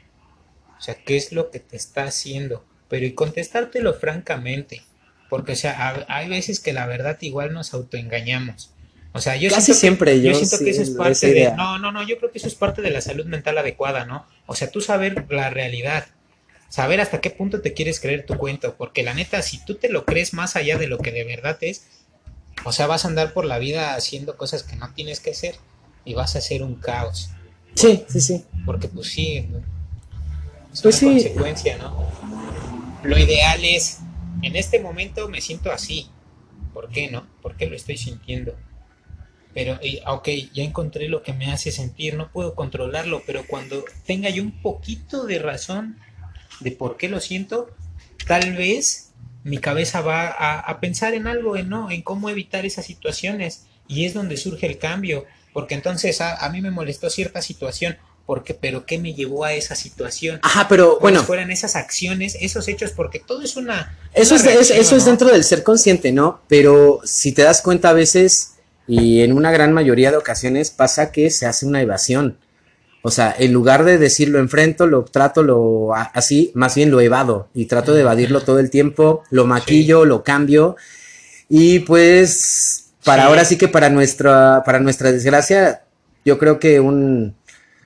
O 0.78 0.80
sea, 0.80 0.94
¿qué 0.94 1.16
es 1.16 1.32
lo 1.32 1.50
que 1.50 1.60
te 1.60 1.76
está 1.76 2.04
haciendo? 2.04 2.64
Pero 2.88 3.06
y 3.06 3.12
contestártelo 3.12 3.94
francamente. 3.94 4.82
Porque, 5.28 5.52
o 5.52 5.56
sea, 5.56 5.88
ha- 5.88 6.06
hay 6.08 6.28
veces 6.28 6.60
que 6.60 6.72
la 6.72 6.86
verdad 6.86 7.18
igual 7.20 7.52
nos 7.52 7.74
autoengañamos. 7.74 8.72
O 9.12 9.20
sea, 9.20 9.36
yo 9.36 9.48
Casi 9.50 9.72
siento 9.72 9.74
que- 9.74 9.80
siempre 9.80 10.22
yo 10.22 10.34
siento 10.34 10.56
sí, 10.58 10.64
que 10.64 10.70
eso 10.70 10.82
es 10.82 10.90
parte 10.90 11.26
de... 11.26 11.32
idea. 11.32 11.54
No, 11.56 11.78
no, 11.78 11.90
no, 11.92 12.06
yo 12.06 12.18
creo 12.18 12.30
que 12.30 12.38
eso 12.38 12.46
es 12.46 12.54
parte 12.54 12.82
de 12.82 12.90
la 12.90 13.00
salud 13.00 13.24
mental 13.26 13.56
adecuada, 13.58 14.04
¿no? 14.04 14.26
O 14.46 14.54
sea, 14.54 14.70
tú 14.70 14.80
saber 14.80 15.24
la 15.30 15.50
realidad. 15.50 16.06
Saber 16.68 17.00
hasta 17.00 17.20
qué 17.22 17.30
punto 17.30 17.62
te 17.62 17.72
quieres 17.72 17.98
creer 18.00 18.26
tu 18.26 18.36
cuento. 18.36 18.76
Porque 18.76 19.02
la 19.02 19.14
neta, 19.14 19.40
si 19.42 19.64
tú 19.64 19.76
te 19.76 19.88
lo 19.88 20.04
crees 20.04 20.34
más 20.34 20.54
allá 20.56 20.76
de 20.76 20.86
lo 20.86 20.98
que 20.98 21.10
de 21.12 21.24
verdad 21.24 21.56
es, 21.62 21.86
o 22.64 22.72
sea, 22.72 22.86
vas 22.86 23.04
a 23.04 23.08
andar 23.08 23.32
por 23.32 23.46
la 23.46 23.58
vida 23.58 23.94
haciendo 23.94 24.36
cosas 24.36 24.62
que 24.62 24.76
no 24.76 24.92
tienes 24.92 25.20
que 25.20 25.30
hacer 25.30 25.56
y 26.04 26.12
vas 26.14 26.34
a 26.36 26.40
hacer 26.40 26.62
un 26.62 26.74
caos. 26.74 27.30
Sí, 27.74 28.04
sí, 28.08 28.20
sí. 28.20 28.44
Porque 28.66 28.88
pues 28.88 29.06
sí, 29.08 29.48
es 30.72 30.82
Pues 30.82 31.02
una 31.02 31.12
sí. 31.18 31.24
consecuencia, 31.24 31.78
¿no? 31.78 32.06
Lo 33.02 33.16
ideal 33.18 33.64
es, 33.64 34.00
en 34.42 34.54
este 34.56 34.80
momento 34.80 35.28
me 35.28 35.40
siento 35.40 35.72
así. 35.72 36.10
¿Por 36.74 36.90
qué 36.90 37.10
no? 37.10 37.26
¿Por 37.40 37.56
qué 37.56 37.66
lo 37.66 37.74
estoy 37.76 37.96
sintiendo? 37.96 38.54
Pero, 39.58 39.76
y, 39.82 39.98
ok, 40.06 40.28
ya 40.54 40.62
encontré 40.62 41.08
lo 41.08 41.24
que 41.24 41.32
me 41.32 41.50
hace 41.50 41.72
sentir, 41.72 42.14
no 42.14 42.30
puedo 42.30 42.54
controlarlo, 42.54 43.24
pero 43.26 43.44
cuando 43.44 43.84
tenga 44.06 44.30
yo 44.30 44.40
un 44.44 44.52
poquito 44.62 45.24
de 45.26 45.40
razón 45.40 45.98
de 46.60 46.70
por 46.70 46.96
qué 46.96 47.08
lo 47.08 47.18
siento, 47.18 47.68
tal 48.28 48.52
vez 48.54 49.10
mi 49.42 49.58
cabeza 49.58 50.00
va 50.00 50.28
a, 50.28 50.60
a 50.60 50.78
pensar 50.78 51.12
en 51.14 51.26
algo, 51.26 51.56
en, 51.56 51.68
¿no? 51.70 51.90
en 51.90 52.02
cómo 52.02 52.30
evitar 52.30 52.66
esas 52.66 52.86
situaciones. 52.86 53.64
Y 53.88 54.04
es 54.04 54.14
donde 54.14 54.36
surge 54.36 54.64
el 54.66 54.78
cambio, 54.78 55.24
porque 55.52 55.74
entonces 55.74 56.20
a, 56.20 56.36
a 56.36 56.50
mí 56.50 56.60
me 56.60 56.70
molestó 56.70 57.10
cierta 57.10 57.42
situación, 57.42 57.96
porque, 58.26 58.54
pero 58.54 58.86
¿qué 58.86 58.98
me 58.98 59.12
llevó 59.14 59.44
a 59.44 59.54
esa 59.54 59.74
situación? 59.74 60.38
Ajá, 60.44 60.68
pero 60.68 60.98
¿Cuáles 61.00 61.00
bueno, 61.18 61.26
fueran 61.26 61.50
esas 61.50 61.74
acciones, 61.74 62.36
esos 62.40 62.68
hechos? 62.68 62.92
Porque 62.92 63.18
todo 63.18 63.42
es 63.42 63.56
una... 63.56 63.98
eso 64.14 64.36
es, 64.36 64.42
una 64.42 64.50
es- 64.52 64.56
reacción, 64.56 64.78
eso 64.78 64.94
es 64.96 65.02
¿no? 65.02 65.08
dentro 65.08 65.28
del 65.32 65.42
ser 65.42 65.64
consciente, 65.64 66.12
¿no? 66.12 66.42
Pero 66.46 67.00
si 67.02 67.32
te 67.32 67.42
das 67.42 67.60
cuenta 67.60 67.88
a 67.88 67.94
veces, 67.94 68.52
y 68.88 69.22
en 69.22 69.32
una 69.32 69.52
gran 69.52 69.72
mayoría 69.72 70.10
de 70.10 70.16
ocasiones, 70.16 70.70
pasa 70.70 71.12
que 71.12 71.30
se 71.30 71.46
hace 71.46 71.66
una 71.66 71.82
evasión. 71.82 72.38
O 73.02 73.10
sea, 73.12 73.34
en 73.38 73.52
lugar 73.52 73.84
de 73.84 73.98
decirlo 73.98 74.40
enfrento, 74.40 74.86
lo 74.86 75.04
trato 75.04 75.42
lo 75.44 75.94
así, 75.94 76.50
más 76.54 76.74
bien 76.74 76.90
lo 76.90 77.00
evado 77.00 77.48
y 77.54 77.66
trato 77.66 77.94
de 77.94 78.00
evadirlo 78.00 78.40
todo 78.40 78.58
el 78.58 78.70
tiempo, 78.70 79.22
lo 79.30 79.46
maquillo, 79.46 80.04
lo 80.04 80.24
cambio 80.24 80.76
y 81.48 81.80
pues 81.80 82.90
para 83.04 83.22
Sí. 83.22 83.28
ahora 83.28 83.44
sí 83.44 83.56
que 83.56 83.68
para 83.68 83.88
nuestra 83.90 84.62
para 84.66 84.80
nuestra 84.80 85.12
desgracia, 85.12 85.84
yo 86.24 86.38
creo 86.38 86.58
que 86.58 86.80
un 86.80 87.36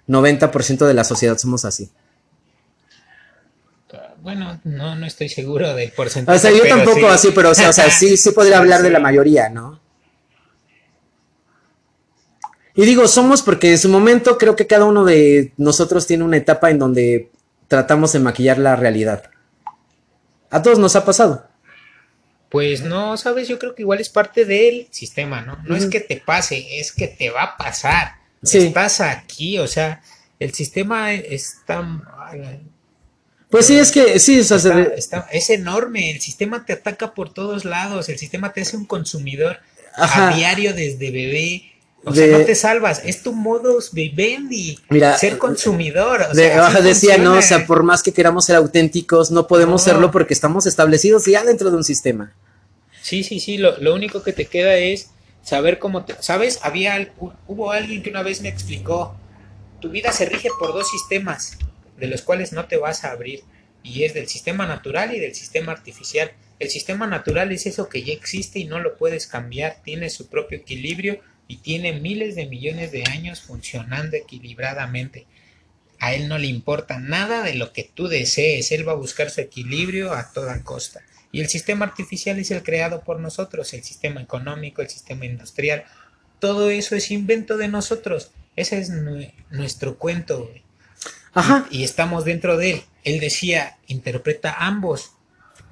90% 0.09 0.87
de 0.87 0.95
la 0.95 1.05
sociedad 1.05 1.37
somos 1.39 1.65
así. 1.65 1.91
Bueno, 4.23 4.61
no, 4.65 4.95
no 4.95 5.05
estoy 5.07 5.29
seguro 5.29 5.75
del 5.75 5.91
porcentaje. 5.93 6.39
O 6.39 6.41
sea, 6.41 6.51
yo 6.53 6.63
tampoco 6.69 7.01
sí. 7.01 7.07
así, 7.07 7.31
pero 7.35 7.51
o 7.51 7.55
sea, 7.55 7.71
o 7.71 7.73
sea, 7.73 7.91
sí, 7.91 8.17
sí 8.17 8.31
podría 8.31 8.59
hablar 8.63 8.81
de 8.83 8.91
la 8.91 9.01
mayoría, 9.01 9.49
¿no? 9.49 9.82
Y 12.75 12.85
digo, 12.87 13.07
somos 13.07 13.43
porque 13.43 13.73
en 13.73 13.79
su 13.79 13.89
momento 13.89 14.39
creo 14.39 14.57
que 14.57 14.67
cada 14.67 14.85
uno 14.87 15.05
de 15.05 15.53
nosotros 15.57 16.07
tiene 16.07 16.25
una 16.25 16.39
etapa 16.39 16.71
en 16.71 16.79
donde 16.79 17.31
tratamos 17.69 18.13
de 18.13 18.19
maquillar 18.21 18.59
la 18.59 18.77
realidad. 18.77 19.25
A 20.51 20.63
todos 20.63 20.79
nos 20.79 20.97
ha 20.97 21.05
pasado. 21.05 21.47
Pues 22.51 22.83
no, 22.83 23.17
sabes, 23.17 23.49
yo 23.49 23.59
creo 23.59 23.75
que 23.75 23.83
igual 23.83 24.01
es 24.01 24.11
parte 24.11 24.45
del 24.45 24.87
sistema, 24.91 25.41
¿no? 25.41 25.59
No 25.65 25.75
es 25.77 25.87
que 25.87 26.01
te 26.01 26.19
pase, 26.19 26.79
es 26.81 26.93
que 26.93 27.09
te 27.09 27.31
va 27.31 27.43
a 27.45 27.57
pasar. 27.57 28.17
Sí. 28.43 28.59
Estás 28.59 29.01
aquí, 29.01 29.59
o 29.59 29.67
sea, 29.67 30.03
el 30.39 30.53
sistema 30.53 31.15
está, 31.15 31.83
Pues 33.49 33.67
sí, 33.67 33.79
es 33.79 33.91
que 33.91 34.19
sí, 34.19 34.41
o 34.41 34.45
sea, 34.45 34.57
está- 34.57 34.83
está- 34.95 35.29
es 35.33 35.49
enorme, 35.51 36.11
el 36.11 36.21
sistema 36.21 36.65
te 36.67 36.73
ataca 36.75 37.15
por 37.15 37.33
todos 37.33 37.65
lados, 37.65 38.09
el 38.09 38.19
sistema 38.19 38.53
te 38.53 38.63
hace 38.63 38.77
un 38.77 38.85
consumidor 38.87 39.59
Ajá. 39.95 40.29
a 40.31 40.37
diario 40.37 40.75
desde 40.75 41.11
bebé. 41.11 41.72
O 42.05 42.13
De- 42.13 42.29
sea, 42.29 42.39
no 42.39 42.45
te 42.45 42.55
salvas, 42.57 43.01
es 43.05 43.23
tu 43.23 43.33
modus 43.33 43.93
vivendi, 43.93 44.77
Mira, 44.91 45.17
ser 45.17 45.39
consumidor. 45.39 46.23
o 46.23 46.35
de- 46.35 46.49
sea, 46.49 46.67
así 46.67 46.77
ajá, 46.77 46.81
decía, 46.85 47.19
no, 47.19 47.35
o 47.39 47.43
sea, 47.43 47.65
por 47.67 47.85
más 47.85 48.03
que 48.03 48.13
queramos 48.13 48.45
ser 48.47 48.57
auténticos, 48.57 49.31
no 49.31 49.47
podemos 49.47 49.83
No. 49.87 49.93
serlo 49.93 50.11
porque 50.11 50.35
estamos 50.35 50.67
establecidos 50.67 51.27
ya 51.27 51.45
dentro 51.45 51.71
de 51.71 51.77
un 51.77 51.85
sistema. 51.85 52.33
Sí, 53.03 53.23
sí, 53.23 53.39
sí, 53.41 53.57
lo, 53.59 53.79
lo 53.79 53.95
único 53.95 54.23
que 54.23 54.33
te 54.33 54.47
queda 54.47 54.75
es 54.77 55.11
saber 55.43 55.79
cómo 55.79 56.05
te... 56.05 56.15
¿Sabes? 56.21 56.59
Había, 56.63 57.13
hubo 57.47 57.71
alguien 57.73 58.03
que 58.03 58.11
una 58.11 58.23
vez 58.23 58.41
me 58.43 58.49
explicó, 58.49 59.15
tu 59.81 59.91
vida 59.91 60.13
se 60.13 60.25
rige 60.25 60.49
por 60.59 60.73
dos 60.73 60.89
sistemas, 60.91 61.57
de 61.99 62.07
los 62.09 62.23
cuales 62.23 62.53
no 62.53 62.67
te 62.67 62.77
vas 62.79 63.05
a 63.05 63.13
abrir, 63.13 63.43
y 63.85 64.05
es 64.05 64.15
del 64.15 64.29
sistema 64.29 64.67
natural 64.67 65.15
y 65.15 65.21
del 65.21 65.35
sistema 65.35 65.71
artificial. 65.73 66.33
El 66.59 66.71
sistema 66.71 67.07
natural 67.07 67.51
es 67.53 67.67
eso 67.67 67.89
que 67.89 68.03
ya 68.05 68.13
existe 68.13 68.59
y 68.61 68.65
no 68.65 68.79
lo 68.81 68.97
puedes 68.97 69.27
cambiar, 69.29 69.77
tiene 69.85 70.11
su 70.11 70.29
propio 70.29 70.59
equilibrio 70.59 71.19
y 71.49 71.57
tiene 71.57 71.93
miles 72.01 72.35
de 72.35 72.47
millones 72.47 72.93
de 72.93 73.05
años 73.05 73.41
funcionando 73.41 74.17
equilibradamente. 74.17 75.27
A 75.99 76.15
él 76.15 76.29
no 76.29 76.39
le 76.39 76.47
importa 76.49 76.99
nada 76.99 77.43
de 77.43 77.55
lo 77.55 77.73
que 77.73 77.85
tú 77.95 78.09
desees, 78.09 78.73
él 78.73 78.87
va 78.87 78.93
a 78.93 78.97
buscar 78.97 79.31
su 79.31 79.41
equilibrio 79.41 80.13
a 80.13 80.33
toda 80.33 80.63
costa. 80.65 81.01
Y 81.31 81.41
el 81.41 81.49
sistema 81.49 81.85
artificial 81.87 82.39
es 82.39 82.51
el 82.51 82.63
creado 82.63 83.03
por 83.03 83.21
nosotros, 83.21 83.73
el 83.73 83.83
sistema 83.85 84.21
económico, 84.21 84.83
el 84.83 84.91
sistema 84.91 85.25
industrial. 85.27 85.85
Todo 86.41 86.71
eso 86.71 86.97
es 86.97 87.11
invento 87.11 87.57
de 87.57 87.69
nosotros. 87.69 88.33
Ese 88.57 88.79
es 88.79 88.91
nue- 88.91 89.33
nuestro 89.51 89.97
cuento. 89.97 90.47
güey. 90.47 90.63
Ajá. 91.33 91.67
Y, 91.71 91.79
y 91.79 91.85
estamos 91.85 92.25
dentro 92.25 92.57
de 92.59 92.73
él. 92.73 92.83
Él 93.05 93.21
decía, 93.21 93.79
interpreta 93.87 94.55
ambos. 94.59 95.13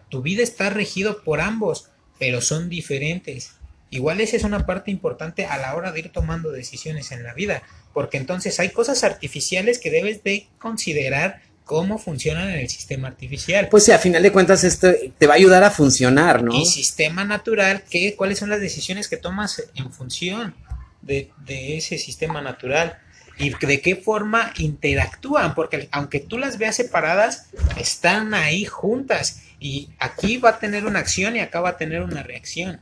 Tu 0.08 0.22
vida 0.22 0.42
está 0.42 0.70
regido 0.70 1.22
por 1.22 1.40
ambos, 1.40 1.90
pero 2.18 2.40
son 2.40 2.68
diferentes. 2.68 3.52
Igual 3.90 4.20
esa 4.20 4.36
es 4.36 4.44
una 4.44 4.66
parte 4.66 4.90
importante 4.90 5.46
a 5.46 5.58
la 5.58 5.74
hora 5.74 5.90
de 5.92 6.00
ir 6.00 6.12
tomando 6.12 6.52
decisiones 6.52 7.10
en 7.10 7.24
la 7.24 7.34
vida, 7.34 7.62
porque 7.92 8.16
entonces 8.16 8.60
hay 8.60 8.70
cosas 8.70 9.02
artificiales 9.02 9.78
que 9.78 9.90
debes 9.90 10.22
de 10.22 10.46
considerar 10.58 11.42
cómo 11.64 11.98
funcionan 11.98 12.50
en 12.50 12.60
el 12.60 12.68
sistema 12.68 13.08
artificial. 13.08 13.68
Pues 13.68 13.84
sí, 13.84 13.92
a 13.92 13.98
final 13.98 14.22
de 14.22 14.32
cuentas 14.32 14.64
esto 14.64 14.88
te 15.18 15.26
va 15.26 15.34
a 15.34 15.36
ayudar 15.36 15.62
a 15.64 15.70
funcionar, 15.70 16.42
¿no? 16.42 16.54
Y 16.54 16.66
sistema 16.66 17.24
natural, 17.24 17.84
¿qué, 17.88 18.14
¿cuáles 18.16 18.38
son 18.38 18.50
las 18.50 18.60
decisiones 18.60 19.08
que 19.08 19.16
tomas 19.16 19.62
en 19.74 19.92
función 19.92 20.54
de, 21.02 21.30
de 21.44 21.76
ese 21.76 21.98
sistema 21.98 22.40
natural? 22.40 22.98
¿Y 23.38 23.50
de 23.54 23.80
qué 23.80 23.96
forma 23.96 24.52
interactúan? 24.58 25.54
Porque 25.54 25.88
aunque 25.92 26.20
tú 26.20 26.38
las 26.38 26.58
veas 26.58 26.76
separadas, 26.76 27.46
están 27.78 28.34
ahí 28.34 28.66
juntas. 28.66 29.42
Y 29.58 29.90
aquí 29.98 30.36
va 30.36 30.50
a 30.50 30.58
tener 30.58 30.84
una 30.84 30.98
acción 30.98 31.36
y 31.36 31.40
acá 31.40 31.60
va 31.60 31.70
a 31.70 31.76
tener 31.76 32.02
una 32.02 32.22
reacción. 32.22 32.80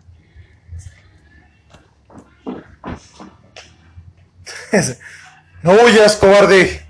No 5.63 5.73
huyas, 5.73 6.17
cobarde. 6.17 6.83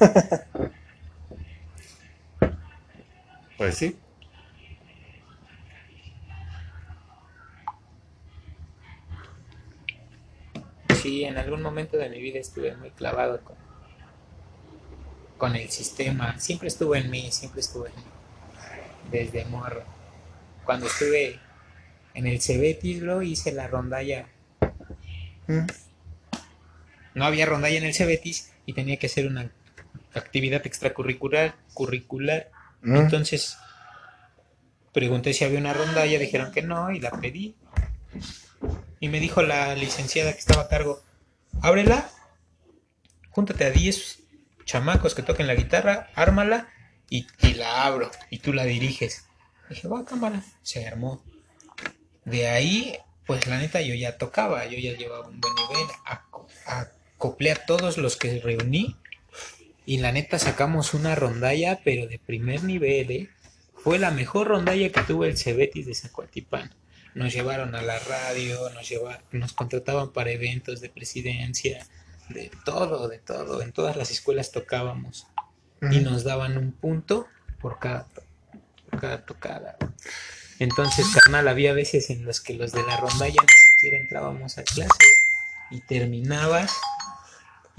Pues 3.56 3.74
sí. 3.74 3.94
Sí, 11.02 11.24
en 11.24 11.36
algún 11.36 11.60
momento 11.60 11.98
de 11.98 12.08
mi 12.08 12.22
vida 12.22 12.38
estuve 12.38 12.74
muy 12.74 12.88
clavado 12.90 13.44
con, 13.44 13.56
con 15.36 15.56
el 15.56 15.68
sistema. 15.68 16.38
Siempre 16.38 16.68
estuvo 16.68 16.94
en 16.94 17.10
mí, 17.10 17.30
siempre 17.32 17.60
estuvo 17.60 17.86
en 17.86 17.94
mí. 17.96 18.02
Desde 19.10 19.44
morro. 19.44 19.82
Cuando 20.64 20.86
estuve 20.86 21.38
en 22.14 22.26
el 22.26 22.40
Cebetis, 22.40 23.02
bro, 23.02 23.20
hice 23.20 23.52
la 23.52 23.68
rondalla. 23.68 24.26
Mm. 25.48 25.66
No 27.20 27.26
había 27.26 27.44
rondalla 27.44 27.76
en 27.76 27.84
el 27.84 27.92
Cebetis 27.92 28.50
y 28.64 28.72
tenía 28.72 28.96
que 28.96 29.04
hacer 29.06 29.26
una 29.26 29.52
actividad 30.14 30.66
extracurricular. 30.66 31.54
Curricular. 31.74 32.50
Mm. 32.80 32.96
Entonces 32.96 33.58
pregunté 34.94 35.34
si 35.34 35.44
había 35.44 35.58
una 35.58 35.74
rondalla, 35.74 36.18
dijeron 36.18 36.50
que 36.50 36.62
no 36.62 36.90
y 36.90 36.98
la 36.98 37.10
pedí. 37.10 37.54
Y 39.00 39.08
me 39.10 39.20
dijo 39.20 39.42
la 39.42 39.74
licenciada 39.74 40.32
que 40.32 40.38
estaba 40.38 40.62
a 40.62 40.68
cargo, 40.68 41.02
ábrela, 41.60 42.08
júntate 43.28 43.66
a 43.66 43.70
10 43.70 44.20
chamacos 44.64 45.14
que 45.14 45.22
toquen 45.22 45.46
la 45.46 45.54
guitarra, 45.54 46.08
ármala 46.14 46.68
y, 47.10 47.26
y 47.42 47.52
la 47.52 47.84
abro 47.84 48.10
y 48.30 48.38
tú 48.38 48.54
la 48.54 48.64
diriges. 48.64 49.26
Dije, 49.68 49.88
va, 49.88 50.06
cámara, 50.06 50.42
se 50.62 50.86
armó. 50.86 51.22
De 52.24 52.48
ahí, 52.48 52.96
pues 53.26 53.46
la 53.46 53.58
neta 53.58 53.82
yo 53.82 53.94
ya 53.94 54.16
tocaba, 54.16 54.64
yo 54.64 54.78
ya 54.78 54.96
llevaba 54.96 55.28
un 55.28 55.38
buen 55.38 55.54
nivel, 55.54 55.86
aco- 56.06 56.48
acoplé 57.20 57.52
a 57.52 57.66
todos 57.66 57.98
los 57.98 58.16
que 58.16 58.40
reuní 58.40 58.96
y 59.84 59.98
la 59.98 60.10
neta 60.10 60.38
sacamos 60.38 60.94
una 60.94 61.14
rondalla, 61.14 61.80
pero 61.84 62.06
de 62.06 62.18
primer 62.18 62.64
nivel, 62.64 63.10
¿eh? 63.10 63.28
Fue 63.74 63.98
la 63.98 64.10
mejor 64.10 64.48
rondalla 64.48 64.90
que 64.90 65.02
tuvo 65.02 65.26
el 65.26 65.36
Cebetis 65.36 65.84
de 65.84 65.94
Zacualtipán. 65.94 66.74
Nos 67.14 67.34
llevaron 67.34 67.74
a 67.74 67.82
la 67.82 67.98
radio, 67.98 68.70
nos, 68.70 68.88
lleva- 68.88 69.22
nos 69.32 69.52
contrataban 69.52 70.12
para 70.12 70.30
eventos 70.30 70.80
de 70.80 70.88
presidencia, 70.88 71.86
de 72.30 72.50
todo, 72.64 73.06
de 73.08 73.18
todo. 73.18 73.60
En 73.60 73.72
todas 73.72 73.96
las 73.96 74.10
escuelas 74.10 74.50
tocábamos 74.50 75.26
y 75.90 76.00
nos 76.00 76.24
daban 76.24 76.56
un 76.56 76.72
punto 76.72 77.26
por 77.60 77.78
cada, 77.78 78.06
por 78.90 79.00
cada 79.00 79.26
tocada. 79.26 79.76
Entonces, 80.58 81.06
carnal, 81.14 81.48
había 81.48 81.74
veces 81.74 82.08
en 82.08 82.24
los 82.24 82.40
que 82.40 82.54
los 82.54 82.72
de 82.72 82.82
la 82.82 82.96
rondalla 82.96 83.42
ni 83.42 83.54
siquiera 83.74 83.98
entrábamos 83.98 84.56
a 84.56 84.62
clase 84.62 85.04
y 85.70 85.80
terminabas 85.80 86.72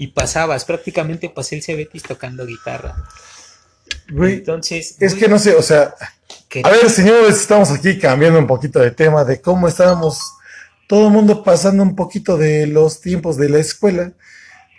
y 0.02 0.08
pasabas. 0.08 0.64
Prácticamente 0.64 1.30
pasé 1.30 1.54
el 1.54 1.62
Cebetis 1.62 2.02
tocando 2.02 2.44
guitarra. 2.44 2.96
Güey, 4.10 4.34
Entonces, 4.34 4.96
es 4.98 5.12
güey, 5.12 5.22
que 5.22 5.28
no 5.28 5.38
sé, 5.38 5.54
o 5.54 5.62
sea, 5.62 5.94
a 6.64 6.70
ver, 6.70 6.90
señores, 6.90 7.40
estamos 7.40 7.70
aquí 7.70 7.98
cambiando 8.00 8.40
un 8.40 8.48
poquito 8.48 8.80
de 8.80 8.90
tema 8.90 9.24
de 9.24 9.40
cómo 9.40 9.68
estábamos 9.68 10.18
todo 10.88 11.06
el 11.06 11.12
mundo 11.12 11.44
pasando 11.44 11.84
un 11.84 11.94
poquito 11.94 12.36
de 12.36 12.66
los 12.66 13.00
tiempos 13.00 13.36
de 13.36 13.48
la 13.48 13.58
escuela 13.58 14.12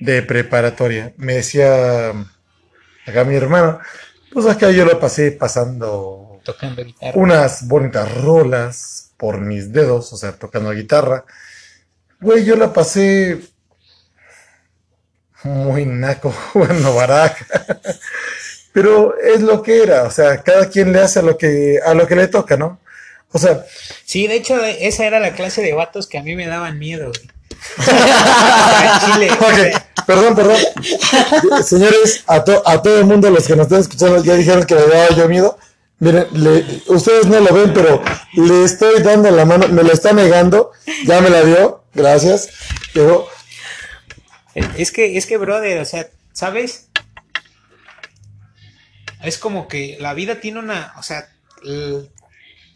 de 0.01 0.23
preparatoria. 0.23 1.13
Me 1.15 1.35
decía 1.35 2.09
acá 3.07 3.23
mi 3.23 3.35
hermano, 3.35 3.79
pues 4.33 4.45
acá 4.45 4.71
yo 4.71 4.83
lo 4.83 4.99
pasé 4.99 5.31
pasando 5.31 6.41
tocando 6.43 6.83
guitarra. 6.83 7.17
unas 7.17 7.65
bonitas 7.65 8.13
rolas 8.21 9.13
por 9.15 9.39
mis 9.39 9.71
dedos, 9.71 10.11
o 10.11 10.17
sea, 10.17 10.33
tocando 10.33 10.71
guitarra. 10.71 11.23
Güey, 12.19 12.43
yo 12.43 12.57
la 12.57 12.73
pasé 12.73 13.52
muy 15.43 15.85
naco 15.85 16.31
jugando 16.53 16.93
baraja. 16.95 17.45
Pero 18.71 19.15
es 19.19 19.41
lo 19.41 19.61
que 19.61 19.83
era, 19.83 20.03
o 20.03 20.11
sea, 20.11 20.41
cada 20.41 20.67
quien 20.69 20.91
le 20.93 20.99
hace 20.99 21.19
a 21.19 21.21
lo 21.21 21.37
que 21.37 21.79
a 21.85 21.93
lo 21.93 22.07
que 22.07 22.15
le 22.15 22.27
toca, 22.27 22.57
¿no? 22.57 22.79
O 23.31 23.39
sea, 23.39 23.63
Sí, 24.05 24.27
de 24.27 24.35
hecho, 24.35 24.63
esa 24.63 25.05
era 25.05 25.19
la 25.19 25.33
clase 25.33 25.61
de 25.61 25.73
vatos 25.73 26.07
que 26.07 26.17
a 26.17 26.23
mí 26.23 26.35
me 26.35 26.47
daban 26.47 26.77
miedo. 26.79 27.07
güey. 27.11 27.29
Chile, 29.13 29.29
perdón, 30.05 30.35
perdón. 30.35 30.57
Señores, 31.63 32.23
a, 32.27 32.43
to- 32.43 32.61
a 32.65 32.81
todo 32.81 32.99
el 32.99 33.05
mundo, 33.05 33.29
los 33.29 33.45
que 33.47 33.55
nos 33.55 33.65
están 33.67 33.79
escuchando, 33.81 34.23
ya 34.23 34.35
dijeron 34.35 34.63
que 34.65 34.75
le 34.75 34.87
daba 34.87 35.09
yo 35.15 35.27
miedo. 35.29 35.57
Miren, 35.99 36.27
le- 36.33 36.65
ustedes 36.87 37.27
no 37.27 37.39
lo 37.39 37.53
ven, 37.53 37.73
pero 37.73 38.01
le 38.33 38.63
estoy 38.65 39.01
dando 39.01 39.31
la 39.31 39.45
mano, 39.45 39.67
me 39.69 39.83
lo 39.83 39.91
está 39.93 40.11
negando, 40.13 40.71
ya 41.05 41.21
me 41.21 41.29
la 41.29 41.43
dio, 41.43 41.83
gracias. 41.93 42.49
Pero 42.93 43.27
Es 44.55 44.91
que, 44.91 45.17
es 45.17 45.25
que, 45.25 45.37
brother, 45.37 45.79
o 45.79 45.85
sea, 45.85 46.09
¿sabes? 46.31 46.89
Es 49.23 49.37
como 49.37 49.67
que 49.67 49.97
la 49.99 50.13
vida 50.13 50.39
tiene 50.41 50.59
una, 50.59 50.93
o 50.97 51.03
sea, 51.03 51.29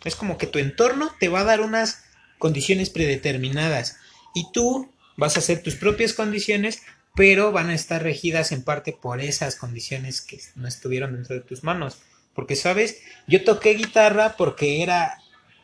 es 0.04 0.16
como 0.16 0.38
que 0.38 0.48
tu 0.48 0.60
entorno 0.60 1.12
te 1.20 1.28
va 1.28 1.42
a 1.42 1.46
dar 1.46 1.62
unas 1.62 2.04
condiciones 2.40 2.90
predeterminadas 2.90 3.98
y 4.34 4.52
tú 4.52 4.92
vas 5.18 5.36
a 5.36 5.40
hacer 5.40 5.62
tus 5.62 5.76
propias 5.76 6.14
condiciones, 6.14 6.84
pero 7.16 7.52
van 7.52 7.70
a 7.70 7.76
estar 7.76 8.02
regidas 8.02 8.52
en 8.52 8.64
parte 8.64 8.94
por 8.94 9.22
esas 9.22 9.56
condiciones 9.56 10.22
que 10.22 10.40
no 10.56 10.68
estuvieron 10.68 11.14
dentro 11.14 11.36
de 11.36 11.42
tus 11.42 11.64
manos. 11.64 11.98
Porque, 12.34 12.56
¿sabes? 12.56 13.02
Yo 13.28 13.44
toqué 13.44 13.74
guitarra 13.74 14.36
porque 14.38 14.84
era, 14.84 15.20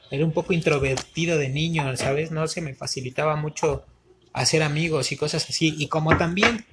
era 0.09 0.25
un 0.25 0.31
poco 0.31 0.53
introvertido 0.53 1.37
de 1.37 1.49
niño, 1.49 1.95
¿sabes? 1.95 2.31
No 2.31 2.47
se 2.47 2.61
me 2.61 2.73
facilitaba 2.73 3.35
mucho 3.35 3.85
hacer 4.33 4.63
amigos 4.63 5.11
y 5.11 5.17
cosas 5.17 5.47
así. 5.49 5.73
Y 5.77 5.87
como 5.87 6.17
también, 6.17 6.65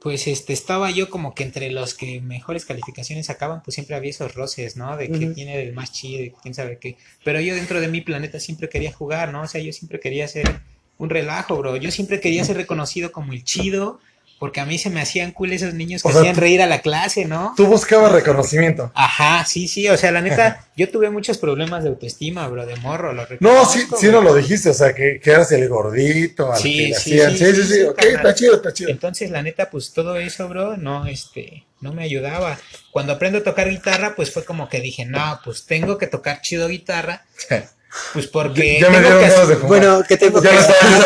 pues 0.00 0.26
este, 0.26 0.52
estaba 0.52 0.90
yo 0.90 1.10
como 1.10 1.34
que 1.34 1.44
entre 1.44 1.70
los 1.70 1.94
que 1.94 2.20
mejores 2.20 2.64
calificaciones 2.64 3.26
sacaban, 3.26 3.62
pues 3.62 3.74
siempre 3.74 3.96
había 3.96 4.10
esos 4.10 4.34
roces, 4.34 4.76
¿no? 4.76 4.96
De 4.96 5.10
que 5.10 5.26
tiene 5.28 5.62
el 5.62 5.72
más 5.74 5.92
chido 5.92 6.36
quién 6.42 6.54
sabe 6.54 6.78
qué. 6.78 6.96
Pero 7.24 7.40
yo 7.40 7.54
dentro 7.54 7.80
de 7.80 7.88
mi 7.88 8.00
planeta 8.00 8.40
siempre 8.40 8.68
quería 8.68 8.92
jugar, 8.92 9.32
¿no? 9.32 9.42
O 9.42 9.48
sea, 9.48 9.60
yo 9.60 9.72
siempre 9.72 10.00
quería 10.00 10.24
hacer 10.24 10.60
un 10.98 11.10
relajo, 11.10 11.56
bro. 11.56 11.76
Yo 11.76 11.90
siempre 11.90 12.20
quería 12.20 12.44
ser 12.44 12.56
reconocido 12.56 13.12
como 13.12 13.32
el 13.32 13.44
chido, 13.44 14.00
porque 14.38 14.60
a 14.60 14.64
mí 14.66 14.78
se 14.78 14.90
me 14.90 15.00
hacían 15.00 15.32
cool 15.32 15.52
esos 15.52 15.74
niños 15.74 16.02
que 16.02 16.08
O 16.08 16.12
sea, 16.12 16.20
hacían 16.20 16.36
reír 16.36 16.62
a 16.62 16.66
la 16.66 16.80
clase, 16.80 17.24
¿no? 17.24 17.54
tú 17.56 17.66
buscabas 17.66 18.12
reconocimiento. 18.12 18.90
Ajá, 18.94 19.44
sí, 19.44 19.66
sí, 19.68 19.88
o 19.88 19.96
sea, 19.96 20.12
la 20.12 20.20
neta, 20.20 20.66
yo 20.76 20.88
tuve 20.90 21.10
muchos 21.10 21.38
problemas 21.38 21.82
de 21.82 21.90
autoestima, 21.90 22.46
bro, 22.48 22.64
de 22.66 22.76
morro, 22.76 23.12
lo 23.12 23.26
No, 23.40 23.64
sí, 23.66 23.80
sí 23.80 23.86
güey. 23.90 24.12
no 24.12 24.22
lo 24.22 24.34
dijiste, 24.34 24.70
o 24.70 24.74
sea, 24.74 24.94
que, 24.94 25.20
que 25.20 25.30
eras 25.30 25.50
el 25.52 25.68
gordito, 25.68 26.52
al 26.52 26.60
Sí, 26.60 26.76
que 26.76 26.82
le 26.88 26.94
sí, 26.94 27.20
hacían. 27.20 27.30
sí, 27.32 27.38
Sí, 27.38 27.44
sí, 27.46 27.54
sí, 27.54 27.62
sí, 27.68 27.74
sí, 27.74 27.82
ok, 27.82 28.02
está 28.04 28.34
chido, 28.34 28.54
está 28.56 28.72
chido. 28.72 28.90
Entonces, 28.90 29.30
la 29.30 29.42
neta, 29.42 29.70
pues 29.70 29.92
todo 29.92 30.16
eso, 30.16 30.48
bro, 30.48 30.76
no, 30.76 31.06
este, 31.06 31.64
no 31.80 31.92
me 31.92 32.04
ayudaba. 32.04 32.58
Cuando 32.90 33.12
aprendo 33.12 33.38
a 33.38 33.42
tocar 33.42 33.68
guitarra, 33.68 34.14
pues 34.16 34.32
fue 34.32 34.44
como 34.44 34.68
que 34.68 34.80
dije, 34.80 35.04
no, 35.04 35.40
pues 35.44 35.66
tengo 35.66 35.98
que 35.98 36.06
tocar 36.06 36.40
chido 36.42 36.68
guitarra, 36.68 37.24
pues 38.12 38.26
porque 38.26 38.78
Ya 38.80 38.90
me 38.90 38.98
tengo 38.98 39.08
dieron 39.08 39.20
que 39.24 39.30
ganas 39.30 39.48
de 39.48 39.54
fumar. 39.56 39.68
Bueno, 39.68 40.02
¿qué 40.06 40.16
te 40.16 40.30
Ya 40.30 40.50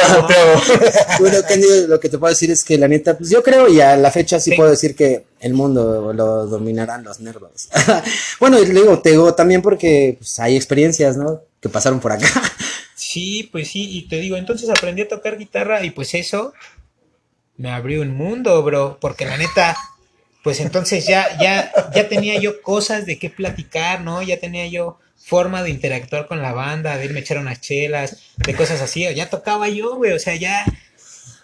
azoteado. 0.04 0.60
Bueno, 1.20 1.38
Candy, 1.48 1.86
lo 1.88 2.00
que 2.00 2.08
te 2.08 2.18
puedo 2.18 2.30
decir 2.32 2.50
es 2.50 2.64
que 2.64 2.76
la 2.78 2.88
neta, 2.88 3.16
pues 3.16 3.30
yo 3.30 3.42
creo 3.42 3.68
y 3.68 3.80
a 3.80 3.96
la 3.96 4.10
fecha 4.10 4.40
sí 4.40 4.50
Sí. 4.50 4.56
puedo 4.56 4.70
decir 4.70 4.96
que 4.96 5.24
el 5.40 5.54
mundo 5.54 6.12
lo 6.12 6.46
dominarán 6.46 7.04
los 7.04 7.20
nerdos. 7.20 7.68
bueno, 8.40 8.58
y 8.58 8.64
digo, 8.66 8.98
te 9.00 9.10
digo 9.10 9.34
también 9.34 9.62
porque 9.62 10.16
pues, 10.18 10.38
hay 10.40 10.56
experiencias, 10.56 11.16
¿no? 11.16 11.42
Que 11.60 11.68
pasaron 11.68 12.00
por 12.00 12.12
acá. 12.12 12.28
Sí, 12.94 13.48
pues 13.50 13.68
sí, 13.68 13.88
y 13.98 14.08
te 14.08 14.16
digo, 14.20 14.36
entonces 14.36 14.70
aprendí 14.70 15.02
a 15.02 15.08
tocar 15.08 15.36
guitarra 15.36 15.84
y 15.84 15.90
pues 15.90 16.14
eso 16.14 16.52
me 17.56 17.70
abrió 17.70 18.00
un 18.00 18.16
mundo, 18.16 18.62
bro, 18.62 18.96
porque 19.00 19.24
la 19.24 19.36
neta, 19.36 19.76
pues 20.44 20.60
entonces 20.60 21.06
ya, 21.06 21.26
ya, 21.40 21.72
ya 21.94 22.08
tenía 22.08 22.38
yo 22.40 22.62
cosas 22.62 23.04
de 23.04 23.18
qué 23.18 23.28
platicar, 23.28 24.02
¿no? 24.02 24.22
Ya 24.22 24.38
tenía 24.38 24.66
yo 24.68 24.98
forma 25.24 25.62
de 25.62 25.70
interactuar 25.70 26.26
con 26.26 26.42
la 26.42 26.52
banda, 26.52 26.96
de 26.98 27.04
irme 27.06 27.20
a 27.20 27.22
echar 27.22 27.38
unas 27.38 27.60
chelas, 27.60 28.18
de 28.36 28.54
cosas 28.54 28.80
así, 28.80 29.06
ya 29.14 29.30
tocaba 29.30 29.68
yo, 29.68 29.96
güey, 29.96 30.12
o 30.12 30.18
sea, 30.18 30.34
ya... 30.36 30.64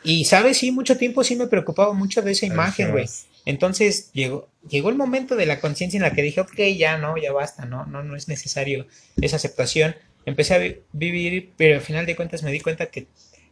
Y, 0.05 0.25
¿sabes? 0.27 0.59
Sí, 0.59 0.71
mucho 0.71 0.97
tiempo 0.97 1.25
sí 1.25 1.37
me 1.37 1.47
preocupaba 1.49 1.93
mucho 1.93 2.23
de 2.23 2.33
esa 2.33 2.47
imagen, 2.47 2.93
güey. 2.93 3.07
Entonces 3.45 4.11
llegó, 4.13 4.49
llegó 4.69 4.91
el 4.91 4.97
momento 4.97 5.37
de 5.37 5.47
la 5.47 5.59
conciencia 5.61 5.97
en 5.99 6.03
la 6.03 6.13
que 6.13 6.23
dije, 6.23 6.41
ok, 6.41 6.55
ya 6.77 6.99
no, 6.99 7.17
ya 7.17 7.33
basta, 7.33 7.65
no, 7.65 7.87
no, 7.87 8.03
no 8.03 8.15
es 8.15 8.29
necesario 8.29 8.87
esa 9.21 9.37
aceptación. 9.37 9.97
Empecé 10.27 10.55
a 10.55 10.59
vi- 10.59 10.77
vivir, 10.93 11.53
pero 11.57 11.77
al 11.77 11.81
final 11.81 12.05
de 12.07 12.15
cuentas 12.15 12.43
me 12.43 12.53
di 12.53 12.61
cuenta 12.61 12.87
que 12.87 13.07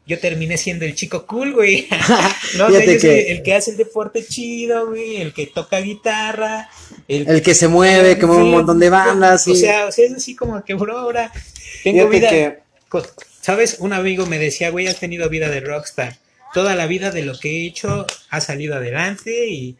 yo 0.06 0.18
terminé 0.20 0.56
siendo 0.56 0.84
el 0.84 0.94
chico 0.94 1.26
cool, 1.26 1.52
güey. 1.52 1.88
no, 2.56 2.66
o 2.66 2.70
sea, 2.70 2.80
Fíjate 2.80 2.84
yo 2.94 3.00
soy 3.00 3.10
que- 3.10 3.32
el 3.32 3.42
que 3.42 3.54
hace 3.54 3.72
el 3.72 3.76
deporte 3.76 4.24
chido, 4.24 4.86
güey, 4.88 5.16
el 5.20 5.32
que 5.34 5.46
toca 5.48 5.78
guitarra, 5.80 6.68
El 7.08 7.42
que 7.42 7.54
se 7.54 7.66
mueve, 7.68 8.16
que 8.18 8.26
mueve 8.26 8.44
un 8.44 8.50
montón 8.52 8.78
de 8.78 8.88
bandas. 8.90 9.46
O 9.48 9.50
y- 9.52 9.56
sea, 9.56 9.86
o 9.86 9.92
sea, 9.92 10.06
es 10.06 10.12
así 10.14 10.34
como 10.36 10.64
que, 10.64 10.74
bro, 10.74 10.96
ahora 10.98 11.32
tengo 11.82 12.08
Fíjate 12.08 12.18
vida. 12.18 12.30
que- 12.30 13.02
¿Sabes? 13.40 13.76
Un 13.80 13.92
amigo 13.92 14.26
me 14.26 14.38
decía, 14.38 14.70
güey, 14.70 14.86
has 14.86 14.98
tenido 14.98 15.28
vida 15.28 15.48
de 15.48 15.60
rockstar. 15.60 16.16
Toda 16.54 16.74
la 16.74 16.86
vida 16.86 17.10
de 17.10 17.22
lo 17.22 17.38
que 17.38 17.50
he 17.50 17.66
hecho 17.66 18.06
ha 18.30 18.40
salido 18.40 18.74
adelante 18.76 19.48
y 19.48 19.76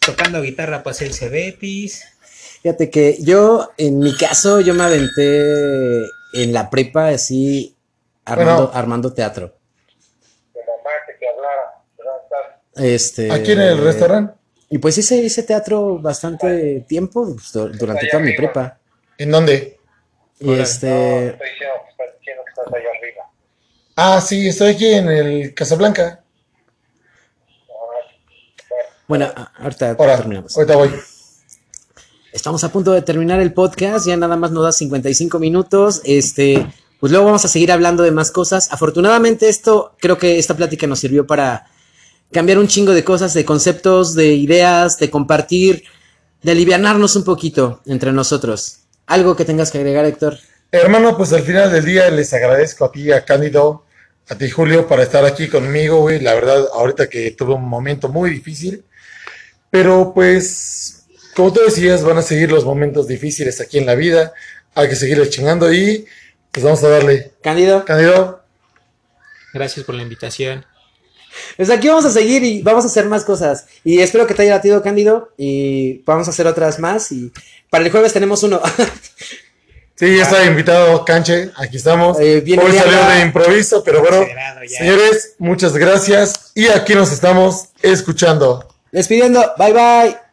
tocando 0.00 0.42
guitarra 0.42 0.82
pasé 0.82 1.06
el 1.06 1.14
Cebetis. 1.14 2.02
Fíjate 2.62 2.90
que 2.90 3.16
yo, 3.20 3.70
en 3.78 4.00
mi 4.00 4.14
caso, 4.16 4.60
yo 4.60 4.74
me 4.74 4.82
aventé 4.84 6.02
en 6.32 6.52
la 6.52 6.68
prepa 6.70 7.08
así, 7.08 7.74
armando, 8.28 8.66
Bueno. 8.66 8.70
armando 8.78 9.12
teatro. 9.12 9.54
Este, 12.76 13.32
Aquí 13.32 13.52
en 13.52 13.60
el 13.60 13.78
restaurante. 13.82 14.34
Y 14.70 14.78
pues 14.78 14.96
hice, 14.98 15.16
hice 15.16 15.42
teatro 15.42 15.98
bastante 15.98 16.84
tiempo, 16.88 17.34
pues, 17.34 17.52
du- 17.52 17.68
durante 17.70 18.06
toda 18.08 18.22
mi 18.22 18.34
prepa. 18.36 18.78
¿En 19.16 19.30
dónde? 19.30 19.78
Y 20.38 20.52
este, 20.52 21.28
Estoy 21.28 21.48
diciendo 21.50 21.74
que 21.84 21.90
estás 21.90 22.06
diciendo 22.18 22.42
que 22.44 22.50
estás 22.50 22.66
allá 22.74 22.88
arriba. 22.98 23.24
Ah, 23.96 24.20
sí, 24.20 24.46
estoy 24.48 24.68
aquí 24.74 24.92
en 24.92 25.08
el 25.08 25.54
Casablanca. 25.54 26.22
bueno, 29.08 29.26
ahorita 29.58 29.96
terminamos. 29.96 30.54
ahorita 30.56 30.76
voy. 30.76 30.90
Estamos 32.30 32.62
a 32.62 32.70
punto 32.70 32.92
de 32.92 33.00
terminar 33.02 33.40
el 33.40 33.54
podcast, 33.54 34.06
ya 34.06 34.16
nada 34.18 34.36
más 34.36 34.50
nos 34.52 34.62
da 34.64 34.70
55 34.72 35.38
minutos. 35.38 36.02
Este, 36.04 36.64
pues 37.00 37.12
luego 37.12 37.26
vamos 37.26 37.44
a 37.44 37.48
seguir 37.48 37.70
hablando 37.70 38.02
de 38.02 38.10
más 38.10 38.30
cosas. 38.30 38.72
Afortunadamente 38.72 39.48
esto, 39.48 39.94
creo 40.00 40.18
que 40.18 40.38
esta 40.38 40.56
plática 40.56 40.86
nos 40.86 40.98
sirvió 40.98 41.26
para 41.26 41.66
cambiar 42.32 42.58
un 42.58 42.68
chingo 42.68 42.92
de 42.92 43.04
cosas, 43.04 43.34
de 43.34 43.44
conceptos, 43.44 44.14
de 44.14 44.34
ideas, 44.34 44.98
de 44.98 45.10
compartir, 45.10 45.84
de 46.42 46.52
alivianarnos 46.52 47.16
un 47.16 47.24
poquito 47.24 47.80
entre 47.86 48.12
nosotros. 48.12 48.80
Algo 49.06 49.36
que 49.36 49.44
tengas 49.44 49.70
que 49.70 49.78
agregar, 49.78 50.04
Héctor. 50.04 50.38
Hermano, 50.70 51.16
pues 51.16 51.32
al 51.32 51.42
final 51.42 51.72
del 51.72 51.84
día 51.84 52.10
les 52.10 52.32
agradezco 52.34 52.84
a 52.84 52.92
ti, 52.92 53.10
a 53.10 53.24
Cándido, 53.24 53.84
a 54.28 54.36
ti, 54.36 54.50
Julio, 54.50 54.86
para 54.86 55.02
estar 55.02 55.24
aquí 55.24 55.48
conmigo, 55.48 56.00
güey. 56.00 56.20
La 56.20 56.34
verdad, 56.34 56.66
ahorita 56.74 57.08
que 57.08 57.30
tuve 57.30 57.54
un 57.54 57.66
momento 57.66 58.08
muy 58.08 58.30
difícil. 58.30 58.84
Pero 59.70 60.12
pues, 60.14 61.04
como 61.34 61.52
tú 61.52 61.60
decías, 61.64 62.02
van 62.02 62.18
a 62.18 62.22
seguir 62.22 62.52
los 62.52 62.64
momentos 62.64 63.08
difíciles 63.08 63.60
aquí 63.60 63.78
en 63.78 63.86
la 63.86 63.94
vida. 63.94 64.34
Hay 64.74 64.88
que 64.88 64.96
seguirle 64.96 65.30
chingando 65.30 65.72
y 65.72 66.06
pues 66.52 66.64
vamos 66.64 66.82
a 66.84 66.88
darle. 66.88 67.32
Cándido. 67.42 67.84
Cándido, 67.84 68.42
Gracias 69.52 69.84
por 69.84 69.94
la 69.94 70.02
invitación. 70.02 70.64
Pues 71.56 71.70
aquí 71.70 71.88
vamos 71.88 72.04
a 72.04 72.10
seguir 72.10 72.42
y 72.42 72.62
vamos 72.62 72.84
a 72.84 72.88
hacer 72.88 73.06
más 73.06 73.24
cosas. 73.24 73.66
Y 73.84 74.00
espero 74.00 74.26
que 74.26 74.34
te 74.34 74.42
haya 74.42 74.56
latido, 74.56 74.82
Cándido. 74.82 75.32
Y 75.36 75.98
vamos 76.04 76.26
a 76.26 76.30
hacer 76.30 76.46
otras 76.46 76.78
más. 76.78 77.12
Y 77.12 77.32
para 77.70 77.84
el 77.84 77.90
jueves 77.90 78.12
tenemos 78.12 78.42
uno. 78.42 78.60
sí, 79.94 80.16
ya 80.16 80.22
está 80.22 80.44
invitado 80.44 81.04
Canche, 81.04 81.50
aquí 81.56 81.76
estamos. 81.76 82.18
Eh, 82.20 82.42
Hoy 82.46 82.72
salió 82.72 83.04
de 83.08 83.20
improviso, 83.20 83.82
pero 83.84 84.00
bueno, 84.00 84.24
señores, 84.66 85.34
muchas 85.38 85.76
gracias 85.76 86.52
y 86.54 86.68
aquí 86.68 86.94
nos 86.94 87.12
estamos 87.12 87.68
escuchando. 87.82 88.66
Despidiendo. 88.92 89.52
Bye 89.58 89.72
bye. 89.72 90.27